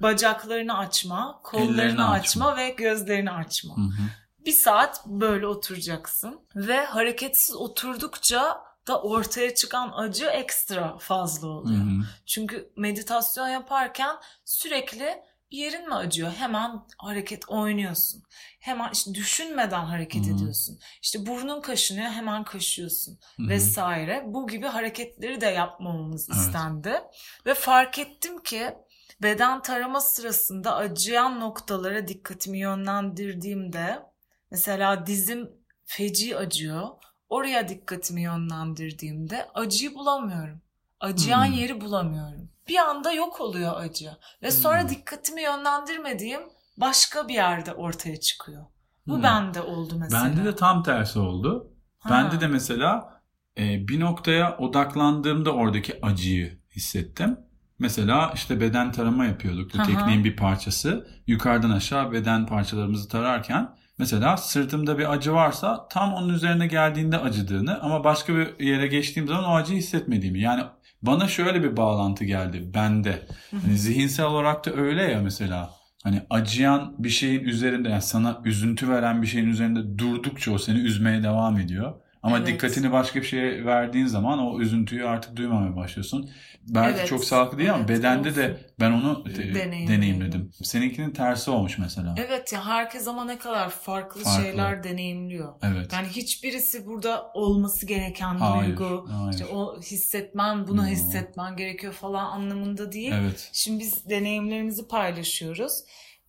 Bacaklarını 0.00 0.78
açma, 0.78 1.40
kollarını 1.42 1.72
Ellerini 1.82 2.02
açma. 2.02 2.10
açma. 2.50 2.56
ve 2.56 2.70
gözlerini 2.70 3.30
açma. 3.30 3.76
Hı 3.76 3.80
hı. 3.80 4.02
Bir 4.38 4.52
saat 4.52 5.06
böyle 5.06 5.46
oturacaksın 5.46 6.40
ve 6.56 6.84
hareketsiz 6.84 7.56
oturdukça 7.56 8.60
da 8.86 9.02
ortaya 9.02 9.54
çıkan 9.54 9.92
acı 9.96 10.26
ekstra 10.26 10.98
fazla 10.98 11.48
Hı 11.48 11.52
oluyor. 11.52 11.80
hı. 11.80 12.04
Çünkü 12.26 12.72
meditasyon 12.76 13.48
yaparken 13.48 14.16
sürekli 14.44 15.22
bir 15.50 15.56
yerin 15.58 15.88
mi 15.88 15.94
acıyor? 15.94 16.32
Hemen 16.32 16.80
hareket 16.98 17.48
oynuyorsun. 17.48 18.22
Hemen 18.60 18.90
işte 18.92 19.14
düşünmeden 19.14 19.84
hareket 19.84 20.26
Hı 20.26 20.30
hı. 20.30 20.34
ediyorsun. 20.34 20.78
İşte 21.02 21.26
burnun 21.26 21.60
kaşınıyor 21.60 22.10
hemen 22.10 22.44
kaşıyorsun 22.44 23.18
Hı 23.36 23.42
hı. 23.42 23.48
vesaire. 23.48 24.22
Bu 24.26 24.46
gibi 24.46 24.66
hareketleri 24.66 25.40
de 25.40 25.46
yapmamamız 25.46 26.28
Evet. 26.30 26.38
istendi. 26.40 27.00
Ve 27.46 27.54
fark 27.54 27.98
ettim 27.98 28.42
ki 28.42 28.74
beden 29.22 29.62
tarama 29.62 30.00
sırasında 30.00 30.76
acıyan 30.76 31.40
noktalara 31.40 32.08
dikkatimi 32.08 32.58
yönlendirdiğimde 32.58 34.02
mesela 34.50 35.06
dizim 35.06 35.50
feci 35.84 36.36
acıyor. 36.36 36.88
Oraya 37.28 37.68
dikkatimi 37.68 38.22
yönlendirdiğimde 38.22 39.48
acıyı 39.54 39.94
bulamıyorum. 39.94 40.62
Acıyan 41.00 41.46
Hmm. 41.46 41.52
yeri 41.52 41.80
bulamıyorum. 41.80 42.50
Bir 42.68 42.76
anda 42.78 43.12
yok 43.12 43.40
oluyor 43.40 43.72
acı. 43.76 44.10
Ve 44.42 44.50
sonra 44.50 44.82
Hmm. 44.82 44.88
dikkatimi 44.88 45.42
yönlendirmediğim 45.42 46.40
başka 46.76 47.28
bir 47.28 47.34
yerde 47.34 47.72
ortaya 47.72 48.20
çıkıyor. 48.20 48.64
Bu 49.06 49.16
Hmm. 49.16 49.22
bende 49.22 49.60
oldu 49.62 49.94
mesela. 49.98 50.24
Bende 50.24 50.44
de 50.44 50.56
tam 50.56 50.82
tersi 50.82 51.18
oldu. 51.18 51.72
Ha. 51.98 52.10
Bende 52.10 52.40
de 52.40 52.46
mesela 52.46 53.20
e, 53.58 53.88
bir 53.88 54.00
noktaya 54.00 54.56
odaklandığımda 54.58 55.50
oradaki 55.54 55.98
acıyı 56.06 56.58
hissettim. 56.76 57.38
Mesela 57.78 58.32
işte 58.34 58.60
beden 58.60 58.92
tarama 58.92 59.24
yapıyorduk. 59.24 59.74
Bu 59.74 59.78
hı. 59.78 59.82
tekniğin 59.82 60.24
bir 60.24 60.36
parçası. 60.36 61.08
Yukarıdan 61.26 61.70
aşağı 61.70 62.12
beden 62.12 62.46
parçalarımızı 62.46 63.08
tararken 63.08 63.76
mesela 63.98 64.36
sırtımda 64.36 64.98
bir 64.98 65.12
acı 65.12 65.32
varsa 65.32 65.88
tam 65.88 66.14
onun 66.14 66.28
üzerine 66.34 66.66
geldiğinde 66.66 67.18
acıdığını 67.18 67.80
ama 67.82 68.04
başka 68.04 68.34
bir 68.34 68.60
yere 68.60 68.86
geçtiğim 68.86 69.28
zaman 69.28 69.44
o 69.44 69.54
acıyı 69.54 69.78
hissetmediğimi. 69.78 70.40
Yani 70.40 70.62
bana 71.06 71.28
şöyle 71.28 71.62
bir 71.62 71.76
bağlantı 71.76 72.24
geldi 72.24 72.70
bende. 72.74 73.26
Hani 73.62 73.78
zihinsel 73.78 74.26
olarak 74.26 74.66
da 74.66 74.72
öyle 74.72 75.02
ya 75.02 75.20
mesela. 75.20 75.70
Hani 76.02 76.22
acıyan 76.30 76.94
bir 76.98 77.08
şeyin 77.08 77.44
üzerinde 77.44 77.88
yani 77.88 78.02
sana 78.02 78.40
üzüntü 78.44 78.88
veren 78.88 79.22
bir 79.22 79.26
şeyin 79.26 79.48
üzerinde 79.48 79.98
durdukça 79.98 80.52
o 80.52 80.58
seni 80.58 80.78
üzmeye 80.78 81.22
devam 81.22 81.58
ediyor. 81.58 81.94
Ama 82.26 82.38
Evet. 82.38 82.46
dikkatini 82.48 82.92
başka 82.92 83.20
bir 83.20 83.26
şeye 83.26 83.64
verdiğin 83.64 84.06
zaman 84.06 84.38
o 84.38 84.60
üzüntüyü 84.60 85.06
artık 85.08 85.36
duymamaya 85.36 85.76
başlıyorsun. 85.76 86.30
Belki 86.68 86.98
Evet, 86.98 87.08
çok 87.08 87.24
sağlıklı 87.24 87.58
değil 87.58 87.70
ama 87.74 87.78
evet, 87.78 87.88
bedende 87.98 88.28
olsun. 88.28 88.42
de 88.42 88.56
ben 88.80 88.90
onu 88.92 89.24
e, 89.28 89.34
Deneyimledim. 89.36 89.88
deneyimledim. 89.88 90.50
Seninkinin 90.62 91.10
tersi 91.10 91.50
olmuş 91.50 91.78
mesela. 91.78 92.14
Evet 92.26 92.52
ya 92.52 92.66
herkes 92.66 93.08
ama 93.08 93.24
ne 93.24 93.38
kadar 93.38 93.70
farklı, 93.70 94.22
Farklı. 94.22 94.42
şeyler 94.42 94.84
deneyimliyor. 94.84 95.52
Evet. 95.62 95.92
Yani 95.92 96.08
hiçbirisi 96.08 96.86
burada 96.86 97.30
olması 97.34 97.86
gereken 97.86 98.34
Hayır, 98.34 98.66
duygu, 98.76 99.08
hayır. 99.10 99.32
işte 99.32 99.46
o 99.46 99.80
hissetmen, 99.80 100.68
bunu 100.68 100.82
Yo. 100.82 100.86
hissetmen 100.88 101.56
gerekiyor 101.56 101.92
falan 101.92 102.24
anlamında 102.24 102.92
değil. 102.92 103.12
Evet. 103.14 103.50
Şimdi 103.52 103.80
biz 103.80 104.08
deneyimlerimizi 104.10 104.88
paylaşıyoruz. 104.88 105.72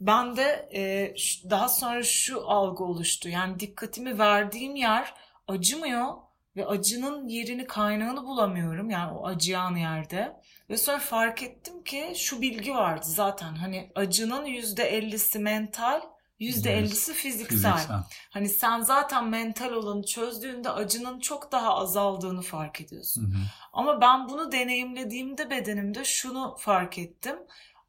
Ben 0.01 0.37
de 0.37 0.69
e, 0.75 1.13
daha 1.49 1.69
sonra 1.69 2.03
şu 2.03 2.49
algı 2.49 2.83
oluştu. 2.83 3.29
Yani 3.29 3.59
dikkatimi 3.59 4.19
verdiğim 4.19 4.75
yer 4.75 5.13
acımıyor 5.47 6.13
ve 6.55 6.65
acının 6.65 7.27
yerini 7.27 7.67
kaynağını 7.67 8.25
bulamıyorum. 8.25 8.89
Yani 8.89 9.11
o 9.11 9.27
acıyan 9.27 9.75
yerde. 9.75 10.41
Ve 10.69 10.77
sonra 10.77 10.99
fark 10.99 11.43
ettim 11.43 11.83
ki 11.83 12.13
şu 12.15 12.41
bilgi 12.41 12.73
vardı 12.73 13.05
zaten. 13.05 13.55
Hani 13.55 13.91
acının 13.95 14.45
%50'si 14.45 15.39
mental, 15.39 16.01
%50'si 16.39 17.13
fiziksel. 17.13 17.77
Fiziksel. 17.77 18.03
Hani 18.29 18.49
sen 18.49 18.81
zaten 18.81 19.27
mental 19.27 19.71
olanı 19.71 20.05
çözdüğünde 20.05 20.69
acının 20.69 21.19
çok 21.19 21.51
daha 21.51 21.75
azaldığını 21.75 22.41
fark 22.41 22.81
ediyorsun. 22.81 23.21
Hı 23.21 23.37
hı. 23.37 23.41
Ama 23.73 24.01
ben 24.01 24.29
bunu 24.29 24.51
deneyimlediğimde 24.51 25.49
bedenimde 25.49 26.05
şunu 26.05 26.55
fark 26.59 26.97
ettim. 26.97 27.35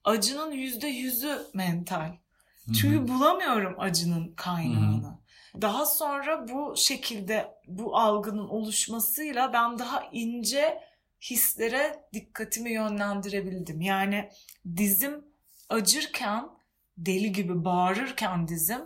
Acının 0.04 0.50
yüzde 0.50 0.86
yüzü 0.86 1.38
mental. 1.54 2.08
Hı 2.08 2.70
hı. 2.70 2.72
Çünkü 2.72 3.08
bulamıyorum 3.08 3.74
acının 3.78 4.32
kaynağını. 4.36 5.17
Daha 5.60 5.86
sonra 5.86 6.48
bu 6.48 6.74
şekilde 6.76 7.54
bu 7.66 7.96
algının 7.96 8.48
oluşmasıyla 8.48 9.52
ben 9.52 9.78
daha 9.78 10.04
ince 10.12 10.80
hislere 11.20 12.04
dikkatimi 12.12 12.72
yönlendirebildim. 12.72 13.80
Yani 13.80 14.30
dizim 14.76 15.24
acırken, 15.68 16.48
deli 16.96 17.32
gibi 17.32 17.64
bağırırken 17.64 18.48
dizim 18.48 18.82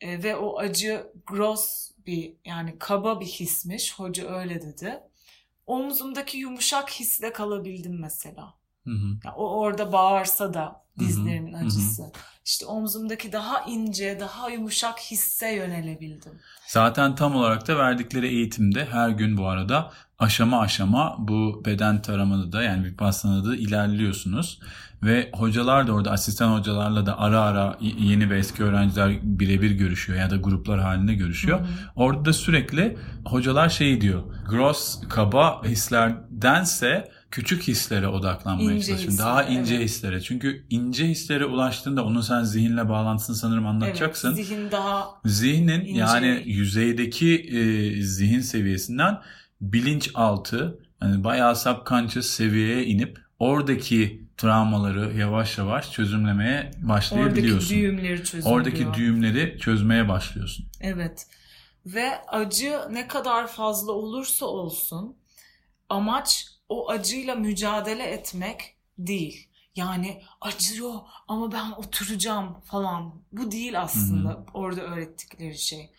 e, 0.00 0.22
ve 0.22 0.36
o 0.36 0.58
acı 0.58 1.12
gross 1.26 1.90
bir 2.06 2.36
yani 2.44 2.78
kaba 2.78 3.20
bir 3.20 3.26
hismiş. 3.26 3.98
Hoca 3.98 4.28
öyle 4.28 4.62
dedi. 4.62 5.00
Omzumdaki 5.66 6.38
yumuşak 6.38 6.90
hisle 6.90 7.32
kalabildim 7.32 8.00
mesela. 8.00 8.54
Hı 8.84 8.90
hı. 8.90 9.18
Ya 9.24 9.34
o 9.36 9.60
orada 9.60 9.92
bağırsa 9.92 10.54
da 10.54 10.86
dizlerimin 10.98 11.52
Hı 11.52 11.56
hı, 11.56 11.60
hı 11.60 11.64
hı. 11.64 11.70
İşte 12.46 12.66
omzumdaki 12.66 13.32
daha 13.32 13.60
ince, 13.60 14.20
daha 14.20 14.50
yumuşak 14.50 14.98
hisse 14.98 15.54
yönelebildim. 15.54 16.32
Zaten 16.66 17.14
tam 17.14 17.36
olarak 17.36 17.68
da 17.68 17.78
verdikleri 17.78 18.26
eğitimde 18.26 18.84
her 18.84 19.08
gün 19.08 19.36
bu 19.36 19.48
arada 19.48 19.92
aşama 20.18 20.60
aşama 20.60 21.16
bu 21.18 21.62
beden 21.64 22.02
taramada 22.02 22.52
da 22.52 22.62
yani 22.62 22.84
Vipassana'da 22.84 23.50
da 23.50 23.56
ilerliyorsunuz. 23.56 24.60
Ve 25.02 25.30
hocalar 25.34 25.86
da 25.86 25.92
orada 25.92 26.10
asistan 26.10 26.58
hocalarla 26.58 27.06
da 27.06 27.18
ara 27.18 27.40
ara 27.40 27.78
yeni 27.80 28.30
ve 28.30 28.38
eski 28.38 28.64
öğrenciler 28.64 29.18
birebir 29.22 29.70
görüşüyor 29.70 30.18
ya 30.18 30.30
da 30.30 30.36
gruplar 30.36 30.80
halinde 30.80 31.14
görüşüyor. 31.14 31.60
Hı 31.60 31.64
hı. 31.64 31.68
Orada 31.96 32.24
da 32.24 32.32
sürekli 32.32 32.98
hocalar 33.24 33.68
şey 33.68 34.00
diyor. 34.00 34.22
Gross, 34.48 35.00
kaba 35.08 35.62
hislerdense 35.64 37.15
küçük 37.36 37.62
hislere 37.62 38.08
odaklanmaya 38.08 38.76
İnce 38.76 38.86
çalışın. 38.86 39.18
Daha 39.18 39.42
hislere, 39.42 39.58
ince 39.60 39.74
evet. 39.74 39.84
hislere. 39.84 40.20
Çünkü 40.20 40.66
ince 40.70 41.08
hislere 41.08 41.44
ulaştığında 41.44 42.04
onun 42.04 42.20
sen 42.20 42.42
zihinle 42.42 42.88
bağlantısını 42.88 43.36
sanırım 43.36 43.66
anlatacaksın. 43.66 44.34
Evet, 44.34 44.46
zihin 44.46 44.70
daha 44.70 45.10
Zihnin 45.24 45.80
İnce. 45.80 46.00
yani 46.00 46.42
yüzeydeki 46.46 47.34
e, 47.36 48.02
zihin 48.02 48.40
seviyesinden 48.40 49.18
bilinçaltı 49.60 50.78
yani 51.02 51.24
bayağı 51.24 51.56
subconscious 51.56 52.26
seviyeye 52.26 52.84
inip 52.84 53.18
oradaki 53.38 54.26
travmaları 54.36 55.18
yavaş 55.18 55.58
yavaş 55.58 55.92
çözümlemeye 55.92 56.58
oradaki 56.58 56.88
başlayabiliyorsun. 56.88 57.76
düğümleri 57.76 58.24
çözüyor. 58.24 58.56
Oradaki 58.56 58.94
düğümleri 58.94 59.58
çözmeye 59.60 60.08
başlıyorsun. 60.08 60.66
Evet. 60.80 61.26
Ve 61.86 62.26
acı 62.28 62.80
ne 62.90 63.08
kadar 63.08 63.46
fazla 63.46 63.92
olursa 63.92 64.46
olsun 64.46 65.16
amaç 65.88 66.55
o 66.68 66.90
acıyla 66.90 67.34
mücadele 67.34 68.04
etmek 68.04 68.76
değil. 68.98 69.48
Yani 69.76 70.22
acıyor 70.40 70.94
ama 71.28 71.52
ben 71.52 71.70
oturacağım 71.70 72.60
falan. 72.60 73.22
Bu 73.32 73.50
değil 73.50 73.80
aslında 73.80 74.46
orada 74.54 74.80
öğrettikleri 74.80 75.58
şey. 75.58 75.92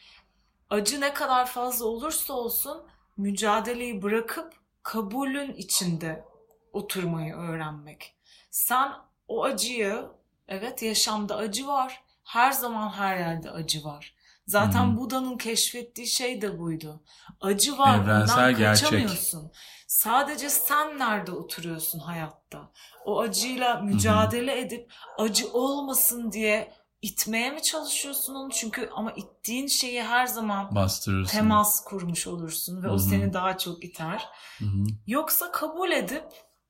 Acı 0.70 1.02
ne 1.02 1.14
kadar 1.14 1.46
fazla 1.46 1.86
olursa 1.86 2.34
olsun 2.34 2.84
mücadeleyi 3.18 4.02
bırakıp 4.02 4.54
kabulün 4.84 5.54
içinde 5.54 6.26
oturmayı 6.74 7.36
öğrenmek. 7.36 8.16
Sen 8.52 8.92
o 9.28 9.44
acıyı, 9.44 10.06
evet 10.48 10.82
yaşamda 10.84 11.36
acı 11.36 11.68
var. 11.68 12.04
Her 12.24 12.52
zaman 12.52 12.90
her 12.90 13.18
yerde 13.18 13.52
acı 13.52 13.84
var. 13.84 14.16
Zaten 14.48 14.86
Hı 14.86 14.92
hı. 14.92 14.98
Buda'nın 14.98 15.38
keşfettiği 15.38 16.08
şey 16.08 16.42
de 16.42 16.60
buydu. 16.60 17.04
Acı 17.42 17.78
var, 17.78 18.00
Evrensel 18.00 18.36
ondan 18.38 18.58
gerçek. 18.58 19.10
Sadece 19.88 20.50
sen 20.50 21.00
nerede 21.00 21.32
oturuyorsun 21.32 22.00
hayatta? 22.00 22.72
O 23.06 23.20
acıyla 23.20 23.76
mücadele 23.82 24.60
edip 24.60 24.94
acı 25.18 25.52
olmasın 25.54 26.32
diye 26.32 26.74
itmeye 27.02 27.52
mi 27.52 27.62
çalışıyorsun 27.62 28.36
onu? 28.36 28.50
Çünkü 28.52 28.90
ama 28.96 29.12
ittiğin 29.12 29.68
şeyi 29.68 30.04
her 30.04 30.26
zaman 30.26 30.76
Bastırırsın. 30.76 31.38
temas 31.38 31.84
kurmuş 31.84 32.28
olursun 32.28 32.84
ve 32.84 32.88
Hı 32.88 32.92
o 32.92 32.98
seni 32.98 33.34
daha 33.34 33.58
çok 33.58 33.84
iter. 33.84 34.30
Hı 34.60 34.66
hı. 34.66 34.84
Yoksa 35.08 35.52
kabul 35.52 35.92
edip 35.92 36.26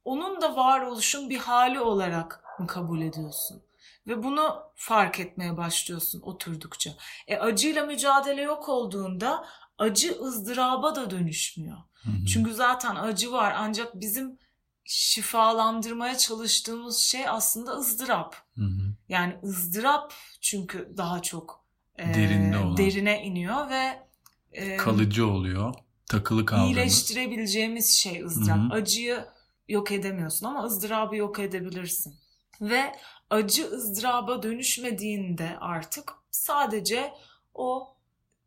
onun 0.06 0.42
da 0.42 0.56
varoluşun 0.56 1.30
bir 1.30 1.38
hali 1.38 1.80
olarak 1.80 2.44
mı 2.60 2.68
kabul 2.68 3.02
ediyorsun? 3.02 3.64
Ve 4.08 4.24
bunu 4.24 4.64
fark 4.76 5.20
etmeye 5.20 5.58
başlıyorsun 5.58 6.22
oturdukça. 6.22 6.92
E 7.28 7.38
acıyla 7.38 7.86
mücadele 7.86 8.42
yok 8.42 8.70
olduğunda 8.70 9.46
acı 9.78 10.22
ızdıraba 10.22 10.96
da 10.96 11.10
dönüşmüyor. 11.10 11.78
Hı 12.08 12.12
hı. 12.12 12.26
Çünkü 12.26 12.54
zaten 12.54 12.96
acı 12.96 13.32
var 13.32 13.54
ancak 13.58 14.02
bizim 14.02 14.40
şifalandırmaya 14.86 16.18
çalıştığımız 16.18 16.98
şey 16.98 17.30
aslında 17.30 17.72
ızdırap. 17.72 18.36
Hı 18.56 18.62
hı. 18.64 18.94
Yani 19.10 19.36
ızdırap 19.44 20.14
çünkü 20.42 20.94
daha 20.98 21.22
çok 21.22 21.66
e, 21.96 22.14
Derinde 22.14 22.58
olan. 22.58 22.78
derine 22.78 23.24
iniyor 23.26 23.70
ve 23.70 24.04
e, 24.52 24.78
Kalıcı 24.78 25.28
oluyor. 25.28 25.74
Takılı 26.06 26.46
kaldığımız. 26.46 26.68
iyileştirebileceğimiz 26.70 27.96
şey 27.98 28.24
ızdırap. 28.24 28.58
Hı 28.58 28.62
hı. 28.62 28.74
Acıyı 28.74 29.26
yok 29.68 29.92
edemiyorsun 29.92 30.46
ama 30.46 30.64
ızdırabı 30.64 31.16
yok 31.16 31.40
edebilirsin. 31.40 32.16
Ve 32.62 32.96
acı 33.30 33.72
ızdıraba 33.72 34.44
dönüşmediğinde 34.44 35.58
artık 35.60 36.14
sadece 36.32 37.14
o 37.54 37.97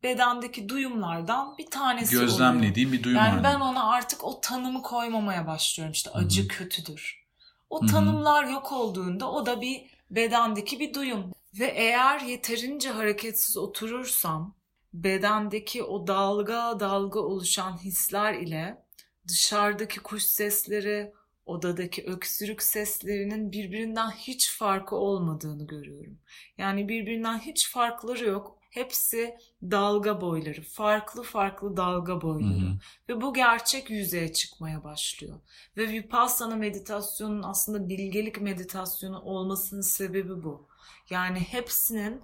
bedendeki 0.03 0.69
duyumlardan 0.69 1.59
bir 1.59 1.71
tanesi 1.71 2.17
oluyor. 2.17 2.31
Gözlemlediğim 2.31 2.93
bir 2.93 3.03
duyum 3.03 3.19
Yani 3.19 3.45
ben 3.45 3.61
ona 3.61 3.91
artık 3.91 4.25
o 4.25 4.41
tanımı 4.41 4.83
koymamaya 4.83 5.47
başlıyorum. 5.47 5.93
İşte 5.93 6.11
acı 6.11 6.41
Hı 6.41 6.45
hı. 6.45 6.49
kötüdür. 6.49 7.27
O 7.71 7.81
Hı 7.81 7.85
hı. 7.85 7.91
tanımlar 7.91 8.45
yok 8.45 8.73
olduğunda 8.73 9.31
o 9.31 9.47
da 9.47 9.61
bir 9.61 9.91
bedendeki 10.11 10.81
bir 10.81 10.95
duyum. 10.95 11.33
Ve 11.59 11.67
eğer 11.67 12.21
yeterince 12.21 12.91
hareketsiz 12.91 13.57
oturursam 13.57 14.55
bedendeki 14.95 15.83
o 15.83 16.07
dalga 16.07 16.81
dalga 16.81 17.21
oluşan 17.21 17.79
hisler 17.79 18.35
ile 18.35 18.85
dışarıdaki 19.29 20.01
kuş 20.01 20.23
sesleri, 20.23 21.13
odadaki 21.47 22.05
öksürük 22.05 22.63
seslerinin 22.63 23.53
birbirinden 23.53 24.11
hiç 24.11 24.51
farkı 24.53 24.97
olmadığını 24.97 25.67
görüyorum. 25.67 26.19
Yani 26.59 26.89
birbirinden 26.89 27.39
hiç 27.39 27.71
farkları 27.71 28.25
yok. 28.25 28.60
Hepsi 28.71 29.37
dalga 29.63 30.21
boyları, 30.21 30.63
farklı 30.63 31.23
farklı 31.23 31.77
dalga 31.77 32.23
boyları. 32.23 32.67
hı. 32.67 32.79
Ve 33.09 33.21
bu 33.21 33.35
gerçek 33.35 33.91
yüzeye 33.91 34.33
çıkmaya 34.33 34.85
başlıyor. 34.85 35.41
Ve 35.77 35.89
Vipassana 35.89 36.57
meditasyonun 36.57 37.43
aslında 37.43 37.89
bilgelik 37.89 38.41
meditasyonu 38.41 39.21
olmasının 39.21 39.81
sebebi 39.81 40.45
bu. 40.45 40.69
Yani 41.11 41.41
hepsinin 41.41 42.21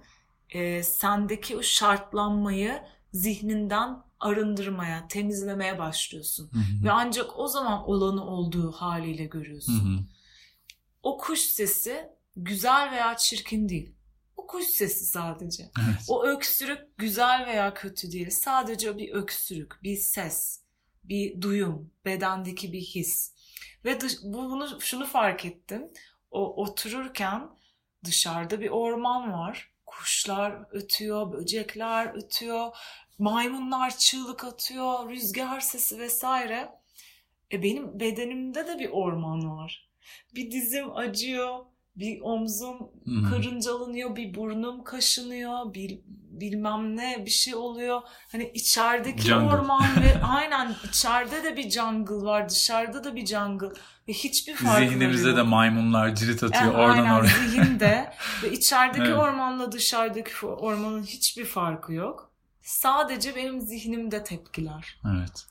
e, 0.49 0.83
sendeki 0.83 1.57
o 1.57 1.63
şartlanmayı 1.63 2.81
zihninden 3.13 4.03
arındırmaya, 4.19 5.07
temizlemeye 5.07 5.79
başlıyorsun. 5.79 6.49
Hı 6.53 6.59
hı. 6.59 6.85
Ve 6.85 6.91
ancak 6.91 7.39
o 7.39 7.47
zaman 7.47 7.89
olanı 7.89 8.25
olduğu 8.25 8.71
haliyle 8.71 9.25
görüyorsun. 9.25 9.73
hı. 9.73 10.03
o 11.03 11.17
kuş 11.17 11.39
sesi 11.39 12.09
güzel 12.35 12.91
veya 12.91 13.17
çirkin 13.17 13.69
değil. 13.69 13.96
O 14.47 14.49
kuş 14.49 14.65
sesi 14.65 15.05
sadece. 15.05 15.63
Evet. 15.63 16.05
O 16.07 16.25
öksürük 16.25 16.97
güzel 16.97 17.45
veya 17.47 17.73
kötü 17.73 18.11
değil. 18.11 18.29
Sadece 18.29 18.97
bir 18.97 19.11
öksürük, 19.13 19.83
bir 19.83 19.97
ses, 19.97 20.61
bir 21.03 21.41
duyum, 21.41 21.91
bedendeki 22.05 22.73
bir 22.73 22.81
his. 22.81 23.33
Ve 23.85 24.01
dış, 24.01 24.13
bu- 24.23 24.49
bunu 24.51 24.81
şunu 24.81 25.05
fark 25.05 25.45
ettim. 25.45 25.89
O 26.31 26.63
otururken 26.63 27.49
dışarıda 28.05 28.59
bir 28.61 28.69
orman 28.69 29.33
var. 29.33 29.71
Kuşlar 29.85 30.65
ötüyor, 30.71 31.31
böcekler 31.33 32.15
ötüyor, 32.15 32.75
maymunlar 33.19 33.97
çığlık 33.97 34.43
atıyor, 34.43 35.09
rüzgar 35.09 35.59
sesi 35.59 35.99
vesaire. 35.99 36.69
E 37.51 37.63
benim 37.63 37.99
bedenimde 37.99 38.67
de 38.67 38.79
bir 38.79 38.89
orman 38.89 39.57
var. 39.57 39.89
Bir 40.35 40.51
dizim 40.51 40.95
acıyor, 40.97 41.65
bir 41.99 42.21
omzum 42.21 42.77
hı. 43.05 43.29
karıncalanıyor, 43.29 44.15
bir 44.15 44.35
burnum 44.35 44.83
kaşınıyor, 44.83 45.73
bir 45.73 45.99
bilmem 46.41 46.97
ne 46.97 47.23
bir 47.25 47.31
şey 47.31 47.55
oluyor. 47.55 48.01
Hani 48.31 48.51
içerideki 48.53 49.21
Jungle. 49.21 49.55
orman 49.55 49.83
ve 50.03 50.21
aynen 50.23 50.75
içeride 50.89 51.43
de 51.43 51.57
bir 51.57 51.69
jungle 51.69 52.15
var, 52.25 52.49
dışarıda 52.49 53.03
da 53.03 53.15
bir 53.15 53.25
jungle 53.25 53.67
ve 54.07 54.13
hiçbir 54.13 54.55
Zihnimizde 54.55 55.29
yok. 55.29 55.37
de 55.37 55.41
maymunlar 55.41 56.15
cirit 56.15 56.43
atıyor 56.43 56.63
Yani 56.63 56.77
oradan 56.77 56.97
aynen 56.97 57.13
oraya. 57.13 57.27
zihinde 57.27 58.13
ve 58.43 58.51
içerideki 58.51 59.03
Evet. 59.03 59.17
ormanla 59.19 59.71
dışarıdaki 59.71 60.45
ormanın 60.45 61.03
hiçbir 61.03 61.45
farkı 61.45 61.93
yok. 61.93 62.31
Sadece 62.61 63.35
benim 63.35 63.61
zihnimde 63.61 64.23
tepkiler. 64.23 64.99
Evet. 65.17 65.45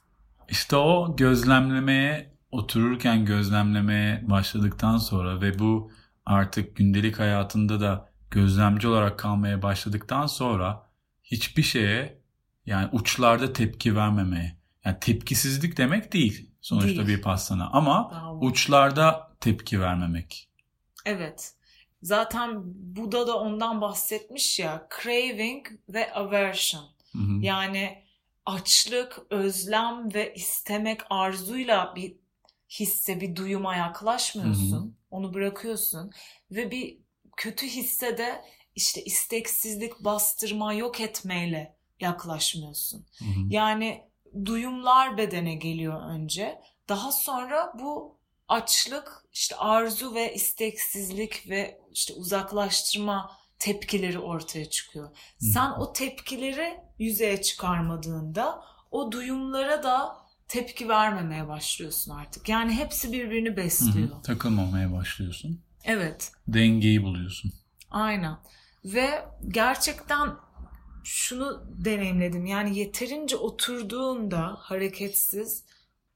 İşte 0.48 0.76
o 0.76 1.16
gözlemlemeye 1.16 2.32
otururken 2.52 3.24
gözlemlemeye 3.24 4.20
başladıktan 4.30 4.98
sonra 4.98 5.40
ve 5.40 5.58
bu 5.58 5.90
artık 6.26 6.76
gündelik 6.76 7.18
hayatında 7.18 7.80
da 7.80 8.10
gözlemci 8.30 8.88
olarak 8.88 9.18
kalmaya 9.18 9.62
başladıktan 9.62 10.26
sonra 10.26 10.86
hiçbir 11.24 11.62
şeye 11.62 12.20
yani 12.66 12.88
uçlarda 12.92 13.52
tepki 13.52 13.96
vermemeye. 13.96 14.56
Yani 14.84 14.96
tepkisizlik 15.00 15.76
demek 15.76 16.12
değil 16.12 16.50
sonuçta 16.60 17.06
Değil. 17.06 17.08
bir 17.08 17.22
pastana 17.22 17.70
ama 17.72 18.10
Bravo. 18.10 18.46
uçlarda 18.46 19.32
tepki 19.40 19.80
vermemek. 19.80 20.48
Evet. 21.04 21.52
Zaten 22.02 22.62
Buda 22.96 23.26
da 23.26 23.38
ondan 23.38 23.80
bahsetmiş 23.80 24.58
ya. 24.58 24.88
Craving 25.02 25.66
ve 25.88 26.12
aversion. 26.12 26.84
Hı 27.12 27.18
hı. 27.18 27.40
Yani 27.40 28.04
açlık, 28.46 29.18
özlem 29.30 30.14
ve 30.14 30.34
istemek 30.34 31.00
arzuyla 31.10 31.92
bir 31.96 32.16
hisse, 32.70 33.20
bir 33.20 33.36
duyuma 33.36 33.76
yaklaşmıyorsun. 33.76 34.98
Onu 35.10 35.34
bırakıyorsun. 35.34 36.10
Ve 36.50 36.70
bir 36.70 36.98
kötü 37.36 37.66
hisse 37.66 38.18
de 38.18 38.44
işte 38.74 39.04
isteksizlik, 39.04 40.04
bastırma, 40.04 40.72
yok 40.72 41.00
etmeyle 41.00 41.76
yaklaşmıyorsun. 42.00 43.06
Hı 43.18 43.24
hı. 43.24 43.46
Yani 43.48 44.04
duyumlar 44.44 45.16
bedene 45.16 45.54
geliyor 45.54 46.02
önce. 46.10 46.60
Daha 46.88 47.12
sonra 47.12 47.72
bu 47.78 48.18
açlık, 48.48 49.24
işte 49.32 49.56
arzu 49.56 50.14
ve 50.14 50.34
isteksizlik 50.34 51.50
ve 51.50 51.80
işte 51.92 52.14
uzaklaştırma 52.14 53.36
tepkileri 53.58 54.18
ortaya 54.18 54.70
çıkıyor. 54.70 55.16
Sen 55.38 55.70
o 55.70 55.92
tepkileri 55.92 56.80
yüzeye 56.98 57.42
çıkarmadığında 57.42 58.64
o 58.90 59.12
duyumlara 59.12 59.82
da 59.82 60.25
tepki 60.48 60.88
vermemeye 60.88 61.48
başlıyorsun 61.48 62.12
artık. 62.12 62.48
Yani 62.48 62.72
hepsi 62.72 63.12
birbirini 63.12 63.48
Hı 63.48 63.52
hı. 63.52 63.56
besliyor. 63.56 64.22
Takılmamaya 64.22 64.92
başlıyorsun. 64.92 65.60
Evet. 65.84 66.32
Dengeyi 66.48 67.02
buluyorsun. 67.02 67.52
Aynen. 67.90 68.36
Ve 68.84 69.24
gerçekten 69.48 70.30
şunu 71.04 71.64
deneyimledim. 71.84 72.46
Yani 72.46 72.78
yeterince 72.78 73.36
oturduğunda 73.36 74.56
hareketsiz 74.58 75.64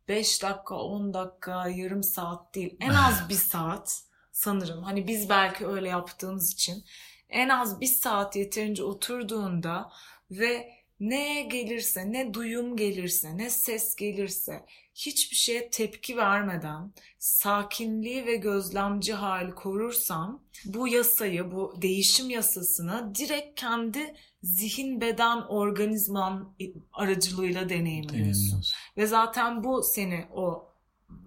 5 0.08 0.42
dakika, 0.42 0.74
10 0.74 1.14
dakika, 1.14 1.68
yarım 1.68 2.02
saat 2.02 2.54
değil. 2.54 2.76
En 2.80 2.90
az 2.90 3.14
bir 3.28 3.34
saat 3.34 4.02
sanırım. 4.32 4.82
Hani 4.82 5.06
biz 5.08 5.28
belki 5.28 5.66
öyle 5.66 5.88
yaptığımız 5.88 6.52
için 6.52 6.84
en 7.28 7.48
az 7.48 7.80
bir 7.80 7.86
saat 7.86 8.36
yeterince 8.36 8.82
oturduğunda 8.82 9.90
ve 10.30 10.79
ne 11.00 11.42
gelirse, 11.42 12.12
ne 12.12 12.34
duyum 12.34 12.76
gelirse, 12.76 13.36
ne 13.36 13.50
ses 13.50 13.96
gelirse 13.96 14.64
hiçbir 14.94 15.36
şeye 15.36 15.70
tepki 15.70 16.16
vermeden 16.16 16.92
sakinliği 17.18 18.26
ve 18.26 18.36
gözlemci 18.36 19.12
hali 19.12 19.54
korursam 19.54 20.42
bu 20.64 20.88
yasayı, 20.88 21.52
bu 21.52 21.74
değişim 21.82 22.30
yasasını 22.30 23.14
direkt 23.14 23.60
kendi 23.60 24.14
zihin, 24.42 25.00
beden, 25.00 25.42
organizman 25.48 26.56
aracılığıyla 26.92 27.68
deneyimliyorsun. 27.68 28.18
Deneyimliyorsun. 28.18 28.76
Ve 28.96 29.06
zaten 29.06 29.64
bu 29.64 29.82
seni 29.82 30.24
o 30.32 30.70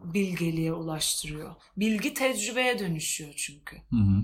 bilgeliğe 0.03 0.74
ulaştırıyor. 0.74 1.55
Bilgi 1.78 2.13
tecrübeye 2.13 2.80
dönüşüyor 2.80 3.34
çünkü. 3.38 3.76
Hı 3.76 3.95
hı. 3.95 4.24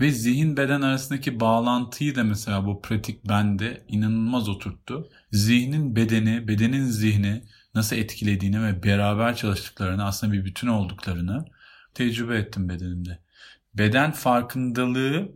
Ve 0.00 0.10
zihin 0.10 0.56
beden 0.56 0.82
arasındaki 0.82 1.40
bağlantıyı 1.40 2.14
da 2.14 2.24
mesela 2.24 2.66
bu 2.66 2.82
pratik 2.82 3.28
bende 3.28 3.84
inanılmaz 3.88 4.48
oturttu. 4.48 5.08
Zihnin 5.32 5.96
bedeni, 5.96 6.48
bedenin 6.48 6.84
zihni 6.84 7.44
nasıl 7.74 7.96
etkilediğini 7.96 8.62
ve 8.62 8.82
beraber 8.82 9.36
çalıştıklarını 9.36 10.04
aslında 10.04 10.32
bir 10.32 10.44
bütün 10.44 10.68
olduklarını 10.68 11.44
tecrübe 11.94 12.36
ettim 12.36 12.68
bedenimde. 12.68 13.18
Beden 13.74 14.12
farkındalığı 14.12 15.32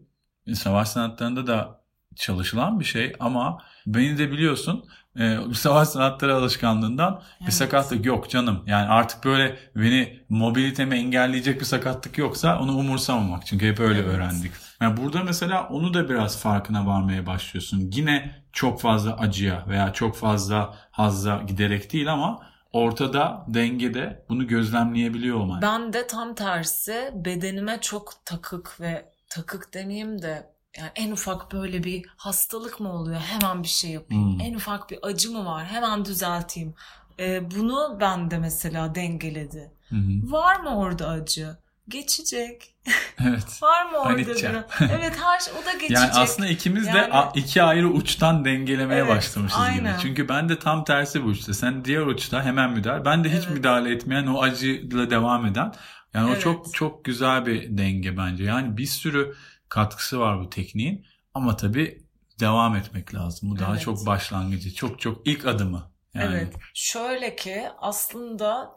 savaş 0.54 0.88
sanatlarında 0.88 1.46
da 1.46 1.80
çalışılan 2.16 2.80
bir 2.80 2.84
şey 2.84 3.12
ama 3.20 3.62
beni 3.86 4.18
de 4.18 4.32
biliyorsun 4.32 4.84
e, 5.20 5.38
savaş 5.54 5.88
sanatları 5.88 6.34
alışkanlığından 6.36 7.14
bir 7.40 7.44
Evet. 7.44 7.54
sakatlık 7.54 8.06
yok 8.06 8.30
canım. 8.30 8.62
Yani 8.66 8.86
artık 8.88 9.24
böyle 9.24 9.58
beni 9.76 10.20
mobilitemi 10.28 10.94
engelleyecek 10.96 11.60
bir 11.60 11.64
sakatlık 11.64 12.18
yoksa 12.18 12.58
onu 12.60 12.76
umursamamak. 12.76 13.46
Çünkü 13.46 13.68
hep 13.68 13.80
öyle 13.80 13.98
Evet. 13.98 14.08
öğrendik. 14.14 14.52
Yani 14.80 14.96
burada 14.96 15.22
mesela 15.24 15.68
onu 15.68 15.94
da 15.94 16.08
biraz 16.08 16.38
farkına 16.40 16.86
varmaya 16.86 17.26
başlıyorsun. 17.26 17.90
Yine 17.94 18.42
çok 18.52 18.80
fazla 18.80 19.16
acıya 19.18 19.64
veya 19.68 19.92
çok 19.92 20.16
fazla 20.16 20.74
hazza 20.90 21.42
giderek 21.46 21.92
değil 21.92 22.12
ama 22.12 22.40
ortada 22.72 23.44
dengede 23.48 24.24
bunu 24.28 24.46
gözlemleyebiliyor 24.46 25.36
olman. 25.36 25.62
Ben 25.62 25.92
de 25.92 26.06
tam 26.06 26.34
tersi 26.34 27.10
bedenime 27.14 27.80
çok 27.80 28.12
takık 28.24 28.80
ve 28.80 29.12
takık 29.28 29.74
demeyeyim 29.74 30.22
de 30.22 30.55
yani 30.78 30.90
en 30.94 31.10
ufak 31.10 31.52
böyle 31.52 31.84
bir 31.84 32.04
hastalık 32.16 32.80
mı 32.80 32.92
oluyor 32.92 33.20
hemen 33.20 33.62
bir 33.62 33.68
şey 33.68 33.90
yapayım. 33.90 34.32
Hmm. 34.32 34.40
En 34.40 34.54
ufak 34.54 34.90
bir 34.90 34.98
acı 35.02 35.30
mı 35.32 35.44
var 35.44 35.64
hemen 35.64 36.04
düzelteyim. 36.04 36.74
Ee, 37.20 37.50
bunu 37.50 37.98
ben 38.00 38.30
de 38.30 38.38
mesela 38.38 38.94
dengeledi. 38.94 39.72
Hı. 39.88 39.96
Var 40.22 40.60
mı 40.60 40.78
orada 40.78 41.08
acı? 41.08 41.56
Geçecek. 41.88 42.72
Evet. 43.28 43.62
Var 43.62 43.90
mı 43.90 43.96
orada 43.98 44.12
Panikçe. 44.24 44.64
Evet 44.80 45.16
her 45.24 45.40
şey 45.40 45.54
o 45.62 45.66
da 45.66 45.72
geçecek. 45.80 45.96
Yani 45.96 46.10
aslında 46.12 46.48
ikimiz 46.48 46.84
de 46.86 46.98
Yani- 46.98 47.12
a- 47.12 47.32
iki 47.34 47.62
ayrı 47.62 47.88
uçtan 47.88 48.44
dengelemeye 48.44 49.00
Evet, 49.00 49.10
başlamışız 49.16 49.58
aynen. 49.60 49.92
gibi. 49.92 50.02
Çünkü 50.02 50.28
ben 50.28 50.48
de 50.48 50.58
tam 50.58 50.84
tersi 50.84 51.24
bu 51.24 51.28
uçta. 51.28 51.54
Sen 51.54 51.84
diğer 51.84 52.00
uçta 52.06 52.44
hemen 52.44 52.70
müdahale. 52.70 53.04
Ben 53.04 53.24
de 53.24 53.28
hiç 53.28 53.44
Evet. 53.44 53.50
müdahale 53.50 53.90
etmeyen 53.94 54.26
o 54.26 54.42
acıyla 54.42 55.10
devam 55.10 55.46
eden. 55.46 55.72
Yani 56.14 56.26
o 56.28 56.32
Evet. 56.32 56.42
çok 56.42 56.74
çok 56.74 57.04
güzel 57.04 57.46
bir 57.46 57.78
denge 57.78 58.16
bence. 58.16 58.44
Yani 58.44 58.76
bir 58.76 58.86
sürü 58.86 59.34
katkısı 59.68 60.20
var 60.20 60.40
bu 60.40 60.50
tekniğin. 60.50 61.06
Ama 61.34 61.56
tabii 61.56 62.06
devam 62.40 62.76
etmek 62.76 63.14
lazım. 63.14 63.50
Bu 63.50 63.58
daha 63.58 63.72
Evet. 63.72 63.82
çok 63.82 64.06
başlangıcı. 64.06 64.74
Çok 64.74 65.00
çok 65.00 65.26
ilk 65.26 65.46
adımı. 65.46 65.92
Yani. 66.14 66.34
Evet. 66.36 66.54
Şöyle 66.74 67.36
ki 67.36 67.68
aslında 67.78 68.70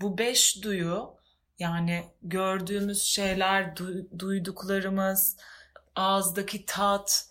bu 0.00 0.18
beş 0.18 0.62
duyu 0.64 1.14
yani 1.58 2.04
gördüğümüz 2.22 3.02
şeyler, 3.02 3.64
du- 3.64 4.18
duyduklarımız, 4.18 5.36
ağızdaki 5.94 6.66
tat, 6.66 7.28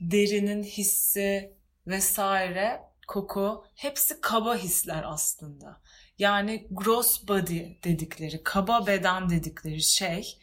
derinin 0.00 0.62
hissi 0.62 1.52
vesaire, 1.86 2.80
koku 3.08 3.64
hepsi 3.74 4.20
kaba 4.20 4.56
hisler 4.56 5.02
aslında. 5.06 5.80
Yani 6.18 6.66
gross 6.70 7.28
body 7.28 7.62
dedikleri, 7.84 8.42
kaba 8.42 8.86
beden 8.86 9.30
dedikleri 9.30 9.82
şey 9.82 10.38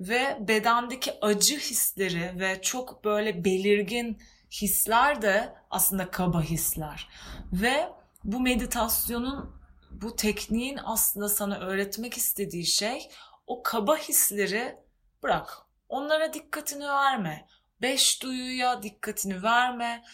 ve 0.00 0.38
bedendeki 0.40 1.12
acı 1.20 1.58
hisleri 1.58 2.40
ve 2.40 2.62
çok 2.62 3.04
böyle 3.04 3.44
belirgin 3.44 4.22
hisler 4.52 5.22
de 5.22 5.54
aslında 5.70 6.10
kaba 6.10 6.42
hisler. 6.42 7.08
Ve 7.52 7.88
bu 8.24 8.40
meditasyonun, 8.40 9.58
bu 9.90 10.16
tekniğin 10.16 10.78
aslında 10.84 11.28
sana 11.28 11.58
öğretmek 11.58 12.16
istediği 12.16 12.66
şey 12.66 13.08
o 13.46 13.62
kaba 13.62 13.96
hisleri 13.96 14.76
bırak. 15.22 15.58
Onlara 15.88 16.34
dikkatini 16.34 16.88
verme. 16.88 17.46
Beş 17.82 18.22
duyuya 18.22 18.82
dikkatini 18.82 19.42
verme. 19.42 20.04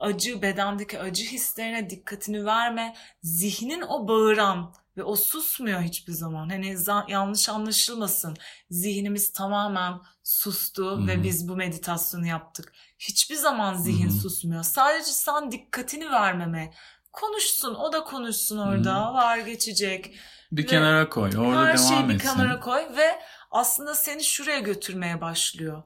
Acı, 0.00 0.42
bedendeki 0.42 1.00
acı 1.00 1.24
hislerine 1.24 1.90
dikkatini 1.90 2.44
verme. 2.44 2.96
Zihnin 3.22 3.82
o 3.82 4.08
bağıran 4.08 4.74
Ve 4.96 5.04
o 5.04 5.16
susmuyor 5.16 5.80
hiçbir 5.80 6.12
zaman. 6.12 6.48
Hani 6.48 6.76
yanlış 7.08 7.48
anlaşılmasın. 7.48 8.36
Zihnimiz 8.70 9.32
tamamen 9.32 10.00
sustu 10.22 10.90
Hı-hı. 10.90 11.06
ve 11.06 11.22
biz 11.22 11.48
bu 11.48 11.56
meditasyonu 11.56 12.26
yaptık. 12.26 12.72
Hiçbir 12.98 13.36
zaman 13.36 13.74
zihin 13.74 14.08
Hı-hı. 14.08 14.18
susmuyor. 14.18 14.62
Sadece 14.62 15.10
sen 15.10 15.52
dikkatini 15.52 16.10
vermeme. 16.10 16.74
Konuşsun, 17.12 17.74
o 17.74 17.92
da 17.92 18.04
konuşsun 18.04 18.58
orada. 18.58 19.06
Hı-hı. 19.06 19.14
Var 19.14 19.38
geçecek. 19.38 20.14
Bir 20.52 20.62
ve 20.62 20.66
kenara 20.66 21.08
koy. 21.08 21.30
Orada 21.38 21.64
her 21.64 21.78
devam 21.78 21.88
şeyi 21.88 22.08
bir 22.08 22.14
etsin. 22.14 22.28
kenara 22.28 22.60
koy 22.60 22.82
ve 22.96 23.20
aslında 23.50 23.94
seni 23.94 24.24
şuraya 24.24 24.60
götürmeye 24.60 25.20
başlıyor. 25.20 25.82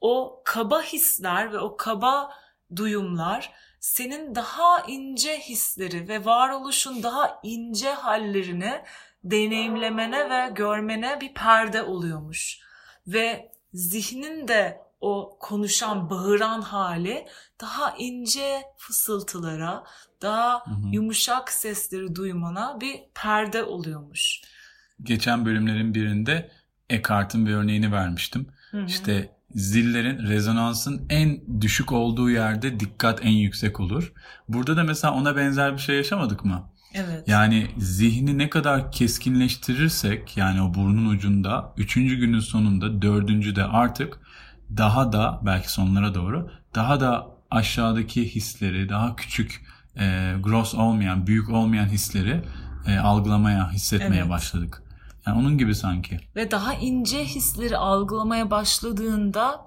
O 0.00 0.42
kaba 0.44 0.82
hisler 0.82 1.52
ve 1.52 1.58
o 1.58 1.76
kaba 1.76 2.30
duyumlar 2.76 3.52
senin 3.84 4.34
daha 4.34 4.80
ince 4.88 5.38
hisleri 5.38 6.08
ve 6.08 6.24
varoluşun 6.24 7.02
daha 7.02 7.40
ince 7.42 7.90
hallerini 7.90 8.82
deneyimlemene 9.24 10.30
ve 10.30 10.52
görmene 10.54 11.20
bir 11.20 11.34
perde 11.34 11.82
oluyormuş. 11.82 12.58
Ve 13.06 13.52
zihnin 13.74 14.48
de 14.48 14.80
o 15.00 15.36
konuşan, 15.40 16.10
bağıran 16.10 16.60
hali 16.60 17.26
daha 17.60 17.94
ince 17.98 18.62
fısıltılara, 18.76 19.84
daha 20.22 20.66
hı 20.66 20.70
hı. 20.70 20.88
yumuşak 20.92 21.52
sesleri 21.52 22.14
duymana 22.14 22.80
bir 22.80 23.00
perde 23.14 23.64
oluyormuş. 23.64 24.40
Geçen 25.02 25.46
bölümlerin 25.46 25.94
birinde 25.94 26.50
Eckhart'ın 26.90 27.46
bir 27.46 27.54
örneğini 27.54 27.92
vermiştim. 27.92 28.46
Hı 28.70 28.80
hı. 28.80 28.86
İşte 28.86 29.33
zillerin 29.54 30.18
rezonansın 30.18 31.06
en 31.10 31.40
düşük 31.60 31.92
olduğu 31.92 32.30
yerde 32.30 32.80
dikkat 32.80 33.24
en 33.24 33.30
yüksek 33.30 33.80
olur. 33.80 34.12
Burada 34.48 34.76
da 34.76 34.84
mesela 34.84 35.14
ona 35.14 35.36
benzer 35.36 35.72
bir 35.72 35.78
şey 35.78 35.96
yaşamadık 35.96 36.44
mı? 36.44 36.70
Evet. 36.94 37.28
Yani 37.28 37.66
zihni 37.78 38.38
ne 38.38 38.50
kadar 38.50 38.92
keskinleştirirsek 38.92 40.36
yani 40.36 40.62
o 40.62 40.74
burnun 40.74 41.06
ucunda 41.10 41.72
üçüncü 41.76 42.16
günün 42.16 42.40
sonunda 42.40 43.02
dördüncü 43.02 43.56
de 43.56 43.64
artık 43.64 44.20
daha 44.76 45.12
da 45.12 45.40
belki 45.46 45.72
sonlara 45.72 46.14
doğru 46.14 46.50
daha 46.74 47.00
da 47.00 47.26
aşağıdaki 47.50 48.34
hisleri 48.34 48.88
daha 48.88 49.16
küçük 49.16 49.62
e, 49.96 50.34
gross 50.42 50.74
olmayan 50.74 51.26
büyük 51.26 51.50
olmayan 51.50 51.86
hisleri 51.86 52.42
e, 52.86 52.98
algılamaya 52.98 53.72
hissetmeye 53.72 54.20
evet. 54.20 54.30
başladık. 54.30 54.82
Yani 55.26 55.38
onun 55.38 55.58
gibi 55.58 55.74
sanki. 55.74 56.20
Ve 56.36 56.50
daha 56.50 56.74
ince 56.74 57.24
hisleri 57.24 57.76
algılamaya 57.76 58.50
başladığında 58.50 59.66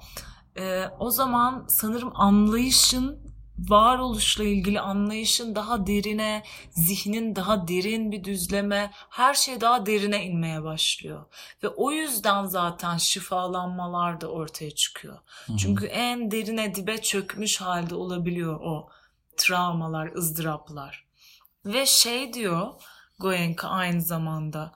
e, 0.59 0.85
o 0.99 1.09
zaman 1.09 1.65
sanırım 1.67 2.11
anlayışın 2.15 3.27
varoluşla 3.57 4.43
ilgili 4.43 4.79
anlayışın 4.79 5.55
daha 5.55 5.87
derine, 5.87 6.43
zihnin 6.71 7.35
daha 7.35 7.67
derin 7.67 8.11
bir 8.11 8.23
düzleme, 8.23 8.91
her 9.09 9.33
şey 9.33 9.61
daha 9.61 9.85
derine 9.85 10.25
inmeye 10.25 10.63
başlıyor. 10.63 11.25
Ve 11.63 11.67
o 11.67 11.91
yüzden 11.91 12.45
zaten 12.45 12.97
şifalanmalar 12.97 14.21
da 14.21 14.27
ortaya 14.27 14.71
çıkıyor. 14.71 15.17
Hı-hı. 15.45 15.57
Çünkü 15.57 15.85
en 15.85 16.31
derine 16.31 16.75
dibe 16.75 17.01
çökmüş 17.01 17.61
halde 17.61 17.95
olabiliyor 17.95 18.59
o 18.61 18.89
travmalar, 19.37 20.15
ızdıraplar. 20.15 21.07
Ve 21.65 21.85
şey 21.85 22.33
diyor 22.33 22.67
Goenka 23.19 23.67
aynı 23.67 24.01
zamanda 24.01 24.71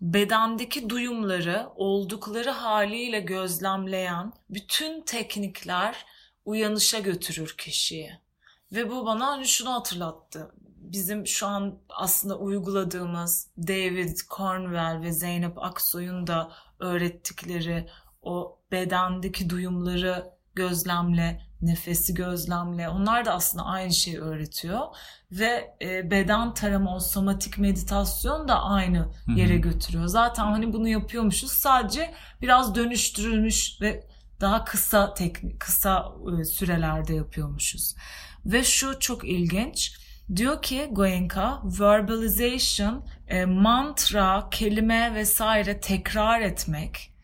bedendeki 0.00 0.90
duyumları 0.90 1.68
oldukları 1.74 2.50
haliyle 2.50 3.20
gözlemleyen 3.20 4.32
bütün 4.50 5.00
teknikler 5.00 6.06
uyanışa 6.44 6.98
götürür 6.98 7.54
kişiyi. 7.58 8.20
Ve 8.72 8.90
bu 8.90 9.06
bana 9.06 9.26
hani 9.26 9.46
şunu 9.46 9.72
hatırlattı. 9.72 10.50
Bizim 10.76 11.26
şu 11.26 11.46
an 11.46 11.78
aslında 11.88 12.38
uyguladığımız 12.38 13.50
David 13.58 14.18
Cornwell 14.36 15.02
ve 15.02 15.12
Zeynep 15.12 15.58
Aksoy'un 15.58 16.26
da 16.26 16.52
öğrettikleri 16.78 17.88
o 18.22 18.58
bedendeki 18.72 19.50
duyumları 19.50 20.30
gözlemle, 20.54 21.45
nefesi 21.62 22.14
gözlemle. 22.14 22.88
Onlar 22.88 23.24
da 23.24 23.32
aslında 23.32 23.64
aynı 23.64 23.92
şeyi 23.92 24.20
öğretiyor. 24.20 24.80
Ve 25.32 25.74
e, 25.82 26.10
beden 26.10 26.54
tarama, 26.54 26.96
o 26.96 27.00
somatik 27.00 27.58
meditasyon 27.58 28.48
da 28.48 28.62
aynı 28.62 29.08
yere 29.36 29.56
götürüyor. 29.56 30.06
Zaten 30.06 30.44
hani 30.44 30.72
bunu 30.72 30.88
yapıyormuşuz. 30.88 31.52
Sadece 31.52 32.14
biraz 32.42 32.74
dönüştürülmüş 32.74 33.80
ve 33.80 34.06
daha 34.40 34.64
kısa 34.64 35.14
teknik, 35.14 35.60
kısa 35.60 36.12
e, 36.40 36.44
sürelerde 36.44 37.14
yapıyormuşuz. 37.14 37.94
Ve 38.46 38.64
şu 38.64 38.98
çok 38.98 39.24
ilginç. 39.24 39.96
Diyor 40.36 40.62
ki 40.62 40.88
Goenka, 40.92 41.62
verbalization, 41.64 43.04
e, 43.28 43.44
mantra, 43.44 44.48
kelime 44.50 45.14
vesaire 45.14 45.80
tekrar 45.80 46.40
etmek 46.40 47.15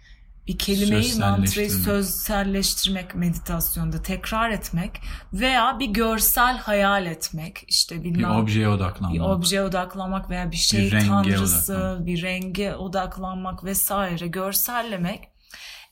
bir 0.46 0.58
kelimeyi 0.58 1.14
mantrayı 1.14 1.70
sözselleştirmek 1.70 3.14
meditasyonda 3.14 4.02
tekrar 4.02 4.50
etmek 4.50 5.00
veya 5.32 5.78
bir 5.78 5.86
görsel 5.86 6.58
hayal 6.58 7.06
etmek 7.06 7.64
işte 7.68 8.04
bilmem, 8.04 8.30
bir 8.36 8.42
objeye 8.42 8.68
odaklanmak 8.68 9.14
bir 9.14 9.20
objeye 9.20 9.62
odaklanmak 9.62 10.30
veya 10.30 10.50
bir 10.50 10.56
şey 10.56 10.92
bir 10.92 11.06
tanrısı 11.06 11.72
odaklanmak. 11.72 12.06
bir 12.06 12.22
renge 12.22 12.74
odaklanmak 12.74 13.64
vesaire 13.64 14.26
görsellemek 14.26 15.28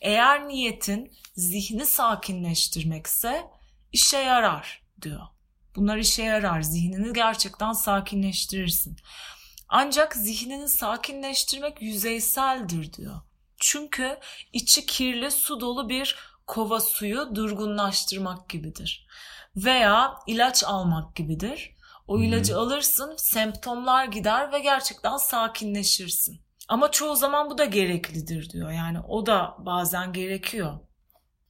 eğer 0.00 0.48
niyetin 0.48 1.12
zihni 1.36 1.86
sakinleştirmekse 1.86 3.44
işe 3.92 4.18
yarar 4.18 4.82
diyor. 5.02 5.22
Bunlar 5.76 5.96
işe 5.96 6.22
yarar. 6.22 6.62
Zihnini 6.62 7.12
gerçekten 7.12 7.72
sakinleştirirsin. 7.72 8.96
Ancak 9.68 10.14
zihnini 10.14 10.68
sakinleştirmek 10.68 11.82
yüzeyseldir 11.82 12.92
diyor. 12.92 13.20
Çünkü 13.60 14.18
içi 14.52 14.86
kirli 14.86 15.30
su 15.30 15.60
dolu 15.60 15.88
bir 15.88 16.16
kova 16.46 16.80
suyu 16.80 17.34
durgunlaştırmak 17.34 18.48
gibidir. 18.48 19.06
Veya 19.56 20.14
ilaç 20.26 20.64
almak 20.64 21.16
gibidir. 21.16 21.76
O 22.06 22.20
ilacı 22.20 22.52
hmm. 22.52 22.60
alırsın, 22.60 23.14
semptomlar 23.16 24.04
gider 24.04 24.52
ve 24.52 24.58
gerçekten 24.58 25.16
sakinleşirsin. 25.16 26.40
Ama 26.68 26.90
çoğu 26.90 27.16
zaman 27.16 27.50
bu 27.50 27.58
da 27.58 27.64
gereklidir 27.64 28.50
diyor. 28.50 28.70
Yani 28.70 29.00
o 29.00 29.26
da 29.26 29.56
bazen 29.58 30.12
gerekiyor. 30.12 30.78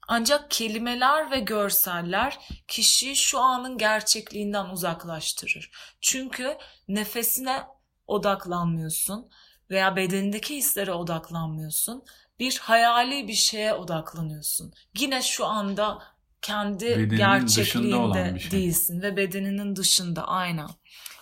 Ancak 0.08 0.50
kelimeler 0.50 1.30
ve 1.30 1.40
görseller 1.40 2.38
kişiyi 2.68 3.16
şu 3.16 3.38
anın 3.38 3.78
gerçekliğinden 3.78 4.64
uzaklaştırır. 4.64 5.70
Çünkü 6.00 6.58
nefesine 6.88 7.62
odaklanmıyorsun 8.06 9.30
veya 9.70 9.96
bedenindeki 9.96 10.56
hislere 10.56 10.92
odaklanmıyorsun. 10.92 12.02
Bir 12.38 12.58
hayali 12.58 13.28
bir 13.28 13.34
şeye 13.34 13.74
odaklanıyorsun. 13.74 14.72
Yine 14.98 15.22
şu 15.22 15.46
anda 15.46 16.02
kendi 16.42 16.86
bedeninin 16.86 17.16
gerçekliğinde 17.16 18.38
şey. 18.38 18.50
değilsin 18.50 19.02
ve 19.02 19.16
bedeninin 19.16 19.76
dışında 19.76 20.28
aynen. 20.28 20.68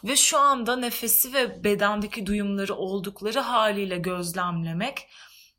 Ve 0.05 0.17
şu 0.17 0.39
anda 0.39 0.77
nefesi 0.77 1.33
ve 1.33 1.65
bedendeki 1.65 2.27
duyumları 2.27 2.75
oldukları 2.75 3.41
haliyle 3.41 3.99
gözlemlemek, 3.99 5.09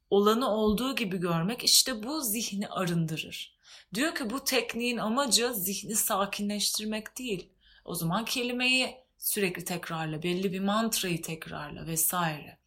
olanı 0.09 0.49
olduğu 0.49 0.95
gibi 0.95 1.17
görmek 1.17 1.63
işte 1.63 2.03
bu 2.03 2.21
zihni 2.21 2.67
arındırır. 2.67 3.59
Diyor 3.93 4.15
ki 4.15 4.29
bu 4.29 4.43
tekniğin 4.43 4.97
amacı 4.97 5.53
zihni 5.53 5.95
sakinleştirmek 5.95 7.17
değil. 7.17 7.49
O 7.85 7.95
zaman 7.95 8.25
kelimeyi 8.25 8.95
sürekli 9.17 9.65
tekrarla, 9.65 10.23
belli 10.23 10.51
bir 10.53 10.59
mantrayı 10.59 11.21
tekrarla 11.21 11.87
vesaire. 11.87 12.58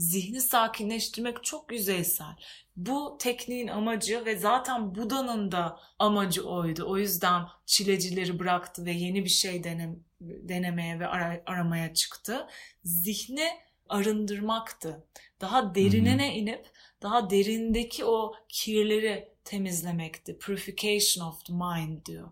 Zihni 0.00 0.40
sakinleştirmek 0.40 1.44
çok 1.44 1.72
yüzeysel. 1.72 2.36
Bu 2.76 3.16
tekniğin 3.20 3.68
amacı 3.68 4.24
ve 4.24 4.36
zaten 4.38 4.94
Buda'nın 4.94 5.52
da 5.52 5.80
amacı 5.98 6.48
oydu. 6.48 6.84
O 6.88 6.98
yüzden 6.98 7.42
çilecileri 7.66 8.38
bıraktı 8.38 8.84
ve 8.84 8.92
yeni 8.92 9.24
bir 9.24 9.30
şey 9.30 9.64
denem 9.64 10.04
denemeye 10.20 11.00
ve 11.00 11.06
ara 11.06 11.42
aramaya 11.46 11.94
çıktı. 11.94 12.46
Zihni 12.84 13.48
arındırmaktı. 13.88 15.06
Daha 15.40 15.74
derinine 15.74 16.36
inip 16.36 16.66
daha 17.02 17.30
derindeki 17.30 18.04
o 18.04 18.34
kirleri 18.48 19.28
temizlemekti. 19.44 20.38
Purification 20.38 21.26
of 21.28 21.44
the 21.44 21.52
mind 21.52 22.06
diyor. 22.06 22.28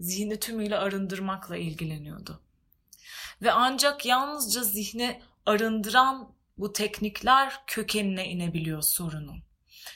Zihni 0.00 0.40
tümüyle 0.40 0.76
arındırmakla 0.76 1.56
ilgileniyordu. 1.56 2.40
Ve 3.42 3.52
ancak 3.52 4.06
yalnızca 4.06 4.62
zihni 4.62 5.20
arındıran 5.46 6.35
bu 6.58 6.72
teknikler 6.72 7.52
kökenine 7.66 8.28
inebiliyor 8.28 8.82
sorunun. 8.82 9.42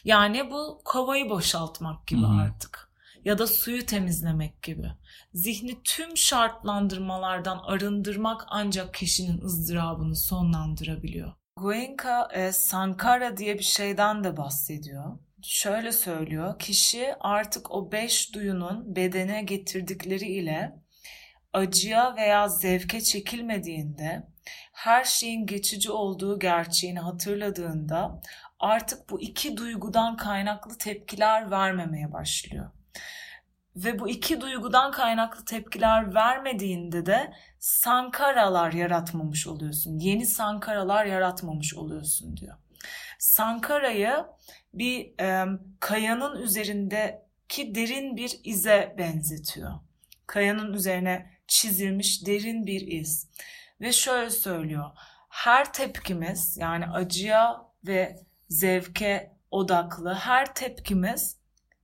Yani 0.04 0.50
bu 0.50 0.80
kovayı 0.84 1.30
boşaltmak 1.30 2.06
gibi 2.06 2.20
hmm. 2.20 2.38
artık 2.38 2.90
ya 3.24 3.38
da 3.38 3.46
suyu 3.46 3.86
temizlemek 3.86 4.62
gibi. 4.62 4.86
Zihni 5.34 5.82
tüm 5.84 6.16
şartlandırmalardan 6.16 7.58
arındırmak 7.58 8.44
ancak 8.48 8.94
kişinin 8.94 9.40
ızdırabını 9.40 10.16
sonlandırabiliyor. 10.16 11.32
Goenka 11.56 12.28
e, 12.32 12.52
Sankara 12.52 13.36
diye 13.36 13.58
bir 13.58 13.64
şeyden 13.64 14.24
de 14.24 14.36
bahsediyor. 14.36 15.18
Şöyle 15.42 15.92
söylüyor, 15.92 16.58
kişi 16.58 17.14
artık 17.20 17.70
o 17.70 17.92
beş 17.92 18.34
duyunun 18.34 18.96
bedene 18.96 19.42
getirdikleri 19.42 20.26
ile 20.26 20.72
acıya 21.52 22.16
veya 22.16 22.48
zevke 22.48 23.00
çekilmediğinde 23.00 24.26
her 24.80 25.04
şeyin 25.04 25.46
geçici 25.46 25.90
olduğu 25.90 26.38
gerçeğini 26.38 27.00
hatırladığında 27.00 28.20
artık 28.60 29.10
bu 29.10 29.20
iki 29.20 29.56
duygudan 29.56 30.16
kaynaklı 30.16 30.78
tepkiler 30.78 31.50
vermemeye 31.50 32.12
başlıyor. 32.12 32.70
Ve 33.76 33.98
bu 33.98 34.08
iki 34.08 34.40
duygudan 34.40 34.90
kaynaklı 34.90 35.44
tepkiler 35.44 36.14
vermediğinde 36.14 37.06
de 37.06 37.32
sankaralar 37.58 38.72
yaratmamış 38.72 39.46
oluyorsun. 39.46 39.98
Yeni 39.98 40.26
sankaralar 40.26 41.04
yaratmamış 41.04 41.74
oluyorsun 41.74 42.36
diyor. 42.36 42.56
Sankara'yı 43.18 44.24
bir 44.74 45.20
e, 45.20 45.46
kayanın 45.80 46.42
üzerindeki 46.42 47.74
derin 47.74 48.16
bir 48.16 48.40
ize 48.44 48.94
benzetiyor. 48.98 49.72
Kayanın 50.26 50.72
üzerine 50.72 51.30
çizilmiş 51.46 52.26
derin 52.26 52.66
bir 52.66 52.86
iz. 52.86 53.30
Ve 53.80 53.92
şöyle 53.92 54.30
söylüyor. 54.30 54.90
Her 55.28 55.72
tepkimiz 55.72 56.56
yani 56.56 56.86
acıya 56.86 57.66
ve 57.86 58.16
zevke 58.48 59.36
odaklı 59.50 60.14
her 60.14 60.54
tepkimiz 60.54 61.36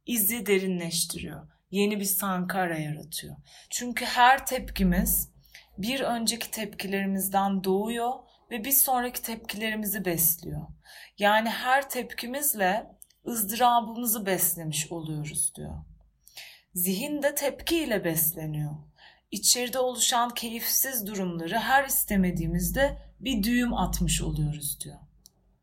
izi 0.06 0.46
derinleştiriyor. 0.46 1.48
Yeni 1.70 2.00
bir 2.00 2.04
sankara 2.04 2.78
yaratıyor. 2.78 3.36
Çünkü 3.70 4.04
her 4.04 4.46
tepkimiz 4.46 5.30
bir 5.78 6.00
önceki 6.00 6.50
tepkilerimizden 6.50 7.64
doğuyor 7.64 8.12
ve 8.50 8.64
bir 8.64 8.72
sonraki 8.72 9.22
tepkilerimizi 9.22 10.04
besliyor. 10.04 10.66
Yani 11.18 11.48
her 11.48 11.90
tepkimizle 11.90 12.86
ızdırabımızı 13.26 14.26
beslemiş 14.26 14.92
oluyoruz 14.92 15.52
diyor. 15.54 15.74
Zihin 16.74 17.22
de 17.22 17.34
tepkiyle 17.34 18.04
besleniyor. 18.04 18.74
İçeride 19.36 19.78
oluşan 19.78 20.30
keyifsiz 20.30 21.06
durumları 21.06 21.58
her 21.58 21.84
istemediğimizde 21.84 22.98
bir 23.20 23.42
düğüm 23.42 23.74
atmış 23.74 24.22
oluyoruz 24.22 24.78
diyor. 24.84 24.96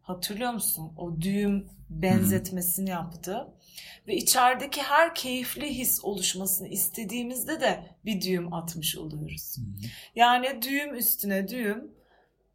Hatırlıyor 0.02 0.54
musun? 0.54 0.94
O 0.98 1.22
düğüm 1.22 1.70
benzetmesini 1.90 2.90
yaptı. 2.90 3.48
Ve 4.08 4.16
içerideki 4.16 4.82
her 4.82 5.16
keyifli 5.16 5.78
his 5.78 6.04
oluşmasını 6.04 6.68
istediğimizde 6.68 7.62
de 7.62 7.84
bir 8.06 8.22
düğüm 8.22 8.54
atmış 8.54 8.98
oluyoruz. 8.98 9.56
Yani 10.16 10.62
düğüm 10.62 10.96
üstüne 10.96 11.48
düğüm 11.48 11.92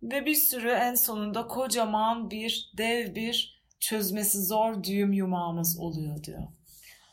ve 0.03 0.27
bir 0.27 0.35
sürü 0.35 0.71
en 0.71 0.95
sonunda 0.95 1.47
kocaman 1.47 2.31
bir 2.31 2.73
dev 2.77 3.15
bir 3.15 3.63
çözmesi 3.81 4.43
zor 4.43 4.85
düğüm 4.85 5.13
yumağımız 5.13 5.79
oluyor 5.79 6.25
diyor. 6.25 6.43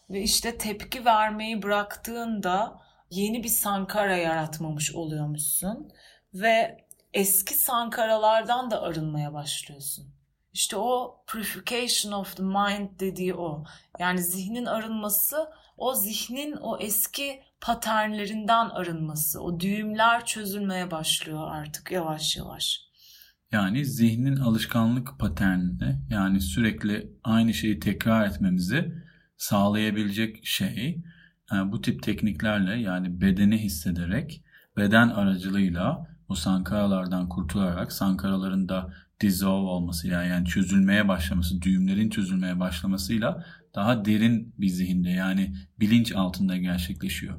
Ve 0.09 0.21
işte 0.21 0.57
tepki 0.57 1.05
vermeyi 1.05 1.63
bıraktığında 1.63 2.84
yeni 3.09 3.43
bir 3.43 3.49
sankara 3.49 4.17
yaratmamış 4.17 4.95
oluyormuşsun 4.95 5.91
ve 6.33 6.85
eski 7.13 7.53
sankaralardan 7.53 8.71
da 8.71 8.81
arınmaya 8.81 9.33
başlıyorsun. 9.33 10.15
İşte 10.53 10.77
o 10.77 11.23
purification 11.27 12.11
of 12.11 12.37
the 12.37 12.43
mind 12.43 12.99
dediği 12.99 13.33
o. 13.33 13.63
Yani 13.99 14.23
zihnin 14.23 14.65
arınması 14.65 15.37
o 15.77 15.95
zihnin 15.95 16.51
o 16.51 16.77
eski 16.79 17.41
paternlerinden 17.61 18.69
arınması. 18.69 19.41
O 19.41 19.59
düğümler 19.59 20.25
çözülmeye 20.25 20.91
başlıyor 20.91 21.47
artık 21.51 21.91
yavaş 21.91 22.37
yavaş. 22.37 22.81
Yani 23.51 23.85
zihnin 23.85 24.37
alışkanlık 24.37 25.19
paternini 25.19 26.01
yani 26.09 26.41
sürekli 26.41 27.11
aynı 27.23 27.53
şeyi 27.53 27.79
tekrar 27.79 28.27
etmemizi 28.27 28.91
sağlayabilecek 29.37 30.45
şey 30.45 31.03
bu 31.51 31.81
tip 31.81 32.03
tekniklerle 32.03 32.75
yani 32.75 33.21
bedeni 33.21 33.57
hissederek 33.57 34.41
beden 34.77 35.09
aracılığıyla 35.09 36.07
bu 36.29 36.35
sankaralardan 36.35 37.29
kurtularak 37.29 37.91
sankaraların 37.91 38.69
da 38.69 38.93
dissolve 39.21 39.67
olmasıyla 39.67 40.23
yani 40.23 40.45
çözülmeye 40.47 41.07
başlaması, 41.07 41.61
düğümlerin 41.61 42.09
çözülmeye 42.09 42.59
başlamasıyla 42.59 43.45
daha 43.75 44.05
derin 44.05 44.53
bir 44.57 44.67
zihinde 44.67 45.09
yani 45.09 45.55
bilinç 45.79 46.11
altında 46.11 46.57
gerçekleşiyor. 46.57 47.35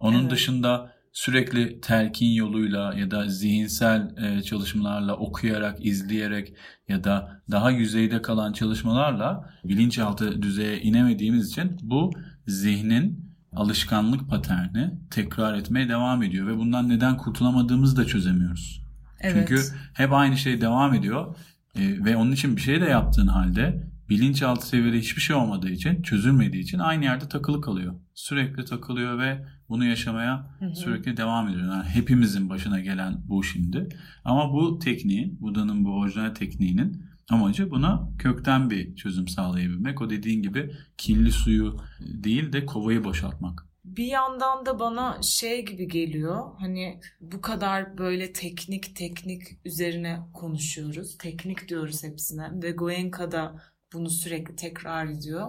Onun 0.00 0.20
evet. 0.20 0.30
dışında 0.30 0.92
sürekli 1.12 1.80
telkin 1.80 2.30
yoluyla 2.30 2.94
ya 2.94 3.10
da 3.10 3.28
zihinsel 3.28 4.16
e, 4.16 4.42
çalışmalarla 4.42 5.16
okuyarak, 5.16 5.86
izleyerek 5.86 6.54
ya 6.88 7.04
da 7.04 7.42
daha 7.50 7.70
yüzeyde 7.70 8.22
kalan 8.22 8.52
çalışmalarla 8.52 9.50
bilinçaltı 9.64 10.42
düzeye 10.42 10.80
inemediğimiz 10.80 11.50
için 11.50 11.78
bu 11.82 12.10
zihnin 12.46 13.27
alışkanlık 13.56 14.28
paterni 14.28 14.90
tekrar 15.10 15.54
etmeye 15.54 15.88
devam 15.88 16.22
ediyor 16.22 16.46
ve 16.46 16.56
bundan 16.56 16.88
neden 16.88 17.16
kurtulamadığımızı 17.16 17.96
da 17.96 18.06
çözemiyoruz. 18.06 18.82
Evet. 19.20 19.48
Çünkü 19.48 19.62
hep 19.94 20.12
aynı 20.12 20.36
şey 20.36 20.60
devam 20.60 20.94
ediyor 20.94 21.36
e, 21.76 22.04
ve 22.04 22.16
onun 22.16 22.32
için 22.32 22.56
bir 22.56 22.60
şey 22.60 22.80
de 22.80 22.84
yaptığın 22.84 23.26
halde 23.26 23.88
bilinçaltı 24.08 24.66
seviyede 24.66 24.98
hiçbir 24.98 25.22
şey 25.22 25.36
olmadığı 25.36 25.70
için, 25.70 26.02
çözülmediği 26.02 26.62
için 26.62 26.78
aynı 26.78 27.04
yerde 27.04 27.28
takılı 27.28 27.60
kalıyor. 27.60 27.94
Sürekli 28.14 28.64
takılıyor 28.64 29.18
ve 29.18 29.46
bunu 29.68 29.84
yaşamaya 29.84 30.50
hı 30.58 30.64
hı. 30.64 30.74
sürekli 30.74 31.16
devam 31.16 31.48
ediyor. 31.48 31.72
Yani 31.72 31.84
hepimizin 31.84 32.48
başına 32.48 32.80
gelen 32.80 33.20
bu 33.28 33.44
şimdi. 33.44 33.88
Ama 34.24 34.52
bu 34.52 34.78
tekniğin, 34.78 35.40
Buda'nın 35.40 35.84
bu 35.84 35.98
orijinal 35.98 36.34
tekniğinin 36.34 37.04
amacı 37.30 37.70
buna 37.70 38.08
kökten 38.18 38.70
bir 38.70 38.96
çözüm 38.96 39.28
sağlayabilmek. 39.28 40.02
O 40.02 40.10
dediğin 40.10 40.42
gibi 40.42 40.72
kirli 40.98 41.32
suyu 41.32 41.76
değil 42.00 42.52
de 42.52 42.66
kovayı 42.66 43.04
boşaltmak 43.04 43.68
bir 43.96 44.06
yandan 44.06 44.66
da 44.66 44.78
bana 44.78 45.22
şey 45.22 45.64
gibi 45.64 45.88
geliyor. 45.88 46.54
Hani 46.58 47.00
bu 47.20 47.40
kadar 47.40 47.98
böyle 47.98 48.32
teknik 48.32 48.96
teknik 48.96 49.42
üzerine 49.64 50.20
konuşuyoruz. 50.34 51.18
Teknik 51.18 51.68
diyoruz 51.68 52.04
hepsine 52.04 52.50
ve 52.62 52.70
Goenka 52.70 53.32
da 53.32 53.62
bunu 53.92 54.10
sürekli 54.10 54.56
tekrar 54.56 55.06
ediyor. 55.06 55.48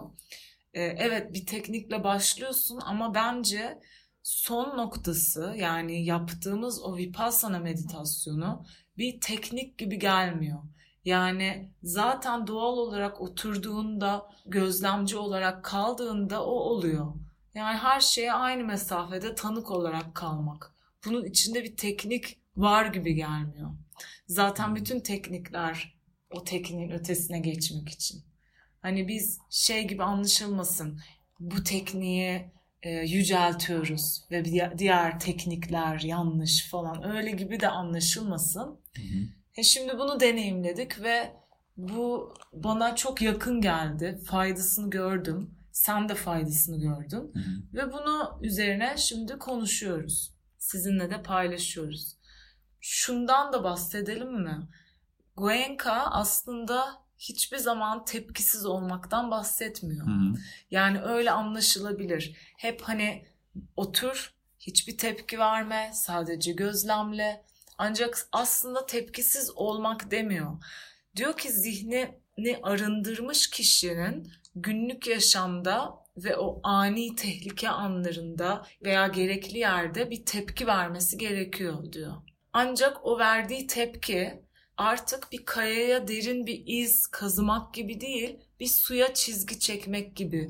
Ee, 0.73 0.81
evet 0.81 1.33
bir 1.33 1.45
teknikle 1.45 2.03
başlıyorsun 2.03 2.79
ama 2.85 3.15
bence 3.15 3.79
son 4.23 4.77
noktası 4.77 5.53
yani 5.57 6.05
yaptığımız 6.05 6.83
o 6.83 6.97
vipassana 6.97 7.59
meditasyonu 7.59 8.65
bir 8.97 9.21
teknik 9.21 9.77
gibi 9.77 9.99
gelmiyor. 9.99 10.59
Yani 11.05 11.71
zaten 11.83 12.47
doğal 12.47 12.77
olarak 12.77 13.21
oturduğunda, 13.21 14.29
gözlemci 14.45 15.17
olarak 15.17 15.63
kaldığında 15.63 16.45
o 16.45 16.51
oluyor. 16.51 17.13
Yani 17.53 17.77
her 17.77 17.99
şeye 17.99 18.33
aynı 18.33 18.63
mesafede 18.63 19.35
tanık 19.35 19.71
olarak 19.71 20.15
kalmak. 20.15 20.73
Bunun 21.05 21.25
içinde 21.25 21.63
bir 21.63 21.77
teknik 21.77 22.39
var 22.57 22.85
gibi 22.85 23.15
gelmiyor. 23.15 23.69
Zaten 24.27 24.67
hmm. 24.67 24.75
bütün 24.75 24.99
teknikler 24.99 25.99
o 26.31 26.43
tekniğin 26.43 26.89
ötesine 26.89 27.39
geçmek 27.39 27.89
için. 27.89 28.23
Hani 28.81 29.07
biz 29.07 29.39
şey 29.49 29.87
gibi 29.87 30.03
anlaşılmasın. 30.03 30.99
Bu 31.39 31.63
tekniği 31.63 32.51
e, 32.83 32.89
yüceltiyoruz 32.91 34.25
ve 34.31 34.45
diğer 34.77 35.19
teknikler 35.19 35.99
yanlış 35.99 36.69
falan 36.69 37.03
öyle 37.03 37.31
gibi 37.31 37.59
de 37.59 37.69
anlaşılmasın. 37.69 38.79
Hı 38.95 39.01
hı. 39.01 39.38
E 39.55 39.63
şimdi 39.63 39.97
bunu 39.97 40.19
deneyimledik 40.19 41.01
ve 41.01 41.33
bu 41.77 42.33
bana 42.53 42.95
çok 42.95 43.21
yakın 43.21 43.61
geldi. 43.61 44.19
Faydasını 44.25 44.89
gördüm. 44.89 45.55
Sen 45.71 46.09
de 46.09 46.15
faydasını 46.15 46.79
gördün. 46.79 47.31
Hı 47.33 47.39
hı. 47.39 47.61
Ve 47.73 47.93
bunu 47.93 48.39
üzerine 48.41 48.97
şimdi 48.97 49.37
konuşuyoruz. 49.37 50.33
Sizinle 50.57 51.09
de 51.11 51.23
paylaşıyoruz. 51.23 52.17
Şundan 52.81 53.53
da 53.53 53.63
bahsedelim 53.63 54.43
mi? 54.43 54.67
Goenka 55.37 55.93
aslında 55.93 56.85
hiçbir 57.17 57.57
zaman 57.57 58.05
tepkisiz 58.05 58.65
olmaktan 58.65 59.31
bahsetmiyor. 59.31 60.07
Hı 60.07 60.11
hı. 60.11 60.35
Yani 60.71 61.01
öyle 61.01 61.31
anlaşılabilir. 61.31 62.35
Hep 62.57 62.81
hani 62.81 63.25
otur, 63.75 64.33
hiçbir 64.59 64.97
tepki 64.97 65.39
verme, 65.39 65.91
sadece 65.93 66.51
gözlemle. 66.51 67.45
Ancak 67.81 68.27
aslında 68.31 68.85
tepkisiz 68.85 69.51
olmak 69.55 70.11
demiyor. 70.11 70.63
Diyor 71.15 71.37
ki 71.37 71.51
zihnini 71.51 72.59
arındırmış 72.63 73.49
kişinin 73.49 74.31
günlük 74.55 75.07
yaşamda 75.07 75.95
ve 76.17 76.37
o 76.37 76.59
ani 76.63 77.15
tehlike 77.15 77.69
anlarında 77.69 78.65
veya 78.85 79.07
gerekli 79.07 79.57
yerde 79.57 80.11
bir 80.11 80.25
tepki 80.25 80.67
vermesi 80.67 81.17
gerekiyor 81.17 81.93
diyor. 81.93 82.13
Ancak 82.53 83.05
o 83.05 83.19
verdiği 83.19 83.67
tepki 83.67 84.43
artık 84.77 85.31
bir 85.31 85.45
kayaya 85.45 86.07
derin 86.07 86.45
bir 86.45 86.63
iz 86.65 87.07
kazımak 87.07 87.73
gibi 87.73 88.01
değil, 88.01 88.39
bir 88.59 88.67
suya 88.67 89.13
çizgi 89.13 89.59
çekmek 89.59 90.15
gibi 90.15 90.49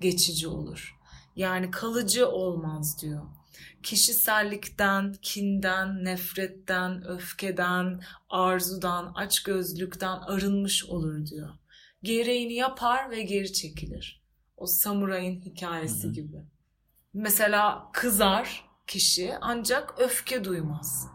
geçici 0.00 0.48
olur. 0.48 0.98
Yani 1.36 1.70
kalıcı 1.70 2.28
olmaz 2.28 3.02
diyor. 3.02 3.37
Kişisellikten, 3.82 5.14
kinden, 5.22 6.04
nefretten, 6.04 7.04
öfkeden, 7.08 8.00
arzudan, 8.28 9.12
açgözlükten 9.14 10.18
arınmış 10.18 10.84
olur 10.84 11.26
diyor 11.26 11.48
gereğini 12.02 12.54
yapar 12.54 13.10
ve 13.10 13.22
geri 13.22 13.52
çekilir. 13.52 14.22
O 14.56 14.66
samurayın 14.66 15.40
hikayesi 15.40 16.04
Hı-hı. 16.04 16.12
gibi. 16.12 16.36
Mesela 17.14 17.90
kızar 17.92 18.64
kişi 18.86 19.34
ancak 19.40 19.94
öfke 19.98 20.44
duymaz. 20.44 21.08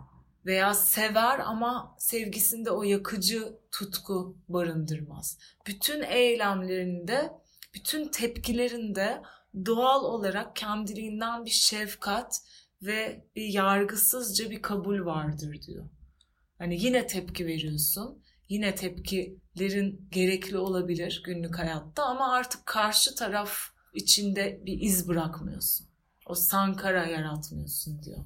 Veya 0.46 0.74
sever 0.74 1.40
ama 1.40 1.96
sevgisinde 2.00 2.72
o 2.72 2.84
yakıcı 2.84 3.60
tutku 3.72 4.38
barındırmaz. 4.48 5.38
Bütün 5.68 6.02
eylemlerinde, 6.02 7.32
bütün 7.74 8.08
tepkilerinde 8.08 9.22
doğal 9.66 10.04
olarak 10.04 10.56
kendiliğinden 10.56 11.46
bir 11.46 11.52
şefkat 11.52 12.42
ve 12.82 13.26
bir 13.36 13.46
yargısızca 13.46 14.50
bir 14.50 14.62
kabul 14.62 15.06
vardır 15.06 15.62
diyor. 15.62 15.90
Hani 16.58 16.82
yine 16.82 17.08
tepki 17.08 17.46
veriyorsun. 17.46 18.24
Yine 18.50 18.76
tepkilerin 18.76 20.10
gerekli 20.12 20.58
olabilir 20.58 21.24
günlük 21.26 21.60
hayatta 21.60 22.04
ama 22.04 22.34
artık 22.34 22.66
karşı 22.66 23.16
taraf 23.16 23.58
içinde 23.94 24.62
bir 24.66 24.82
iz 24.82 25.08
bırakmıyorsun. 25.08 25.88
O 26.26 26.36
sankara 26.36 27.06
yaratmıyorsun 27.06 28.04
diyor. 28.04 28.26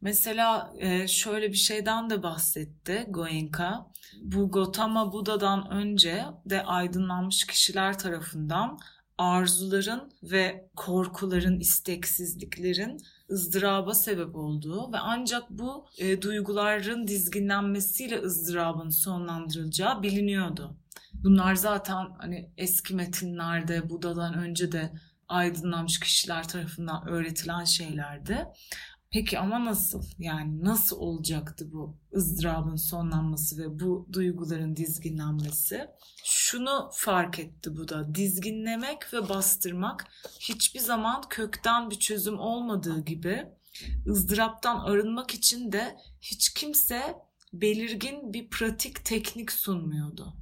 Mesela 0.00 0.72
e, 0.78 1.08
şöyle 1.08 1.48
bir 1.48 1.56
şeyden 1.56 2.10
de 2.10 2.22
bahsetti 2.22 3.06
Goenka. 3.08 3.90
Bu 4.22 4.50
Gotama 4.50 5.12
Buda'dan 5.12 5.70
önce 5.70 6.24
de 6.46 6.62
aydınlanmış 6.62 7.46
kişiler 7.46 7.98
tarafından 7.98 8.78
arzuların 9.18 10.12
ve 10.22 10.68
korkuların, 10.76 11.60
isteksizliklerin 11.60 13.00
ızdıraba 13.30 13.94
sebep 13.94 14.36
olduğu 14.36 14.92
ve 14.92 14.98
ancak 14.98 15.50
bu 15.50 15.86
e, 15.98 16.22
duyguların 16.22 17.08
dizginlenmesiyle 17.08 18.22
ızdırabın 18.22 18.88
sonlandırılacağı 18.88 20.02
biliniyordu. 20.02 20.76
Bunlar 21.12 21.54
zaten 21.54 22.06
hani 22.18 22.50
eski 22.56 22.94
metinlerde 22.94 23.90
Buda'dan 23.90 24.34
önce 24.34 24.72
de 24.72 24.92
aydınlanmış 25.28 26.00
kişiler 26.00 26.48
tarafından 26.48 27.08
öğretilen 27.08 27.64
şeylerdi. 27.64 28.46
Peki 29.14 29.38
ama 29.38 29.64
nasıl? 29.64 30.02
Yani 30.18 30.64
nasıl 30.64 30.96
olacaktı 30.96 31.72
bu 31.72 31.96
ızdırabın 32.14 32.76
sonlanması 32.76 33.58
ve 33.58 33.80
bu 33.80 34.08
duyguların 34.12 34.76
dizginlenmesi? 34.76 35.86
Şunu 36.24 36.90
fark 36.92 37.38
etti 37.38 37.76
bu 37.76 37.88
da. 37.88 38.14
Dizginlemek 38.14 39.14
ve 39.14 39.28
bastırmak 39.28 40.06
hiçbir 40.40 40.80
zaman 40.80 41.22
kökten 41.30 41.90
bir 41.90 41.98
çözüm 41.98 42.38
olmadığı 42.38 43.04
gibi 43.04 43.46
ızdıraptan 44.06 44.78
arınmak 44.78 45.34
için 45.34 45.72
de 45.72 45.96
hiç 46.20 46.54
kimse 46.54 47.14
belirgin 47.52 48.32
bir 48.32 48.48
pratik 48.48 49.04
teknik 49.04 49.52
sunmuyordu. 49.52 50.34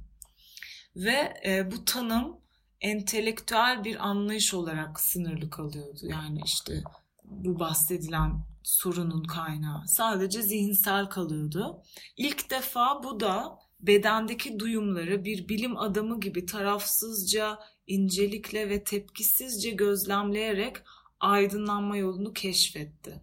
Ve 0.95 1.33
e, 1.45 1.71
bu 1.71 1.85
tanım 1.85 2.37
entelektüel 2.81 3.83
bir 3.83 4.07
anlayış 4.07 4.53
olarak 4.53 4.99
sınırlı 4.99 5.49
kalıyordu. 5.49 5.99
Yani 6.03 6.41
işte 6.45 6.83
bu 7.23 7.59
bahsedilen 7.59 8.52
sorunun 8.63 9.23
kaynağı. 9.23 9.83
Sadece 9.87 10.41
zihinsel 10.41 11.05
kalıyordu. 11.05 11.83
İlk 12.17 12.49
defa 12.49 13.03
bu 13.03 13.19
da 13.19 13.59
bedendeki 13.79 14.59
duyumları 14.59 15.25
bir 15.25 15.49
bilim 15.49 15.77
adamı 15.77 16.19
gibi 16.19 16.45
tarafsızca, 16.45 17.59
incelikle 17.87 18.69
ve 18.69 18.83
tepkisizce 18.83 19.71
gözlemleyerek 19.71 20.75
aydınlanma 21.19 21.97
yolunu 21.97 22.33
keşfetti. 22.33 23.21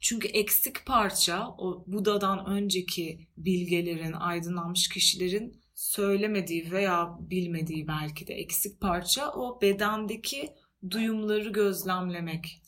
Çünkü 0.00 0.28
eksik 0.28 0.86
parça 0.86 1.48
o 1.58 1.84
Buda'dan 1.86 2.46
önceki 2.46 3.28
bilgelerin, 3.36 4.12
aydınlanmış 4.12 4.88
kişilerin 4.88 5.60
söylemediği 5.74 6.70
veya 6.70 7.16
bilmediği 7.20 7.88
belki 7.88 8.26
de 8.26 8.34
eksik 8.34 8.80
parça 8.80 9.32
o 9.32 9.60
bedendeki 9.62 10.52
duyumları 10.90 11.48
gözlemlemek. 11.48 12.62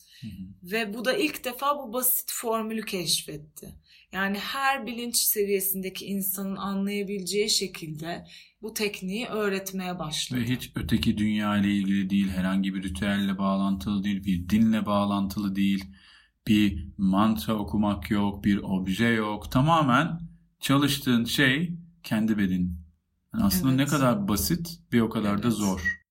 Ve 0.63 0.93
bu 0.93 1.05
da 1.05 1.17
ilk 1.17 1.45
defa 1.45 1.77
bu 1.77 1.93
basit 1.93 2.31
formülü 2.31 2.85
keşfetti. 2.85 3.75
Yani 4.11 4.37
her 4.37 4.85
bilinç 4.85 5.15
seviyesindeki 5.15 6.05
insanın 6.05 6.55
anlayabileceği 6.55 7.49
şekilde 7.49 8.25
bu 8.61 8.73
tekniği 8.73 9.27
öğretmeye 9.27 9.99
başladı. 9.99 10.41
Ve 10.41 10.45
hiç 10.45 10.71
öteki 10.75 11.17
dünya 11.17 11.57
ile 11.57 11.71
ilgili 11.71 12.09
değil, 12.09 12.29
herhangi 12.29 12.73
bir 12.73 12.83
ritüelle 12.83 13.37
bağlantılı 13.37 14.03
değil, 14.03 14.23
bir 14.23 14.49
dinle 14.49 14.85
bağlantılı 14.85 15.55
değil, 15.55 15.85
bir 16.47 16.87
mantra 16.97 17.53
okumak 17.53 18.11
yok, 18.11 18.45
bir 18.45 18.57
obje 18.57 19.07
yok. 19.07 19.51
Tamamen 19.51 20.19
çalıştığın 20.59 21.25
şey 21.25 21.73
kendi 22.03 22.37
bedenin. 22.37 22.81
Yani 23.33 23.43
aslında 23.43 23.69
evet. 23.69 23.79
ne 23.79 23.85
kadar 23.85 24.27
basit 24.27 24.79
bir 24.91 24.99
o 24.99 25.09
kadar 25.09 25.33
evet. 25.33 25.43
da 25.43 25.49
zor. 25.49 26.01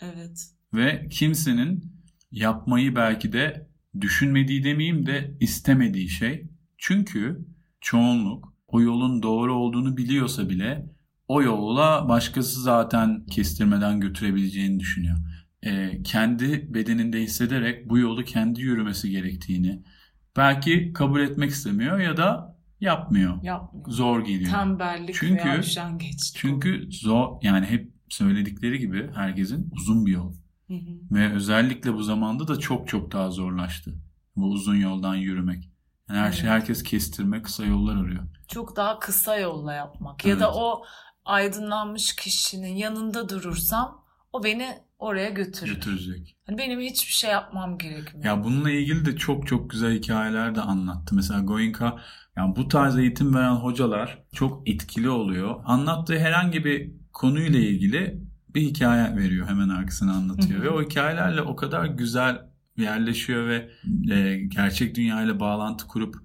Evet. 0.00 0.50
Ve 0.74 1.08
kimsenin 1.10 1.95
yapmayı 2.30 2.96
belki 2.96 3.32
de 3.32 3.68
düşünmediği 4.00 4.64
demeyeyim 4.64 5.06
de 5.06 5.36
istemediği 5.40 6.08
şey. 6.08 6.46
Çünkü 6.78 7.46
çoğunluk 7.80 8.54
o 8.68 8.80
yolun 8.80 9.22
doğru 9.22 9.54
olduğunu 9.54 9.96
biliyorsa 9.96 10.48
bile 10.48 10.86
o 11.28 11.42
yolla 11.42 12.08
başkası 12.08 12.62
zaten 12.62 13.26
kestirmeden 13.26 14.00
götürebileceğini 14.00 14.80
düşünüyor. 14.80 15.16
Ee, 15.62 16.02
kendi 16.02 16.74
bedeninde 16.74 17.22
hissederek 17.22 17.90
bu 17.90 17.98
yolu 17.98 18.24
kendi 18.24 18.60
yürümesi 18.60 19.10
gerektiğini 19.10 19.82
belki 20.36 20.92
kabul 20.92 21.20
etmek 21.20 21.50
istemiyor 21.50 21.98
ya 21.98 22.16
da 22.16 22.56
yapmıyor. 22.80 23.42
Yapmıyor. 23.42 23.88
Zor 23.88 24.24
geliyor. 24.24 24.50
Tembellik 24.50 25.14
çünkü, 25.14 25.44
veya 25.44 25.58
üşengeçlik. 25.58 26.34
Çünkü 26.36 26.88
zor 26.90 27.38
yani 27.42 27.66
hep 27.66 27.90
söyledikleri 28.08 28.78
gibi 28.78 29.10
herkesin 29.14 29.70
uzun 29.72 30.06
bir 30.06 30.12
yol. 30.12 30.34
Hı 30.68 30.74
hı. 30.74 31.14
Ve 31.14 31.32
özellikle 31.32 31.94
bu 31.94 32.02
zamanda 32.02 32.48
da 32.48 32.58
çok 32.58 32.88
çok 32.88 33.12
daha 33.12 33.30
zorlaştı. 33.30 33.94
Bu 34.36 34.50
uzun 34.50 34.76
yoldan 34.76 35.14
yürümek. 35.14 35.70
Yani 36.08 36.18
her 36.18 36.22
şey, 36.22 36.26
evet. 36.26 36.34
şey 36.40 36.50
herkes 36.50 36.82
kestirme, 36.82 37.42
kısa 37.42 37.64
yollar 37.64 37.96
arıyor. 37.96 38.24
Çok 38.48 38.76
daha 38.76 38.98
kısa 38.98 39.36
yolla 39.36 39.72
yapmak. 39.72 40.24
Evet. 40.24 40.34
Ya 40.34 40.40
da 40.40 40.54
o 40.54 40.84
aydınlanmış 41.24 42.16
kişinin 42.16 42.76
yanında 42.76 43.28
durursam 43.28 44.04
o 44.32 44.44
beni 44.44 44.78
oraya 44.98 45.30
götürür. 45.30 45.74
Götürecek. 45.74 46.36
Hani 46.46 46.58
benim 46.58 46.80
hiçbir 46.80 47.12
şey 47.12 47.30
yapmam 47.30 47.78
gerekmiyor. 47.78 48.24
Ya 48.24 48.44
bununla 48.44 48.70
ilgili 48.70 49.06
de 49.06 49.16
çok 49.16 49.46
çok 49.46 49.70
güzel 49.70 49.94
hikayeler 49.94 50.54
de 50.54 50.60
anlattı. 50.60 51.14
Mesela 51.14 51.40
Goenka 51.40 51.98
yani 52.36 52.56
bu 52.56 52.68
tarz 52.68 52.98
eğitim 52.98 53.34
veren 53.34 53.54
hocalar 53.54 54.22
çok 54.32 54.68
etkili 54.68 55.10
oluyor. 55.10 55.60
Anlattığı 55.64 56.18
herhangi 56.18 56.64
bir 56.64 56.92
konuyla 57.12 57.60
ilgili 57.60 58.25
bir 58.56 58.60
hikaye 58.60 59.16
veriyor 59.16 59.48
hemen 59.48 59.68
arkasını 59.68 60.12
anlatıyor. 60.12 60.62
Ve 60.62 60.70
o 60.70 60.82
hikayelerle 60.82 61.42
o 61.42 61.56
kadar 61.56 61.84
güzel 61.84 62.46
yerleşiyor 62.76 63.48
ve 63.48 63.70
e, 64.14 64.36
gerçek 64.36 64.94
dünyayla 64.94 65.40
bağlantı 65.40 65.86
kurup 65.86 66.16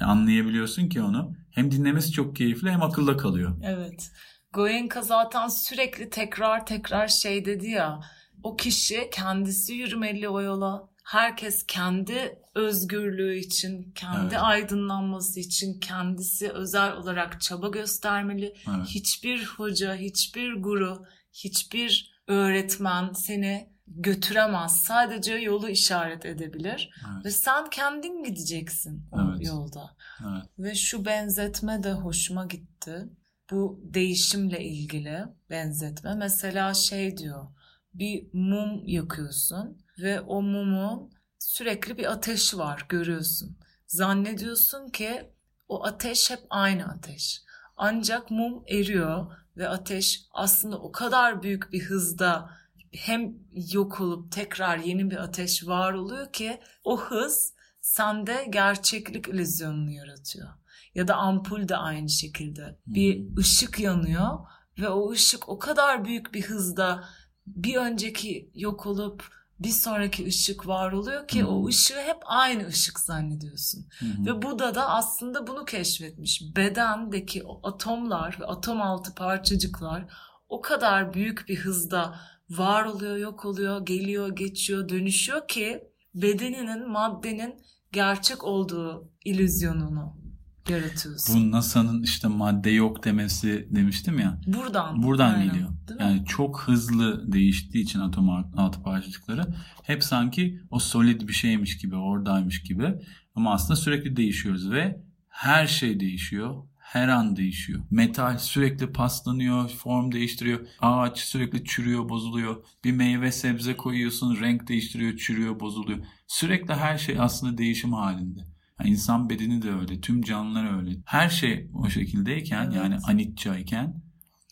anlayabiliyorsun 0.00 0.88
ki 0.88 1.02
onu. 1.02 1.34
Hem 1.50 1.70
dinlemesi 1.70 2.12
çok 2.12 2.36
keyifli 2.36 2.70
hem 2.70 2.82
akılda 2.82 3.16
kalıyor. 3.16 3.56
Evet. 3.64 4.12
Goenka 4.52 5.02
zaten 5.02 5.48
sürekli 5.48 6.10
tekrar 6.10 6.66
tekrar 6.66 7.08
şey 7.08 7.44
dedi 7.44 7.68
ya. 7.68 8.00
O 8.42 8.56
kişi 8.56 9.08
kendisi 9.12 9.74
yürümeli 9.74 10.28
o 10.28 10.40
yola. 10.40 10.90
Herkes 11.04 11.66
kendi 11.66 12.38
özgürlüğü 12.54 13.36
için, 13.36 13.92
kendi 13.94 14.34
evet. 14.34 14.42
aydınlanması 14.42 15.40
için 15.40 15.80
kendisi 15.80 16.50
özel 16.50 16.92
olarak 16.92 17.40
çaba 17.40 17.68
göstermeli. 17.68 18.54
Evet. 18.76 18.86
Hiçbir 18.86 19.44
hoca, 19.44 19.94
hiçbir 19.94 20.54
guru 20.54 21.04
hiçbir 21.32 22.20
öğretmen 22.26 23.12
seni 23.12 23.70
götüremez. 23.86 24.72
Sadece 24.72 25.34
yolu 25.34 25.68
işaret 25.68 26.26
edebilir. 26.26 26.90
Evet. 27.14 27.24
Ve 27.24 27.30
sen 27.30 27.70
kendin 27.70 28.24
gideceksin 28.24 29.08
o 29.12 29.18
evet. 29.20 29.46
yolda. 29.46 29.96
Evet. 30.20 30.44
Ve 30.58 30.74
şu 30.74 31.04
benzetme 31.04 31.82
de 31.82 31.92
hoşuma 31.92 32.46
gitti. 32.46 33.08
Bu 33.50 33.80
değişimle 33.84 34.64
ilgili 34.64 35.24
benzetme. 35.50 36.14
Mesela 36.14 36.74
şey 36.74 37.16
diyor. 37.16 37.46
Bir 37.94 38.26
mum 38.32 38.86
yakıyorsun 38.86 39.78
ve 39.98 40.20
o 40.20 40.42
mumun 40.42 41.12
sürekli 41.38 41.98
bir 41.98 42.12
ateşi 42.12 42.58
var 42.58 42.86
görüyorsun. 42.88 43.58
Zannediyorsun 43.86 44.88
ki 44.88 45.30
o 45.68 45.84
ateş 45.84 46.30
hep 46.30 46.40
aynı 46.50 46.84
ateş. 46.84 47.42
Ancak 47.76 48.30
mum 48.30 48.62
eriyor 48.68 49.32
ve 49.60 49.68
ateş 49.68 50.24
aslında 50.32 50.78
o 50.78 50.92
kadar 50.92 51.42
büyük 51.42 51.72
bir 51.72 51.82
hızda 51.82 52.50
hem 52.92 53.34
yok 53.72 54.00
olup 54.00 54.32
tekrar 54.32 54.78
yeni 54.78 55.10
bir 55.10 55.16
ateş 55.16 55.66
var 55.66 55.92
oluyor 55.92 56.32
ki 56.32 56.60
o 56.84 57.00
hız 57.00 57.54
sende 57.80 58.46
gerçeklik 58.50 59.28
illüzyonunu 59.28 59.90
yaratıyor. 59.90 60.48
Ya 60.94 61.08
da 61.08 61.14
ampul 61.16 61.68
de 61.68 61.76
aynı 61.76 62.08
şekilde. 62.08 62.78
Bir 62.86 63.18
hmm. 63.18 63.38
ışık 63.38 63.80
yanıyor 63.80 64.38
ve 64.78 64.88
o 64.88 65.10
ışık 65.10 65.48
o 65.48 65.58
kadar 65.58 66.04
büyük 66.04 66.34
bir 66.34 66.42
hızda 66.42 67.04
bir 67.46 67.76
önceki 67.76 68.50
yok 68.54 68.86
olup 68.86 69.39
bir 69.60 69.70
sonraki 69.70 70.26
ışık 70.26 70.66
var 70.66 70.92
oluyor 70.92 71.28
ki 71.28 71.42
hmm. 71.42 71.48
o 71.48 71.66
ışığı 71.66 72.00
hep 72.00 72.16
aynı 72.24 72.66
ışık 72.66 73.00
zannediyorsun. 73.00 73.86
Hmm. 73.98 74.26
Ve 74.26 74.42
Buda 74.42 74.74
da 74.74 74.88
aslında 74.88 75.46
bunu 75.46 75.64
keşfetmiş. 75.64 76.42
Bedendeki 76.56 77.42
o 77.44 77.68
atomlar 77.68 78.36
ve 78.40 78.46
atom 78.46 78.82
altı 78.82 79.14
parçacıklar 79.14 80.04
o 80.48 80.60
kadar 80.60 81.14
büyük 81.14 81.48
bir 81.48 81.56
hızda 81.56 82.20
var 82.50 82.84
oluyor, 82.84 83.16
yok 83.16 83.44
oluyor, 83.44 83.86
geliyor, 83.86 84.36
geçiyor, 84.36 84.88
dönüşüyor 84.88 85.48
ki 85.48 85.84
bedeninin, 86.14 86.88
maddenin 86.88 87.54
gerçek 87.92 88.44
olduğu 88.44 89.10
ilüzyonunu 89.24 90.19
yaratıyorsun. 90.68 91.50
Bu 91.50 91.50
NASA'nın 91.50 92.02
işte 92.02 92.28
madde 92.28 92.70
yok 92.70 93.04
demesi 93.04 93.68
demiştim 93.70 94.18
ya. 94.18 94.40
Buradan. 94.46 95.02
Buradan 95.02 95.34
aynen. 95.34 95.46
geliyor. 95.46 95.68
Yani 96.00 96.24
çok 96.26 96.62
hızlı 96.62 97.32
değiştiği 97.32 97.84
için 97.84 98.00
atom 98.00 98.30
altı 98.56 98.82
parçacıkları 98.82 99.46
hep 99.82 100.04
sanki 100.04 100.60
o 100.70 100.78
solid 100.78 101.28
bir 101.28 101.32
şeymiş 101.32 101.78
gibi, 101.78 101.96
oradaymış 101.96 102.62
gibi. 102.62 102.94
Ama 103.34 103.52
aslında 103.52 103.76
sürekli 103.76 104.16
değişiyoruz 104.16 104.70
ve 104.70 105.00
her 105.28 105.66
şey 105.66 106.00
değişiyor. 106.00 106.64
Her 106.78 107.08
an 107.08 107.36
değişiyor. 107.36 107.80
Metal 107.90 108.38
sürekli 108.38 108.92
paslanıyor, 108.92 109.68
form 109.68 110.12
değiştiriyor. 110.12 110.66
Ağaç 110.80 111.18
sürekli 111.18 111.64
çürüyor, 111.64 112.08
bozuluyor. 112.08 112.64
Bir 112.84 112.92
meyve 112.92 113.32
sebze 113.32 113.76
koyuyorsun, 113.76 114.40
renk 114.40 114.68
değiştiriyor, 114.68 115.16
çürüyor, 115.16 115.60
bozuluyor. 115.60 115.98
Sürekli 116.26 116.74
her 116.74 116.98
şey 116.98 117.16
aslında 117.20 117.58
değişim 117.58 117.92
halinde. 117.92 118.40
Yani 118.80 118.90
insan 118.90 119.30
bedeni 119.30 119.62
de 119.62 119.72
öyle, 119.72 120.00
tüm 120.00 120.22
canlılar 120.22 120.78
öyle. 120.78 120.90
Her 121.04 121.28
şey 121.28 121.70
o 121.74 121.88
şekildeyken 121.88 122.64
Evet. 122.64 122.76
yani 122.76 122.96
anitçayken 123.08 124.02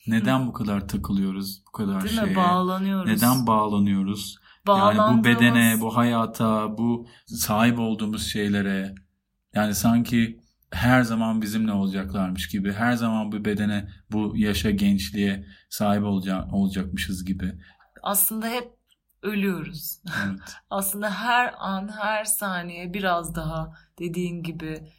neden 0.06 0.46
bu 0.46 0.52
kadar 0.52 0.88
takılıyoruz, 0.88 1.62
bu 1.68 1.72
kadar 1.72 2.04
Değil 2.04 2.14
şeye? 2.14 2.26
mi? 2.26 2.36
Bağlanıyoruz. 2.36 3.10
Neden 3.10 3.46
bağlanıyoruz? 3.46 4.38
Yani 4.68 5.18
bu 5.18 5.24
bedene, 5.24 5.80
bu 5.80 5.96
hayata, 5.96 6.78
bu 6.78 7.06
sahip 7.26 7.78
olduğumuz 7.78 8.26
şeylere 8.26 8.94
yani 9.54 9.74
sanki 9.74 10.40
her 10.70 11.02
zaman 11.02 11.42
bizimle 11.42 11.72
olacaklarmış 11.72 12.48
gibi, 12.48 12.72
her 12.72 12.92
zaman 12.92 13.32
bu 13.32 13.44
bedene, 13.44 13.88
bu 14.12 14.32
yaşa, 14.36 14.70
gençliğe 14.70 15.46
sahip 15.70 16.04
olacak, 16.04 16.52
olacakmışız 16.52 17.24
gibi. 17.24 17.52
Aslında 18.02 18.48
hep 18.48 18.77
ölüyoruz. 19.22 20.00
Evet. 20.26 20.40
Aslında 20.70 21.10
her 21.10 21.54
an, 21.58 21.88
her 22.00 22.24
saniye 22.24 22.94
biraz 22.94 23.34
daha 23.34 23.72
dediğin 23.98 24.42
gibi 24.42 24.92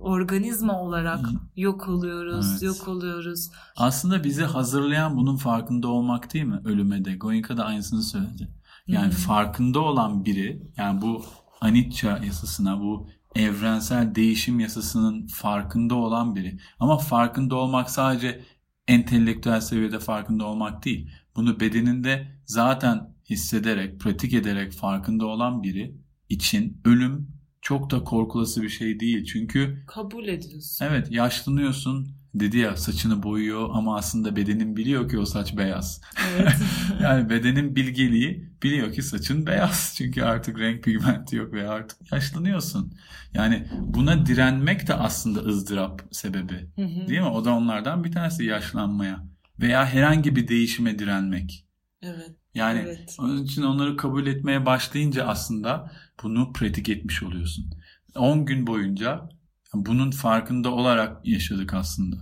organizma 0.00 0.80
olarak 0.82 1.20
yok 1.56 1.88
oluyoruz, 1.88 2.46
Evet. 2.50 2.62
yok 2.62 2.88
oluyoruz. 2.88 3.50
Aslında 3.76 4.24
bizi 4.24 4.44
hazırlayan 4.44 5.16
bunun 5.16 5.36
farkında 5.36 5.88
olmak 5.88 6.34
değil 6.34 6.44
mi? 6.44 6.60
Ölüme 6.64 7.04
de. 7.04 7.14
Goenka 7.16 7.56
da 7.56 7.64
aynısını 7.64 8.02
söyledi. 8.02 8.48
Yani 8.86 9.12
hı. 9.12 9.16
farkında 9.16 9.80
olan 9.80 10.24
biri, 10.24 10.62
yani 10.76 11.02
bu 11.02 11.24
anicca 11.60 12.18
yasasına, 12.18 12.80
bu 12.80 13.08
evrensel 13.34 14.14
değişim 14.14 14.60
yasasının 14.60 15.26
farkında 15.26 15.94
olan 15.94 16.34
biri. 16.34 16.58
Ama 16.80 16.98
farkında 16.98 17.56
olmak 17.56 17.90
sadece 17.90 18.44
entelektüel 18.88 19.60
seviyede 19.60 19.98
farkında 19.98 20.44
olmak 20.44 20.84
değil. 20.84 21.10
Bunu 21.36 21.60
bedeninde 21.60 22.40
zaten 22.46 23.13
hissederek, 23.30 24.00
pratik 24.00 24.34
ederek 24.34 24.72
farkında 24.72 25.26
olan 25.26 25.62
biri 25.62 25.94
için 26.28 26.80
ölüm 26.84 27.28
çok 27.62 27.90
da 27.90 28.04
korkulası 28.04 28.62
bir 28.62 28.68
şey 28.68 29.00
değil. 29.00 29.24
Çünkü 29.24 29.84
Kabul 29.86 30.28
ediyorsun. 30.28 30.84
Evet 30.84 31.10
yaşlanıyorsun 31.10 32.08
dedi 32.34 32.58
ya 32.58 32.76
saçını 32.76 33.22
boyuyor 33.22 33.70
ama 33.72 33.96
aslında 33.96 34.36
bedenin 34.36 34.76
biliyor 34.76 35.08
ki 35.08 35.18
o 35.18 35.24
saç 35.24 35.56
beyaz. 35.56 36.00
Evet. 36.36 36.54
Yani 37.02 37.30
bedenin 37.30 37.76
bilgeliği 37.76 38.50
biliyor 38.62 38.92
ki 38.92 39.02
saçın 39.02 39.46
beyaz. 39.46 39.94
Çünkü 39.98 40.22
artık 40.22 40.58
renk 40.58 40.84
pigmenti 40.84 41.36
yok 41.36 41.52
ve 41.52 41.68
artık 41.68 42.12
yaşlanıyorsun. 42.12 42.94
Yani 43.34 43.66
buna 43.80 44.26
direnmek 44.26 44.88
de 44.88 44.94
aslında 44.94 45.40
ızdırap 45.40 46.02
sebebi. 46.10 46.68
Hı 46.76 46.82
hı. 46.82 47.08
Değil 47.08 47.20
mi? 47.20 47.26
O 47.26 47.44
da 47.44 47.54
onlardan 47.54 48.04
bir 48.04 48.12
tanesi 48.12 48.44
yaşlanmaya. 48.44 49.24
Veya 49.60 49.86
herhangi 49.86 50.36
bir 50.36 50.48
değişime 50.48 50.98
direnmek. 50.98 51.63
Evet. 52.04 52.30
Yani 52.54 52.80
Evet. 52.84 53.16
onun 53.18 53.44
için 53.44 53.62
onları 53.62 53.96
kabul 53.96 54.26
etmeye 54.26 54.66
başlayınca 54.66 55.26
aslında 55.26 55.92
bunu 56.22 56.52
pratik 56.52 56.88
etmiş 56.88 57.22
oluyorsun. 57.22 57.70
10 58.16 58.46
gün 58.46 58.66
boyunca 58.66 59.28
bunun 59.74 60.10
farkında 60.10 60.70
olarak 60.70 61.26
yaşadık 61.26 61.74
aslında. 61.74 62.16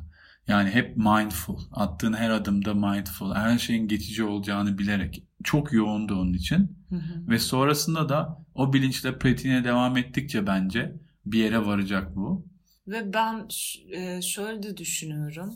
Yani 0.48 0.70
hep 0.70 0.96
mindful. 0.96 1.58
Attığın 1.72 2.12
her 2.12 2.30
adımda 2.30 2.74
mindful. 2.74 3.34
Her 3.34 3.58
şeyin 3.58 3.88
geçici 3.88 4.24
olacağını 4.24 4.78
bilerek. 4.78 5.24
Çok 5.44 5.72
yoğundu 5.72 6.14
onun 6.14 6.32
için. 6.32 6.78
Hı 6.88 6.96
hı. 6.96 7.28
Ve 7.28 7.38
sonrasında 7.38 8.08
da 8.08 8.44
o 8.54 8.72
bilinçle 8.72 9.18
pratiğine 9.18 9.64
devam 9.64 9.96
ettikçe 9.96 10.46
bence 10.46 10.92
bir 11.26 11.38
yere 11.38 11.66
varacak 11.66 12.16
bu. 12.16 12.46
Ve 12.86 13.12
ben 13.12 13.48
e, 13.92 14.22
şöyle 14.22 14.62
de 14.62 14.76
düşünüyorum. 14.76 15.54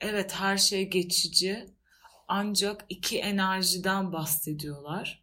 Evet 0.00 0.34
her 0.34 0.56
şey 0.58 0.90
geçici 0.90 1.66
ancak 2.32 2.84
iki 2.88 3.18
enerjiden 3.18 4.12
bahsediyorlar. 4.12 5.22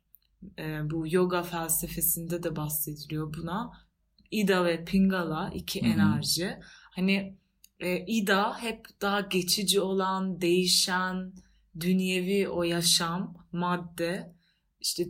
E, 0.57 0.89
bu 0.89 1.05
yoga 1.07 1.43
felsefesinde 1.43 2.43
de 2.43 2.55
bahsediliyor 2.55 3.33
buna. 3.33 3.71
Ida 4.31 4.65
ve 4.65 4.85
Pingala 4.85 5.51
iki 5.53 5.81
Hı 5.81 5.85
hı. 5.85 5.89
enerji. 5.89 6.57
Hani 6.95 7.37
e, 7.79 8.05
Ida 8.05 8.57
hep 8.57 8.87
daha 9.01 9.21
geçici 9.21 9.81
olan, 9.81 10.41
değişen, 10.41 11.33
dünyevi 11.79 12.49
o 12.49 12.63
yaşam, 12.63 13.47
madde 13.51 14.35
işte 14.79 15.03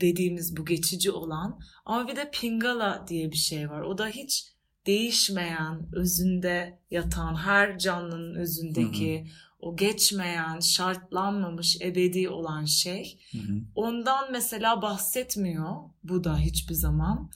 dediğimiz 0.00 0.56
bu 0.56 0.64
geçici 0.64 1.10
olan. 1.10 1.60
Ama 1.84 2.08
bir 2.08 2.16
de 2.16 2.30
Pingala 2.30 3.04
diye 3.08 3.30
bir 3.30 3.36
şey 3.36 3.70
var. 3.70 3.80
O 3.80 3.98
da 3.98 4.08
hiç 4.08 4.54
değişmeyen, 4.86 5.88
özünde 5.92 6.78
yatan, 6.90 7.34
her 7.34 7.78
canlının 7.78 8.34
özündeki 8.34 9.26
o 9.64 9.76
geçmeyen, 9.76 10.60
şartlanmamış, 10.60 11.80
ebedi 11.80 12.28
olan 12.28 12.64
şey. 12.64 13.18
Hı 13.32 13.38
hı. 13.38 13.60
Ondan 13.74 14.32
mesela 14.32 14.82
bahsetmiyor 14.82 15.76
bu 16.02 16.24
da 16.24 16.38
hiçbir 16.38 16.74
zaman. 16.74 17.30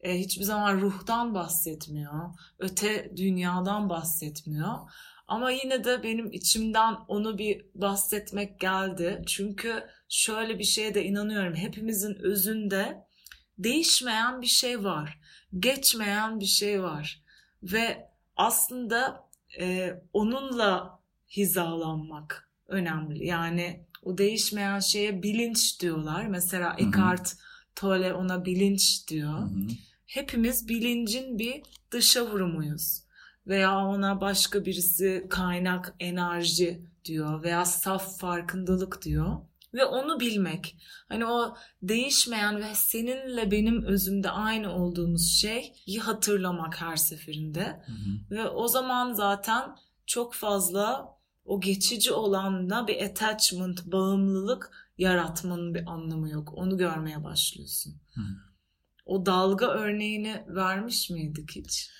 E, 0.00 0.18
hiçbir 0.18 0.44
zaman 0.44 0.80
ruhtan 0.80 1.34
bahsetmiyor. 1.34 2.30
Öte 2.58 3.12
dünyadan 3.16 3.90
bahsetmiyor. 3.90 4.74
Ama 5.28 5.50
yine 5.50 5.84
de 5.84 6.02
benim 6.02 6.32
içimden 6.32 6.94
onu 7.08 7.38
bir 7.38 7.66
bahsetmek 7.74 8.60
geldi. 8.60 9.22
Çünkü 9.26 9.84
şöyle 10.08 10.58
bir 10.58 10.64
şeye 10.64 10.94
de 10.94 11.04
inanıyorum. 11.04 11.54
Hepimizin 11.54 12.14
özünde 12.14 13.06
değişmeyen 13.58 14.42
bir 14.42 14.46
şey 14.46 14.84
var. 14.84 15.20
Geçmeyen 15.58 16.40
bir 16.40 16.46
şey 16.46 16.82
var. 16.82 17.22
Ve 17.62 18.08
aslında 18.36 19.28
e, 19.60 19.94
onunla 20.12 21.03
hizalanmak 21.36 22.50
önemli. 22.68 23.26
Yani 23.26 23.86
o 24.02 24.18
değişmeyen 24.18 24.78
şeye 24.78 25.22
bilinç 25.22 25.80
diyorlar. 25.80 26.26
Mesela. 26.26 26.76
Eckhart 26.78 27.36
Tolle 27.74 28.12
ona 28.12 28.44
bilinç 28.44 29.08
diyor. 29.08 29.38
Hı 29.38 29.44
hı. 29.44 29.68
Hepimiz 30.06 30.68
bilincin 30.68 31.38
bir 31.38 31.62
dışa 31.90 32.26
vurumuyuz. 32.26 33.04
Veya 33.46 33.78
ona 33.78 34.20
başka 34.20 34.64
birisi 34.64 35.26
kaynak, 35.30 35.94
enerji 36.00 36.82
diyor 37.04 37.42
veya 37.42 37.64
saf 37.64 38.18
farkındalık 38.18 39.02
diyor. 39.02 39.36
Ve 39.74 39.84
onu 39.84 40.20
bilmek. 40.20 40.76
Hani 41.08 41.26
o 41.26 41.56
değişmeyen 41.82 42.56
ve 42.60 42.74
seninle 42.74 43.50
benim 43.50 43.82
özümde 43.82 44.30
aynı 44.30 44.74
olduğumuz 44.74 45.40
şeyi 45.40 46.00
hatırlamak 46.00 46.80
her 46.80 46.96
seferinde. 46.96 47.82
Hı 47.86 47.92
hı. 47.92 48.36
Ve 48.36 48.48
o 48.48 48.68
zaman 48.68 49.12
zaten 49.12 49.76
çok 50.06 50.34
fazla 50.34 51.13
o 51.44 51.60
geçici 51.60 52.12
olanla 52.12 52.86
bir 52.88 53.02
attachment, 53.02 53.86
bağımlılık 53.86 54.70
yaratmanın 54.98 55.74
bir 55.74 55.86
anlamı 55.92 56.30
yok. 56.30 56.52
Onu 56.54 56.78
görmeye 56.78 57.24
başlıyorsun. 57.24 57.94
Hı. 58.14 58.20
O 59.06 59.26
dalga 59.26 59.66
örneğini 59.68 60.44
vermiş 60.48 61.10
miydik 61.10 61.50
hiç? 61.56 61.90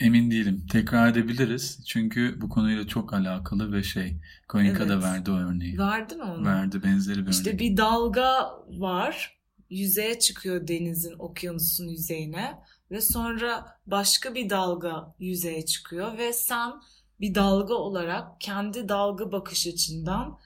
Emin 0.00 0.30
değilim. 0.30 0.66
Tekrar 0.72 1.08
edebiliriz. 1.10 1.84
Çünkü 1.86 2.40
bu 2.40 2.48
konuyla 2.48 2.86
çok 2.86 3.12
alakalı 3.14 3.72
ve 3.72 3.82
şey. 3.82 4.20
Koinka 4.48 4.88
da 4.88 4.92
Evet. 4.94 5.04
verdi 5.04 5.30
o 5.30 5.34
örneği. 5.34 5.78
Verdi 5.78 6.16
mi 6.16 6.22
onu? 6.22 6.44
Verdi 6.44 6.82
benzeri 6.82 7.26
bir 7.26 7.30
İşte 7.30 7.50
örnek. 7.50 7.60
bir 7.60 7.76
dalga 7.76 8.50
var. 8.68 9.36
Yüzeye 9.70 10.18
çıkıyor 10.18 10.68
denizin, 10.68 11.14
okyanusun 11.18 11.88
yüzeyine. 11.88 12.58
Ve 12.90 13.00
sonra 13.00 13.78
başka 13.86 14.34
bir 14.34 14.50
dalga 14.50 15.14
yüzeye 15.18 15.66
çıkıyor. 15.66 16.18
Ve 16.18 16.32
sen 16.32 16.72
bir 17.20 17.34
dalga 17.34 17.74
olarak 17.74 18.40
kendi 18.40 18.88
dalga 18.88 19.32
bakış 19.32 19.66
açından 19.66 20.38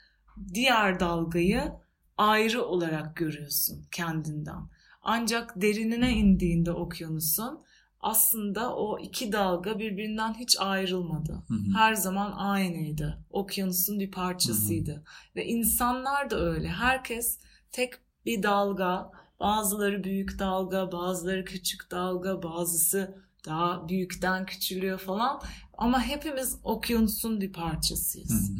diğer 0.54 1.00
dalgayı 1.00 1.72
ayrı 2.16 2.64
olarak 2.64 3.16
görüyorsun 3.16 3.86
kendinden. 3.90 4.68
Ancak 5.02 5.62
derinine 5.62 6.12
indiğinde 6.12 6.72
okyanusun 6.72 7.64
aslında 8.00 8.76
o 8.76 8.98
iki 8.98 9.32
dalga 9.32 9.78
birbirinden 9.78 10.34
hiç 10.34 10.56
ayrılmadı. 10.60 11.32
Hı 11.32 11.54
hı. 11.54 11.78
Her 11.78 11.94
zaman 11.94 12.32
aynıydı. 12.32 13.24
Okyanusun 13.30 14.00
bir 14.00 14.10
parçasıydı. 14.10 15.04
Ve 15.36 15.46
insanlar 15.46 16.30
da 16.30 16.40
öyle. 16.40 16.68
Herkes 16.68 17.38
tek 17.72 17.94
bir 18.26 18.42
dalga, 18.42 19.10
bazıları 19.40 20.04
büyük 20.04 20.38
dalga, 20.38 20.92
bazıları 20.92 21.44
küçük 21.44 21.90
dalga, 21.90 22.42
bazısı 22.42 23.14
daha 23.46 23.88
büyükten 23.88 24.46
küçülüyor 24.46 24.98
falan. 24.98 25.40
Ama 25.80 26.02
hepimiz 26.02 26.58
okyanusun 26.64 27.40
bir 27.40 27.48
Hı 27.48 27.52
parçasıyız. 27.52 28.50
hı. 28.50 28.54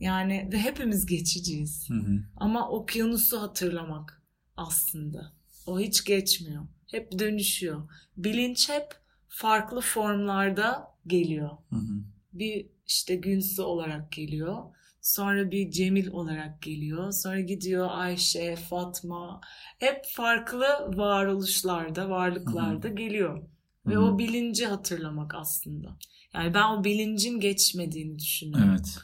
Yani 0.00 0.48
ve 0.52 0.58
hepimiz 0.58 1.06
geçiciyiz. 1.06 1.90
Hı 1.90 1.94
hı. 1.94 2.20
Ama 2.36 2.68
okyanusu 2.70 3.42
hatırlamak 3.42 4.22
aslında. 4.56 5.32
O 5.66 5.80
hiç 5.80 6.04
geçmiyor. 6.04 6.62
Hep 6.90 7.18
dönüşüyor. 7.18 7.88
Bilinç 8.16 8.68
hep 8.68 8.86
farklı 9.28 9.80
formlarda 9.80 10.88
geliyor. 11.06 11.50
Hı 11.70 11.76
hı. 11.76 12.02
Bir 12.32 12.66
işte 12.86 13.14
Günsu 13.14 13.64
olarak 13.64 14.12
geliyor. 14.12 14.56
Sonra 15.00 15.50
bir 15.50 15.70
Cemil 15.70 16.06
olarak 16.06 16.62
geliyor. 16.62 17.12
Sonra 17.12 17.40
gidiyor 17.40 17.88
Ayşe, 17.90 18.56
Fatma. 18.56 19.40
Hep 19.78 20.04
farklı 20.06 20.66
varoluşlarda, 20.96 22.10
varlıklarda 22.10 22.88
geliyor. 22.88 23.42
Ve 23.86 23.94
hı. 23.94 24.00
o 24.00 24.18
bilinci 24.18 24.66
hatırlamak 24.66 25.34
aslında. 25.34 25.98
Yani 26.34 26.54
ben 26.54 26.68
o 26.68 26.84
bilincin 26.84 27.40
geçmediğini 27.40 28.18
düşünüyorum. 28.18 28.70
Evet. 28.70 28.98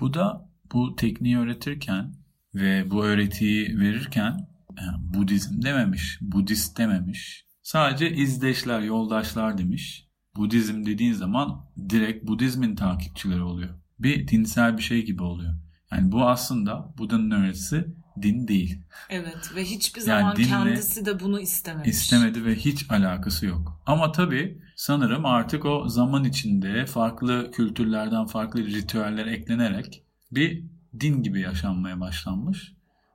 Bu 0.00 0.14
da 0.14 0.50
bu 0.72 0.96
tekniği 0.96 1.38
öğretirken 1.38 2.14
ve 2.54 2.90
bu 2.90 3.04
öğretiyi 3.04 3.78
verirken 3.78 4.48
yani 4.80 5.14
Budizm 5.14 5.62
dememiş, 5.62 6.18
Budist 6.20 6.78
dememiş. 6.78 7.46
Sadece 7.62 8.10
izdeşler, 8.10 8.80
yoldaşlar 8.80 9.58
demiş. 9.58 10.08
Budizm 10.36 10.84
dediğin 10.86 11.12
zaman 11.12 11.70
direkt 11.88 12.26
Budizmin 12.26 12.76
takipçileri 12.76 13.42
oluyor. 13.42 13.74
Bir 13.98 14.28
dinsel 14.28 14.76
bir 14.76 14.82
şey 14.82 15.04
gibi 15.04 15.22
oluyor. 15.22 15.54
Yani 15.92 16.12
bu 16.12 16.28
aslında 16.28 16.94
Buda'nın 16.98 17.30
öğretisi 17.30 17.86
din 18.22 18.48
değil. 18.48 18.82
Evet 19.10 19.52
ve 19.56 19.64
hiçbir 19.64 20.06
Yani 20.06 20.20
zaman 20.20 20.36
dinle 20.36 20.48
kendisi 20.48 21.06
de 21.06 21.20
bunu 21.20 21.40
istememiş. 21.40 21.88
İstemedi 21.88 22.44
ve 22.44 22.54
hiç 22.54 22.90
alakası 22.90 23.46
yok. 23.46 23.82
Ama 23.86 24.12
tabii 24.12 24.62
sanırım 24.76 25.26
artık 25.26 25.64
o 25.64 25.88
zaman 25.88 26.24
içinde 26.24 26.86
farklı 26.86 27.50
kültürlerden 27.50 28.26
farklı 28.26 28.66
ritüeller 28.66 29.26
eklenerek 29.26 30.02
bir 30.32 30.64
din 31.00 31.22
gibi 31.22 31.40
yaşanmaya 31.40 32.00
başlanmış. 32.00 32.72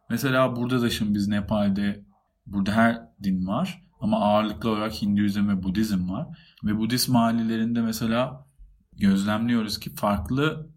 Mesela 0.09 0.55
burada 0.55 0.81
da 0.81 0.89
şimdi 0.89 1.13
biz 1.13 1.27
Nepal'de 1.27 2.05
burada 2.45 2.71
her 2.71 3.01
din 3.23 3.47
var 3.47 3.85
ama 3.99 4.19
ağırlıklı 4.19 4.69
olarak 4.69 5.01
Hinduizm 5.01 5.49
ve 5.49 5.63
Budizm 5.63 6.09
var. 6.09 6.27
Ve 6.63 6.77
Budist 6.77 7.09
mahallelerinde 7.09 7.81
mesela 7.81 8.45
gözlemliyoruz 8.93 9.79
ki 9.79 9.95
farklı 9.95 10.69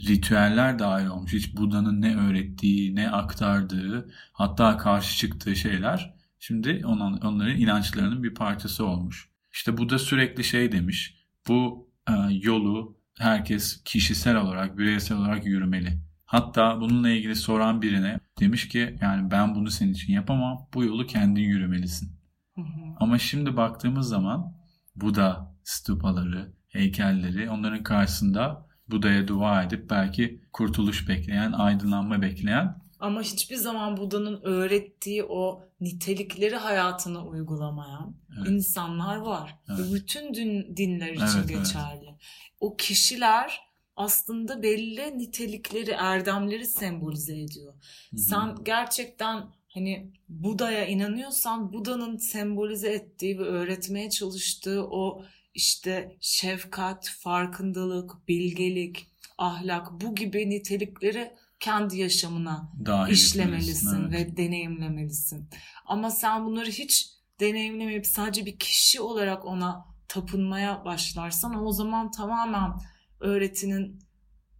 ritüeller 0.00 0.78
dahil 0.78 1.06
olmuş. 1.06 1.32
Hiç 1.32 1.56
Buda'nın 1.56 2.02
ne 2.02 2.16
öğrettiği, 2.16 2.94
ne 2.94 3.10
aktardığı, 3.10 4.10
hatta 4.32 4.76
karşı 4.76 5.16
çıktığı 5.16 5.56
şeyler 5.56 6.14
şimdi 6.38 6.82
onun, 6.86 7.20
onların 7.20 7.56
inançlarının 7.56 8.22
bir 8.22 8.34
parçası 8.34 8.86
olmuş. 8.86 9.30
İşte 9.52 9.78
Buda 9.78 9.98
sürekli 9.98 10.44
şey 10.44 10.72
demiş, 10.72 11.24
bu 11.48 11.88
e, 12.08 12.12
yolu 12.30 12.96
herkes 13.18 13.82
kişisel 13.84 14.36
olarak, 14.36 14.78
bireysel 14.78 15.18
olarak 15.18 15.46
yürümeli. 15.46 15.98
Hatta 16.24 16.80
bununla 16.80 17.10
ilgili 17.10 17.36
soran 17.36 17.82
birine 17.82 18.20
demiş 18.40 18.68
ki 18.68 18.98
yani 19.00 19.30
ben 19.30 19.54
bunu 19.54 19.70
senin 19.70 19.92
için 19.92 20.12
yapamam, 20.12 20.68
bu 20.74 20.84
yolu 20.84 21.06
kendin 21.06 21.42
yürümelisin. 21.42 22.12
Hı 22.54 22.60
hı. 22.60 22.94
Ama 22.96 23.18
şimdi 23.18 23.56
baktığımız 23.56 24.08
zaman 24.08 24.56
Buda 24.96 25.54
stupaları, 25.64 26.52
heykelleri 26.68 27.50
onların 27.50 27.82
karşısında 27.82 28.65
Buda'ya 28.88 29.28
dua 29.28 29.62
edip 29.62 29.90
belki 29.90 30.40
kurtuluş 30.52 31.08
bekleyen, 31.08 31.52
aydınlanma 31.52 32.22
bekleyen 32.22 32.78
Ama 33.00 33.22
hiçbir 33.22 33.56
zaman 33.56 33.96
Buda'nın 33.96 34.40
öğrettiği 34.42 35.24
o 35.24 35.62
nitelikleri 35.80 36.56
hayatına 36.56 37.26
uygulamayan 37.26 38.16
Evet. 38.38 38.48
insanlar 38.50 39.16
var. 39.16 39.58
Evet. 39.68 39.80
Ve 39.80 39.94
bütün 39.94 40.34
din, 40.34 40.76
dinler 40.76 41.12
için 41.12 41.24
Evet, 41.24 41.34
evet. 41.36 41.48
geçerli. 41.48 42.14
O 42.60 42.76
kişiler 42.76 43.60
aslında 43.96 44.62
belli 44.62 45.18
nitelikleri, 45.18 45.90
erdemleri 45.90 46.66
sembolize 46.66 47.40
ediyor. 47.40 47.72
Hı 47.74 48.16
hı. 48.16 48.20
Sen 48.20 48.54
gerçekten 48.64 49.44
hani 49.68 50.12
Buda'ya 50.28 50.86
inanıyorsan 50.86 51.72
Buda'nın 51.72 52.16
sembolize 52.16 52.92
ettiği 52.92 53.38
ve 53.38 53.42
öğretmeye 53.42 54.10
çalıştığı 54.10 54.86
o 54.90 55.24
işte 55.56 56.16
şefkat, 56.20 57.08
farkındalık, 57.08 58.28
bilgelik, 58.28 59.06
ahlak 59.38 60.00
bu 60.00 60.14
gibi 60.14 60.50
nitelikleri 60.50 61.32
kendi 61.60 61.98
yaşamına 61.98 62.72
dahil 62.86 63.12
işlemelisin 63.12 63.88
etmelisin, 63.88 64.16
evet. 64.16 64.32
ve 64.32 64.36
deneyimlemelisin. 64.36 65.48
Ama 65.86 66.10
sen 66.10 66.46
bunları 66.46 66.70
hiç 66.70 67.10
deneyimlemeyip 67.40 68.06
sadece 68.06 68.46
bir 68.46 68.58
kişi 68.58 69.00
olarak 69.00 69.44
ona 69.44 69.86
tapınmaya 70.08 70.84
başlarsan 70.84 71.66
o 71.66 71.72
zaman 71.72 72.10
tamamen 72.10 72.72
öğretinin 73.20 74.06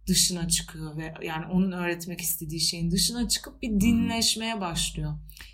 dışına 0.07 0.47
çıkıyor 0.47 0.97
ve 0.97 1.13
yani 1.21 1.45
onun 1.45 1.71
öğretmek 1.71 2.21
istediği 2.21 2.59
şeyin 2.59 2.91
dışına 2.91 3.27
çıkıp 3.27 3.61
bir 3.61 3.69
dinleşmeye 3.69 4.61
başlıyor. 4.61 5.13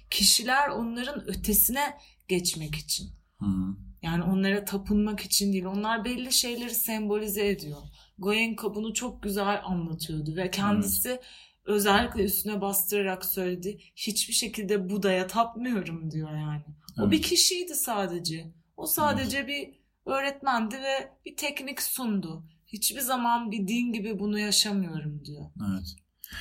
Kişiler 0.09 0.69
onların 0.69 1.29
ötesine 1.29 1.97
geçmek 2.27 2.75
için. 2.75 3.09
Hı 3.39 3.45
hı. 3.45 3.75
Yani 4.03 4.23
onlara 4.23 4.65
tapınmak 4.65 5.19
için 5.21 5.53
değil. 5.53 5.65
Onlar 5.65 6.05
belli 6.05 6.31
şeyleri 6.31 6.69
sembolize 6.75 7.47
ediyor. 7.47 7.77
Goenka 8.17 8.75
bunu 8.75 8.93
çok 8.93 9.23
güzel 9.23 9.61
anlatıyordu 9.65 10.35
ve 10.35 10.51
kendisi 10.51 11.19
özellikle 11.65 12.23
üstüne 12.23 12.61
bastırarak 12.61 13.25
söyledi. 13.25 13.77
Hiçbir 13.95 14.33
şekilde 14.33 14.89
Buda'ya 14.89 15.27
tapmıyorum 15.27 16.11
diyor 16.11 16.31
yani. 16.31 16.61
O 16.97 17.01
Evet. 17.01 17.11
bir 17.11 17.21
kişiydi 17.21 17.75
sadece. 17.75 18.51
O 18.77 18.85
sadece 18.85 19.47
bir 19.47 19.69
öğretmendi 20.05 20.75
ve 20.75 21.11
bir 21.25 21.35
teknik 21.35 21.81
sundu. 21.81 22.43
Hiçbir 22.67 22.99
zaman 23.01 23.51
bir 23.51 23.67
din 23.67 23.93
gibi 23.93 24.19
bunu 24.19 24.39
yaşamıyorum 24.39 25.25
diyor 25.25 25.45
Evet. 25.71 25.95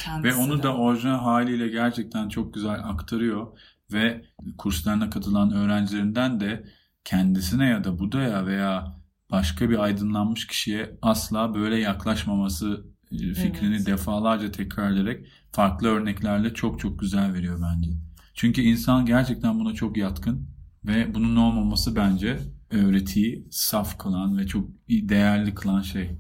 kendisi 0.05 0.29
Ve 0.39 0.43
onu 0.43 0.59
de. 0.59 0.63
da 0.63 0.77
orijinal 0.77 1.19
haliyle 1.19 1.69
gerçekten 1.69 2.29
çok 2.29 2.55
güzel 2.55 2.81
aktarıyor 2.85 3.59
ve 3.93 4.25
kurslarına 4.59 5.11
katılan 5.11 5.53
öğrencilerinden 5.53 6.41
de 6.41 6.65
kendisine 7.05 7.67
ya 7.67 7.85
da 7.85 7.99
Buda'ya 7.99 8.47
veya 8.47 8.97
başka 9.31 9.71
bir 9.71 9.79
aydınlanmış 9.79 10.47
kişiye 10.47 10.99
asla 11.03 11.55
böyle 11.55 11.77
yaklaşmaması 11.77 12.87
e, 13.13 13.35
fikrini 13.35 13.77
Evet. 13.77 13.87
defalarca 13.87 14.53
tekrar 14.53 14.93
ederek 14.93 15.27
farklı 15.53 15.89
örneklerle 15.89 16.55
çok 16.55 16.81
çok 16.81 16.99
güzel 17.01 17.35
veriyor 17.35 17.63
bence. 17.63 17.91
Çünkü 18.35 18.61
insan 18.61 19.07
gerçekten 19.07 19.61
buna 19.61 19.75
çok 19.75 19.97
yatkın 19.97 20.49
ve 20.85 21.15
bunun 21.15 21.37
olmaması 21.37 21.97
bence 21.97 22.39
öğretiyi 22.71 23.47
saf 23.51 23.99
kılan 23.99 24.39
ve 24.39 24.47
çok 24.47 24.69
değerli 24.89 25.55
kılan 25.55 25.83
şey. 25.83 26.11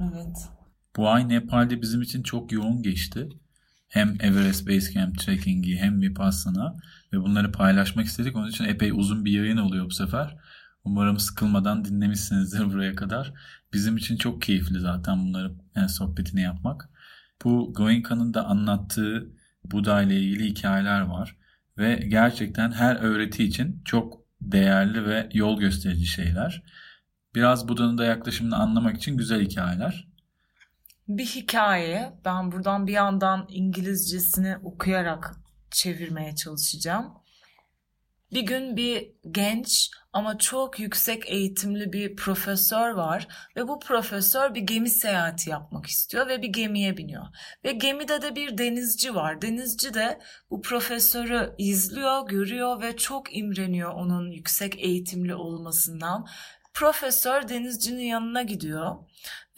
Evet. 0.00 0.48
Bu 0.96 1.08
ay 1.08 1.28
Nepal'de 1.28 1.82
bizim 1.82 2.02
için 2.02 2.22
çok 2.22 2.52
yoğun 2.52 2.82
geçti. 2.82 3.28
Hem 3.88 4.16
Everest 4.20 4.68
Base 4.68 4.92
Camp 4.92 5.18
trekking'i 5.18 5.76
hem 5.76 6.00
Vipassana 6.00 6.76
ve 7.12 7.20
bunları 7.20 7.52
paylaşmak 7.52 8.06
istedik. 8.06 8.36
Onun 8.36 8.48
için 8.48 8.64
epey 8.64 8.90
uzun 8.90 9.24
bir 9.24 9.32
yayın 9.32 9.56
oluyor 9.56 9.86
bu 9.86 9.90
sefer. 9.90 10.36
Umarım 10.84 11.18
sıkılmadan 11.18 11.84
dinlemişsinizdir 11.84 12.64
buraya 12.72 12.94
kadar. 12.94 13.32
Bizim 13.72 13.96
için 13.96 14.16
çok 14.16 14.42
keyifli 14.42 14.80
zaten 14.80 15.18
bunları 15.18 15.52
yani 15.76 15.88
sohbetini 15.88 16.40
yapmak. 16.40 16.88
Bu 17.44 17.72
Goenka'nın 17.74 18.34
da 18.34 18.44
anlattığı 18.44 19.30
Buda 19.64 20.02
ile 20.02 20.20
ilgili 20.20 20.44
hikayeler 20.44 21.00
var. 21.00 21.36
Ve 21.78 21.96
gerçekten 22.08 22.72
her 22.72 22.96
öğreti 22.96 23.44
için 23.44 23.82
çok 23.84 24.20
değerli 24.40 25.04
ve 25.06 25.28
yol 25.32 25.60
gösterici 25.60 26.06
şeyler. 26.06 26.62
Biraz 27.34 27.68
Buda'nın 27.68 27.98
da 27.98 28.04
yaklaşımını 28.04 28.56
anlamak 28.56 28.96
için 28.96 29.16
güzel 29.16 29.40
hikayeler. 29.40 30.08
Bir 31.08 31.26
hikaye. 31.26 32.12
Ben 32.24 32.52
buradan 32.52 32.86
bir 32.86 32.92
yandan 32.92 33.46
İngilizcesini 33.48 34.56
okuyarak 34.56 35.39
çevirmeye 35.72 36.34
çalışacağım. 36.34 37.14
Bir 38.32 38.42
gün 38.42 38.76
bir 38.76 39.12
genç 39.30 39.90
ama 40.12 40.38
çok 40.38 40.80
yüksek 40.80 41.30
eğitimli 41.30 41.92
bir 41.92 42.16
profesör 42.16 42.90
var 42.90 43.28
ve 43.56 43.68
bu 43.68 43.80
profesör 43.80 44.54
bir 44.54 44.60
gemi 44.60 44.90
seyahati 44.90 45.50
yapmak 45.50 45.86
istiyor 45.86 46.28
ve 46.28 46.42
bir 46.42 46.48
gemiye 46.48 46.96
biniyor. 46.96 47.26
Ve 47.64 47.72
gemide 47.72 48.22
de 48.22 48.36
bir 48.36 48.58
denizci 48.58 49.14
var. 49.14 49.42
Denizci 49.42 49.94
de 49.94 50.20
bu 50.50 50.62
profesörü 50.62 51.54
izliyor, 51.58 52.28
görüyor 52.28 52.82
ve 52.82 52.96
çok 52.96 53.36
imreniyor 53.36 53.92
onun 53.92 54.30
yüksek 54.30 54.78
eğitimli 54.78 55.34
olmasından. 55.34 56.26
Profesör 56.74 57.48
denizcinin 57.48 58.04
yanına 58.04 58.42
gidiyor 58.42 58.96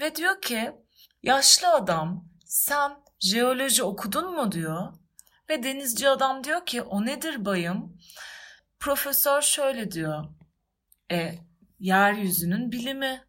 ve 0.00 0.14
diyor 0.14 0.40
ki 0.40 0.72
yaşlı 1.22 1.68
adam 1.68 2.28
sen 2.46 2.92
jeoloji 3.20 3.82
okudun 3.82 4.34
mu 4.34 4.52
diyor. 4.52 5.01
Ve 5.52 5.62
denizci 5.62 6.08
adam 6.08 6.44
diyor 6.44 6.66
ki 6.66 6.82
o 6.82 7.06
nedir 7.06 7.44
bayım? 7.44 7.98
Profesör 8.80 9.42
şöyle 9.42 9.90
diyor. 9.90 10.24
E, 11.10 11.34
yeryüzünün 11.78 12.72
bilimi. 12.72 13.24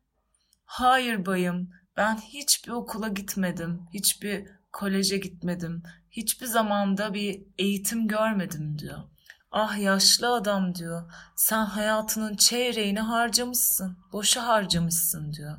Hayır 0.65 1.25
bayım, 1.25 1.69
ben 1.97 2.15
hiçbir 2.15 2.71
okula 2.71 3.07
gitmedim, 3.07 3.81
hiçbir 3.93 4.47
koleje 4.71 5.17
gitmedim, 5.17 5.83
hiçbir 6.11 6.45
zamanda 6.45 7.13
bir 7.13 7.43
eğitim 7.57 8.07
görmedim 8.07 8.79
diyor. 8.79 9.03
Ah 9.51 9.77
yaşlı 9.77 10.33
adam 10.33 10.75
diyor, 10.75 11.11
sen 11.35 11.65
hayatının 11.65 12.35
çeyreğini 12.35 12.99
harcamışsın, 12.99 13.97
boşa 14.11 14.47
harcamışsın 14.47 15.33
diyor. 15.33 15.57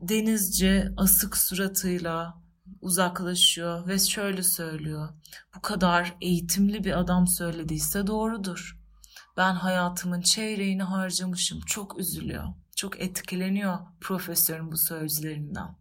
Denizci 0.00 0.88
asık 0.96 1.36
suratıyla 1.36 2.43
uzaklaşıyor 2.84 3.86
ve 3.88 3.98
şöyle 3.98 4.42
söylüyor. 4.42 5.08
Bu 5.56 5.60
kadar 5.60 6.16
eğitimli 6.20 6.84
bir 6.84 6.98
adam 6.98 7.26
söylediyse 7.26 8.06
doğrudur. 8.06 8.78
Ben 9.36 9.54
hayatımın 9.54 10.20
çeyreğini 10.20 10.82
harcamışım. 10.82 11.60
Çok 11.60 11.98
üzülüyor. 11.98 12.44
Çok 12.76 13.00
etkileniyor 13.00 13.78
profesörün 14.00 14.72
bu 14.72 14.76
sözlerinden. 14.76 15.76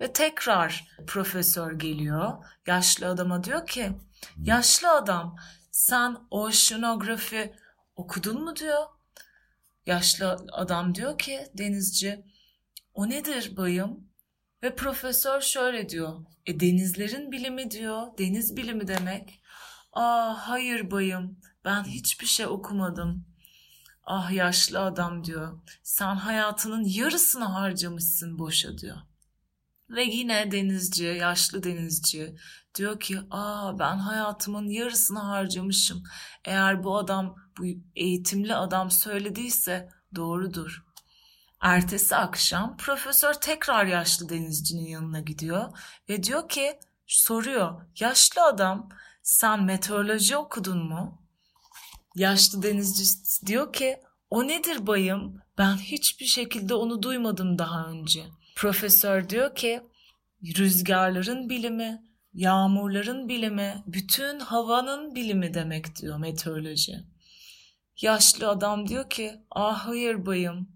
Ve 0.00 0.12
tekrar 0.12 0.88
profesör 1.06 1.72
geliyor. 1.72 2.44
Yaşlı 2.66 3.08
adama 3.08 3.44
diyor 3.44 3.66
ki 3.66 3.92
yaşlı 4.36 4.90
adam 4.90 5.36
sen 5.70 6.16
oceanografi 6.30 7.54
okudun 7.96 8.44
mu 8.44 8.56
diyor. 8.56 8.82
Yaşlı 9.86 10.46
adam 10.52 10.94
diyor 10.94 11.18
ki 11.18 11.46
denizci 11.54 12.24
o 12.94 13.10
nedir 13.10 13.56
bayım? 13.56 14.11
Ve 14.62 14.74
profesör 14.76 15.40
şöyle 15.40 15.88
diyor. 15.88 16.24
E 16.46 16.60
denizlerin 16.60 17.32
bilimi 17.32 17.70
diyor. 17.70 18.06
Deniz 18.18 18.56
bilimi 18.56 18.88
demek. 18.88 19.40
Aa 19.92 20.48
hayır 20.48 20.90
bayım 20.90 21.38
ben 21.64 21.84
hiçbir 21.84 22.26
şey 22.26 22.46
okumadım. 22.46 23.26
Ah 24.04 24.32
yaşlı 24.32 24.80
adam 24.80 25.24
diyor. 25.24 25.60
Sen 25.82 26.14
hayatının 26.14 26.84
yarısını 26.84 27.44
harcamışsın 27.44 28.38
boşa 28.38 28.78
diyor. 28.78 28.96
Ve 29.90 30.02
yine 30.02 30.52
denizci, 30.52 31.04
yaşlı 31.04 31.62
denizci 31.62 32.36
diyor 32.74 33.00
ki 33.00 33.18
aa 33.30 33.78
ben 33.78 33.96
hayatımın 33.96 34.68
yarısını 34.68 35.18
harcamışım. 35.18 36.02
Eğer 36.44 36.84
bu 36.84 36.98
adam, 36.98 37.36
bu 37.58 37.64
eğitimli 37.96 38.54
adam 38.54 38.90
söylediyse 38.90 39.88
doğrudur. 40.14 40.84
Ertesi 41.62 42.16
akşam 42.16 42.76
profesör 42.76 43.34
tekrar 43.34 43.86
yaşlı 43.86 44.28
denizcinin 44.28 44.86
yanına 44.86 45.20
gidiyor 45.20 45.78
ve 46.08 46.22
diyor 46.22 46.48
ki 46.48 46.78
soruyor 47.06 47.82
yaşlı 48.00 48.44
adam 48.44 48.88
sen 49.22 49.62
meteoroloji 49.62 50.36
okudun 50.36 50.78
mu? 50.78 51.22
Yaşlı 52.14 52.62
denizci 52.62 53.04
diyor 53.46 53.72
ki 53.72 54.00
o 54.30 54.48
nedir 54.48 54.86
bayım 54.86 55.42
ben 55.58 55.76
hiçbir 55.76 56.26
şekilde 56.26 56.74
onu 56.74 57.02
duymadım 57.02 57.58
daha 57.58 57.86
önce. 57.86 58.24
Profesör 58.56 59.28
diyor 59.28 59.54
ki 59.54 59.82
rüzgarların 60.58 61.48
bilimi, 61.48 62.02
yağmurların 62.34 63.28
bilimi, 63.28 63.82
bütün 63.86 64.40
havanın 64.40 65.14
bilimi 65.14 65.54
demek 65.54 65.96
diyor 65.96 66.18
meteoroloji. 66.18 67.04
Yaşlı 68.00 68.48
adam 68.48 68.88
diyor 68.88 69.10
ki 69.10 69.42
ah 69.50 69.86
hayır 69.86 70.26
bayım 70.26 70.68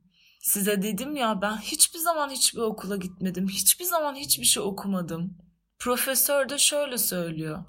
size 0.46 0.82
dedim 0.82 1.16
ya 1.16 1.42
ben 1.42 1.56
hiçbir 1.56 1.98
zaman 1.98 2.30
hiçbir 2.30 2.60
okula 2.60 2.96
gitmedim. 2.96 3.48
Hiçbir 3.48 3.84
zaman 3.84 4.14
hiçbir 4.14 4.44
şey 4.44 4.62
okumadım. 4.62 5.38
Profesör 5.78 6.48
de 6.48 6.58
şöyle 6.58 6.98
söylüyor. 6.98 7.64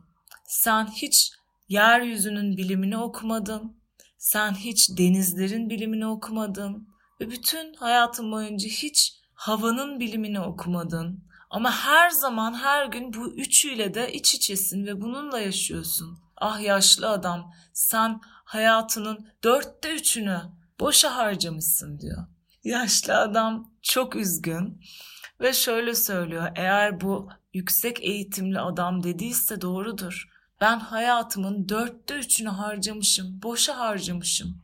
Sen 0.47 0.87
hiç 0.87 1.31
yeryüzünün 1.69 2.57
bilimini 2.57 2.97
okumadın. 2.97 3.77
Sen 4.17 4.53
hiç 4.53 4.89
denizlerin 4.97 5.69
bilimini 5.69 6.07
okumadın. 6.07 6.87
Ve 7.21 7.31
bütün 7.31 7.73
hayatın 7.73 8.31
boyunca 8.31 8.67
hiç 8.67 9.21
havanın 9.33 9.99
bilimini 9.99 10.39
okumadın. 10.39 11.23
Ama 11.49 11.71
her 11.71 12.09
zaman 12.09 12.53
her 12.53 12.85
gün 12.85 13.13
bu 13.13 13.33
üçüyle 13.33 13.93
de 13.93 14.13
iç 14.13 14.35
içesin 14.35 14.85
ve 14.85 15.01
bununla 15.01 15.39
yaşıyorsun. 15.39 16.19
Ah 16.37 16.59
yaşlı 16.59 17.09
adam 17.09 17.53
sen 17.73 18.21
hayatının 18.23 19.27
dörtte 19.43 19.95
üçünü 19.95 20.41
boşa 20.79 21.15
harcamışsın 21.15 21.99
diyor. 21.99 22.36
Yaşlı 22.67 23.17
adam 23.17 23.71
çok 23.81 24.15
üzgün 24.15 24.81
ve 25.41 25.53
şöyle 25.53 25.95
söylüyor. 25.95 26.51
Eğer 26.55 27.01
bu 27.01 27.29
yüksek 27.53 28.03
eğitimli 28.03 28.59
adam 28.59 29.03
dediyse 29.03 29.61
doğrudur. 29.61 30.29
Ben 30.61 30.79
hayatımın 30.79 31.69
dörtte 31.69 32.15
üçünü 32.15 32.49
harcamışım, 32.49 33.41
boşa 33.43 33.79
harcamışım. 33.79 34.63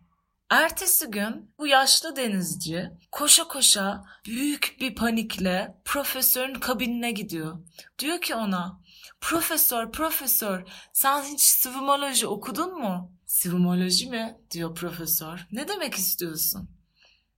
Ertesi 0.50 1.12
gün 1.12 1.54
bu 1.60 1.68
yaşlı 1.68 2.16
denizci 2.16 2.92
koşa 3.12 3.48
koşa 3.48 4.04
büyük 4.26 4.78
bir 4.80 4.96
panikle 4.96 5.78
profesörün 5.86 6.56
kabinine 6.56 7.12
gidiyor. 7.12 7.60
Diyor 8.00 8.22
ki 8.22 8.36
ona 8.36 8.82
Profesör, 9.22 9.92
profesör 9.92 10.64
sen 10.94 11.22
hiç 11.22 11.42
swimoloji 11.42 12.28
okudun 12.28 12.80
mu? 12.80 13.12
Swimoloji 13.26 14.10
mi? 14.10 14.38
diyor 14.52 14.76
profesör. 14.76 15.48
Ne 15.52 15.68
demek 15.68 15.94
istiyorsun? 15.94 16.83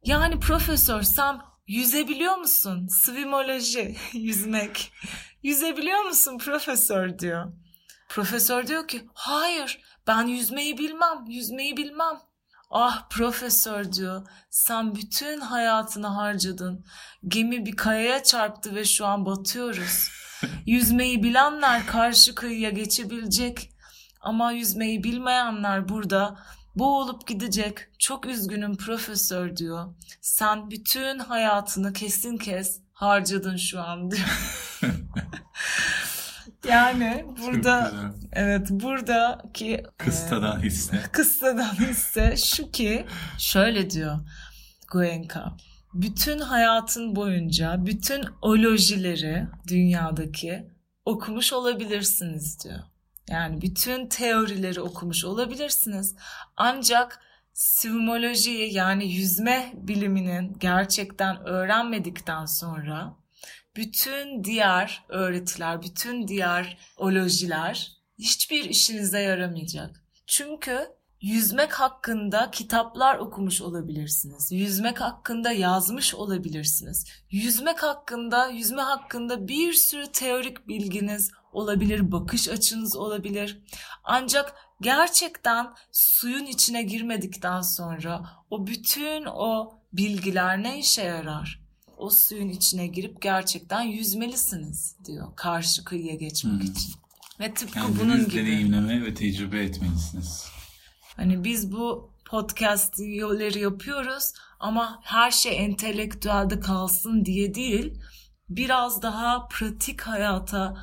Yani 0.05 0.39
profesör 0.39 1.01
sen 1.01 1.41
yüzebiliyor 1.67 2.35
musun? 2.37 2.87
Swimoloji, 2.87 3.95
yüzmek. 4.13 4.91
Yüzebiliyor 5.43 6.03
musun 6.05 6.37
profesör 6.37 7.19
diyor. 7.19 7.53
Profesör 8.09 8.67
diyor 8.67 8.87
ki 8.87 9.09
hayır 9.13 9.81
ben 10.07 10.23
yüzmeyi 10.27 10.77
bilmem, 10.77 11.25
yüzmeyi 11.27 11.77
bilmem. 11.77 12.17
Ah 12.69 13.09
profesör 13.09 13.91
diyor 13.91 14.27
sen 14.49 14.95
bütün 14.95 15.41
hayatını 15.41 16.07
harcadın. 16.07 16.85
Gemi 17.27 17.65
bir 17.65 17.75
kayaya 17.75 18.23
çarptı 18.23 18.75
ve 18.75 18.85
şu 18.85 19.05
an 19.05 19.25
batıyoruz. 19.25 20.09
Yüzmeyi 20.65 21.23
bilenler 21.23 21.87
karşı 21.87 22.35
kıyıya 22.35 22.69
geçebilecek. 22.69 23.69
Ama 24.21 24.51
yüzmeyi 24.51 25.03
bilmeyenler 25.03 25.89
burada 25.89 26.37
boğulup 26.75 27.27
gidecek. 27.27 27.77
Çok 27.99 28.25
üzgünüm 28.25 28.77
profesör 28.77 29.57
diyor. 29.57 29.95
Sen 30.21 30.71
bütün 30.71 31.19
hayatını 31.19 31.93
kesin 31.93 32.37
kes 32.37 32.79
harcadın 32.93 33.57
şu 33.57 33.81
an 33.81 34.11
diyor. 34.11 34.51
yani 36.69 37.25
burada 37.41 37.91
evet 38.33 38.67
buradaki 38.69 39.83
kıstadan 39.97 40.63
hisse. 40.63 41.03
Kıstadan 41.11 41.73
hisse 41.73 42.37
şu 42.37 42.71
ki 42.71 43.05
şöyle 43.37 43.89
diyor 43.89 44.19
Goenka. 44.91 45.57
Bütün 45.93 46.39
hayatın 46.39 47.15
boyunca 47.15 47.85
bütün 47.85 48.25
olojileri 48.41 49.47
dünyadaki 49.67 50.67
okumuş 51.05 51.53
olabilirsiniz 51.53 52.63
diyor. 52.63 52.79
Yani 53.29 53.61
bütün 53.61 54.07
teorileri 54.07 54.81
okumuş 54.81 55.25
olabilirsiniz. 55.25 56.15
Ancak 56.57 57.19
swimolojiyi 57.53 58.73
yani 58.73 59.13
yüzme 59.13 59.73
biliminin 59.75 60.57
gerçekten 60.59 61.45
öğrenmedikten 61.45 62.45
sonra 62.45 63.15
bütün 63.75 64.43
diğer 64.43 65.03
öğretiler, 65.09 65.81
bütün 65.81 66.27
diğer 66.27 66.77
olojiler 66.97 67.91
hiçbir 68.19 68.63
işinize 68.63 69.19
yaramayacak. 69.19 70.03
Çünkü 70.27 70.87
yüzmek 71.21 71.73
hakkında 71.73 72.51
kitaplar 72.51 73.17
okumuş 73.17 73.61
olabilirsiniz. 73.61 74.51
Yüzmek 74.51 75.01
hakkında 75.01 75.51
yazmış 75.51 76.15
olabilirsiniz. 76.15 77.05
Yüzmek 77.31 77.83
hakkında, 77.83 78.47
yüzme 78.47 78.81
hakkında 78.81 79.47
bir 79.47 79.73
sürü 79.73 80.07
teorik 80.07 80.67
bilginiz 80.67 81.31
olabilir, 81.55 82.11
bakış 82.11 82.49
açınız 82.49 82.95
olabilir. 82.95 83.59
Ancak 84.03 84.55
gerçekten 84.81 85.67
suyun 85.91 86.45
içine 86.45 86.83
girmedikten 86.83 87.61
sonra 87.61 88.29
o 88.49 88.67
bütün 88.67 89.25
o 89.25 89.79
bilgiler 89.93 90.63
ne 90.63 90.79
işe 90.79 91.03
yarar? 91.03 91.65
O 91.97 92.09
suyun 92.09 92.49
içine 92.49 92.87
girip 92.87 93.21
gerçekten 93.21 93.81
yüzmelisiniz 93.81 94.95
diyor 95.05 95.27
karşı 95.35 95.83
kıyıya 95.83 96.15
geçmek 96.15 96.53
hmm. 96.53 96.71
için. 96.71 96.93
Ve 97.39 97.53
tıpkı 97.53 97.79
yani 97.79 97.99
bunun 97.99 98.29
gibi. 98.29 98.35
deneyimleme 98.35 99.05
ve 99.05 99.13
tecrübe 99.13 99.63
etmelisiniz. 99.63 100.45
Hani 101.15 101.43
biz 101.43 101.71
bu 101.71 102.09
podcast 102.25 102.93
yolları 102.99 103.59
yapıyoruz 103.59 104.33
ama 104.59 104.99
her 105.03 105.31
şey 105.31 105.65
entelektüelde 105.65 106.59
kalsın 106.59 107.25
diye 107.25 107.55
değil. 107.55 108.01
Biraz 108.49 109.01
daha 109.01 109.47
pratik 109.47 110.01
hayata 110.01 110.77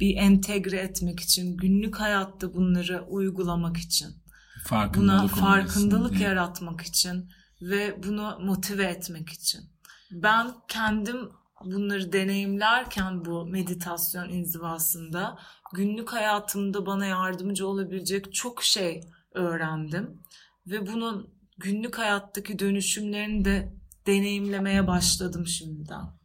bir 0.00 0.16
entegre 0.16 0.76
etmek 0.76 1.20
için, 1.20 1.56
günlük 1.56 2.00
hayatta 2.00 2.54
bunları 2.54 3.04
uygulamak 3.08 3.76
için. 3.76 4.08
Farkındalık 4.64 5.36
buna 5.36 5.40
farkındalık 5.40 6.20
yaratmak 6.20 6.80
için 6.80 7.30
ve 7.62 8.02
bunu 8.02 8.38
motive 8.42 8.84
etmek 8.84 9.28
için. 9.28 9.60
Ben 10.10 10.54
kendim 10.68 11.28
bunları 11.64 12.12
deneyimlerken 12.12 13.24
bu 13.24 13.46
meditasyon 13.46 14.28
inzivasında 14.28 15.38
günlük 15.74 16.12
hayatımda 16.12 16.86
bana 16.86 17.06
yardımcı 17.06 17.66
olabilecek 17.66 18.34
çok 18.34 18.62
şey 18.62 19.00
öğrendim 19.34 20.22
ve 20.66 20.86
bunun 20.86 21.34
günlük 21.58 21.98
hayattaki 21.98 22.58
dönüşümlerini 22.58 23.44
de 23.44 23.72
deneyimlemeye 24.06 24.86
başladım 24.86 25.46
şimdiden. 25.46 26.17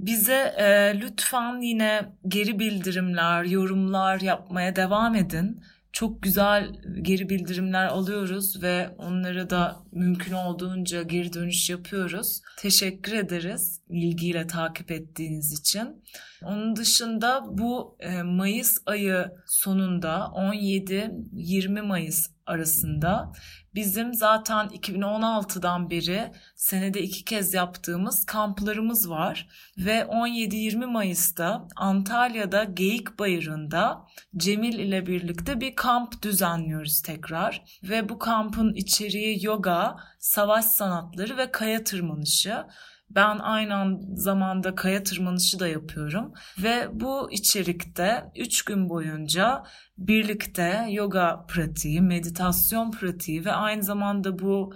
Bize 0.00 0.54
e, 0.58 1.00
lütfen 1.00 1.60
yine 1.60 2.12
geri 2.28 2.58
bildirimler, 2.58 3.44
yorumlar 3.44 4.20
yapmaya 4.20 4.76
devam 4.76 5.14
edin. 5.14 5.62
Çok 5.92 6.22
güzel 6.22 6.68
geri 7.02 7.28
bildirimler 7.28 7.86
alıyoruz 7.86 8.62
ve 8.62 8.88
onları 8.98 9.50
da 9.50 9.76
mümkün 9.92 10.32
olduğunca 10.32 11.02
geri 11.02 11.32
dönüş 11.32 11.70
yapıyoruz. 11.70 12.40
Teşekkür 12.58 13.12
ederiz 13.12 13.80
ilgiyle 13.88 14.46
takip 14.46 14.90
ettiğiniz 14.90 15.60
için. 15.60 16.02
Onun 16.42 16.76
dışında 16.76 17.44
bu 17.48 17.96
e, 18.00 18.22
Mayıs 18.22 18.78
ayı 18.86 19.32
sonunda 19.46 20.14
17-20 20.34 21.82
Mayıs 21.82 22.30
arasında 22.50 23.32
bizim 23.74 24.14
zaten 24.14 24.66
2016'dan 24.66 25.90
beri 25.90 26.32
senede 26.56 27.02
iki 27.02 27.24
kez 27.24 27.54
yaptığımız 27.54 28.26
kamplarımız 28.26 29.10
var 29.10 29.48
ve 29.78 29.98
17-20 29.98 30.86
Mayıs'ta 30.86 31.68
Antalya'da 31.76 32.64
Geyik 32.64 33.18
Bayırı'nda 33.18 34.06
Cemil 34.36 34.78
ile 34.78 35.06
birlikte 35.06 35.60
bir 35.60 35.74
kamp 35.74 36.22
düzenliyoruz 36.22 37.02
tekrar 37.02 37.62
ve 37.82 38.08
bu 38.08 38.18
kampın 38.18 38.74
içeriği 38.74 39.44
yoga, 39.44 39.96
savaş 40.18 40.64
sanatları 40.64 41.36
ve 41.36 41.50
kaya 41.50 41.84
tırmanışı. 41.84 42.64
Ben 43.10 43.38
aynı 43.38 43.98
zamanda 44.16 44.74
kaya 44.74 45.02
tırmanışı 45.02 45.58
da 45.58 45.68
yapıyorum. 45.68 46.32
Ve 46.62 46.88
bu 46.92 47.32
içerikte 47.32 48.24
3 48.36 48.62
gün 48.64 48.88
boyunca 48.88 49.62
birlikte 49.98 50.86
yoga 50.90 51.46
pratiği, 51.48 52.00
meditasyon 52.00 52.90
pratiği 52.90 53.44
ve 53.44 53.52
aynı 53.52 53.82
zamanda 53.82 54.38
bu 54.38 54.74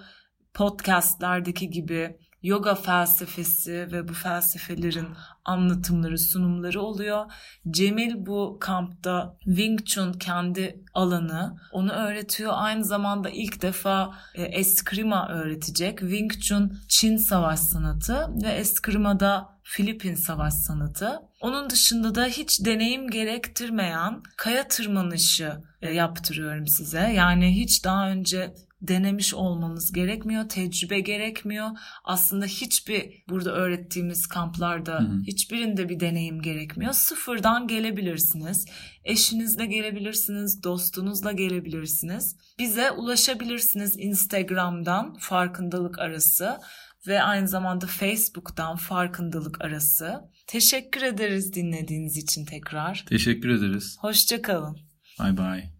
podcastlerdeki 0.55 1.71
gibi 1.71 2.17
yoga 2.45 2.75
felsefesi 2.75 3.73
ve 3.73 4.09
bu 4.09 4.13
felsefelerin 4.13 5.09
anlatımları, 5.45 6.19
sunumları 6.19 6.81
oluyor. 6.81 7.33
Cemil 7.71 8.27
bu 8.27 8.59
kampta 8.61 9.37
Wing 9.45 9.85
Chun 9.85 10.13
kendi 10.13 10.85
alanı, 10.95 11.57
onu 11.73 11.93
öğretiyor. 11.93 12.53
Aynı 12.55 12.85
zamanda 12.85 13.31
ilk 13.31 13.63
defa 13.63 14.15
e, 14.35 14.43
Eskrima 14.43 15.29
öğretecek. 15.29 15.99
Wing 15.99 16.33
Chun 16.33 16.79
Çin 16.89 17.17
savaş 17.17 17.61
sanatı 17.61 18.29
ve 18.45 18.49
Eskrima'da 18.49 19.55
Filipin 19.63 20.15
savaş 20.15 20.55
sanatı. 20.55 21.21
Onun 21.41 21.71
dışında 21.71 22.15
da 22.15 22.27
hiç 22.27 22.65
deneyim 22.65 23.11
gerektirmeyen 23.11 24.23
kaya 24.37 24.69
tırmanışı 24.69 25.53
e, 25.83 25.93
yaptırıyorum 25.93 26.67
size. 26.67 27.01
Yani 27.01 27.57
hiç 27.57 27.85
daha 27.85 28.11
önce 28.11 28.55
denemiş 28.89 29.35
olmanız 29.35 29.93
gerekmiyor, 29.93 30.49
tecrübe 30.49 31.01
gerekmiyor. 31.01 31.69
Aslında 32.05 32.47
hiçbir 32.47 33.25
burada 33.29 33.53
öğrettiğimiz 33.53 34.27
kamplarda 34.27 35.01
hı 35.01 35.05
hı. 35.05 35.23
hiçbirinde 35.27 35.89
bir 35.89 36.01
deneyim 36.01 36.43
gerekmiyor. 36.43 36.93
Sıfırdan 36.93 37.69
gelebilirsiniz. 37.69 38.67
Eşinizle 39.05 39.67
gelebilirsiniz, 39.67 40.63
dostunuzla 40.63 41.33
gelebilirsiniz. 41.33 42.37
Bize 42.59 42.91
ulaşabilirsiniz 42.91 43.97
Instagram'dan 43.99 45.15
farkındalık 45.19 45.99
arası 45.99 46.59
ve 47.07 47.23
aynı 47.23 47.49
zamanda 47.49 47.87
Facebook'tan 47.87 48.77
farkındalık 48.77 49.65
arası. 49.65 50.21
Teşekkür 50.47 51.03
ederiz 51.03 51.55
dinlediğiniz 51.55 52.17
için 52.17 52.45
tekrar. 52.45 53.05
Teşekkür 53.09 53.49
ederiz. 53.49 53.97
Hoşçakalın. 54.01 54.79
Bye 55.21 55.37
bye. 55.37 55.74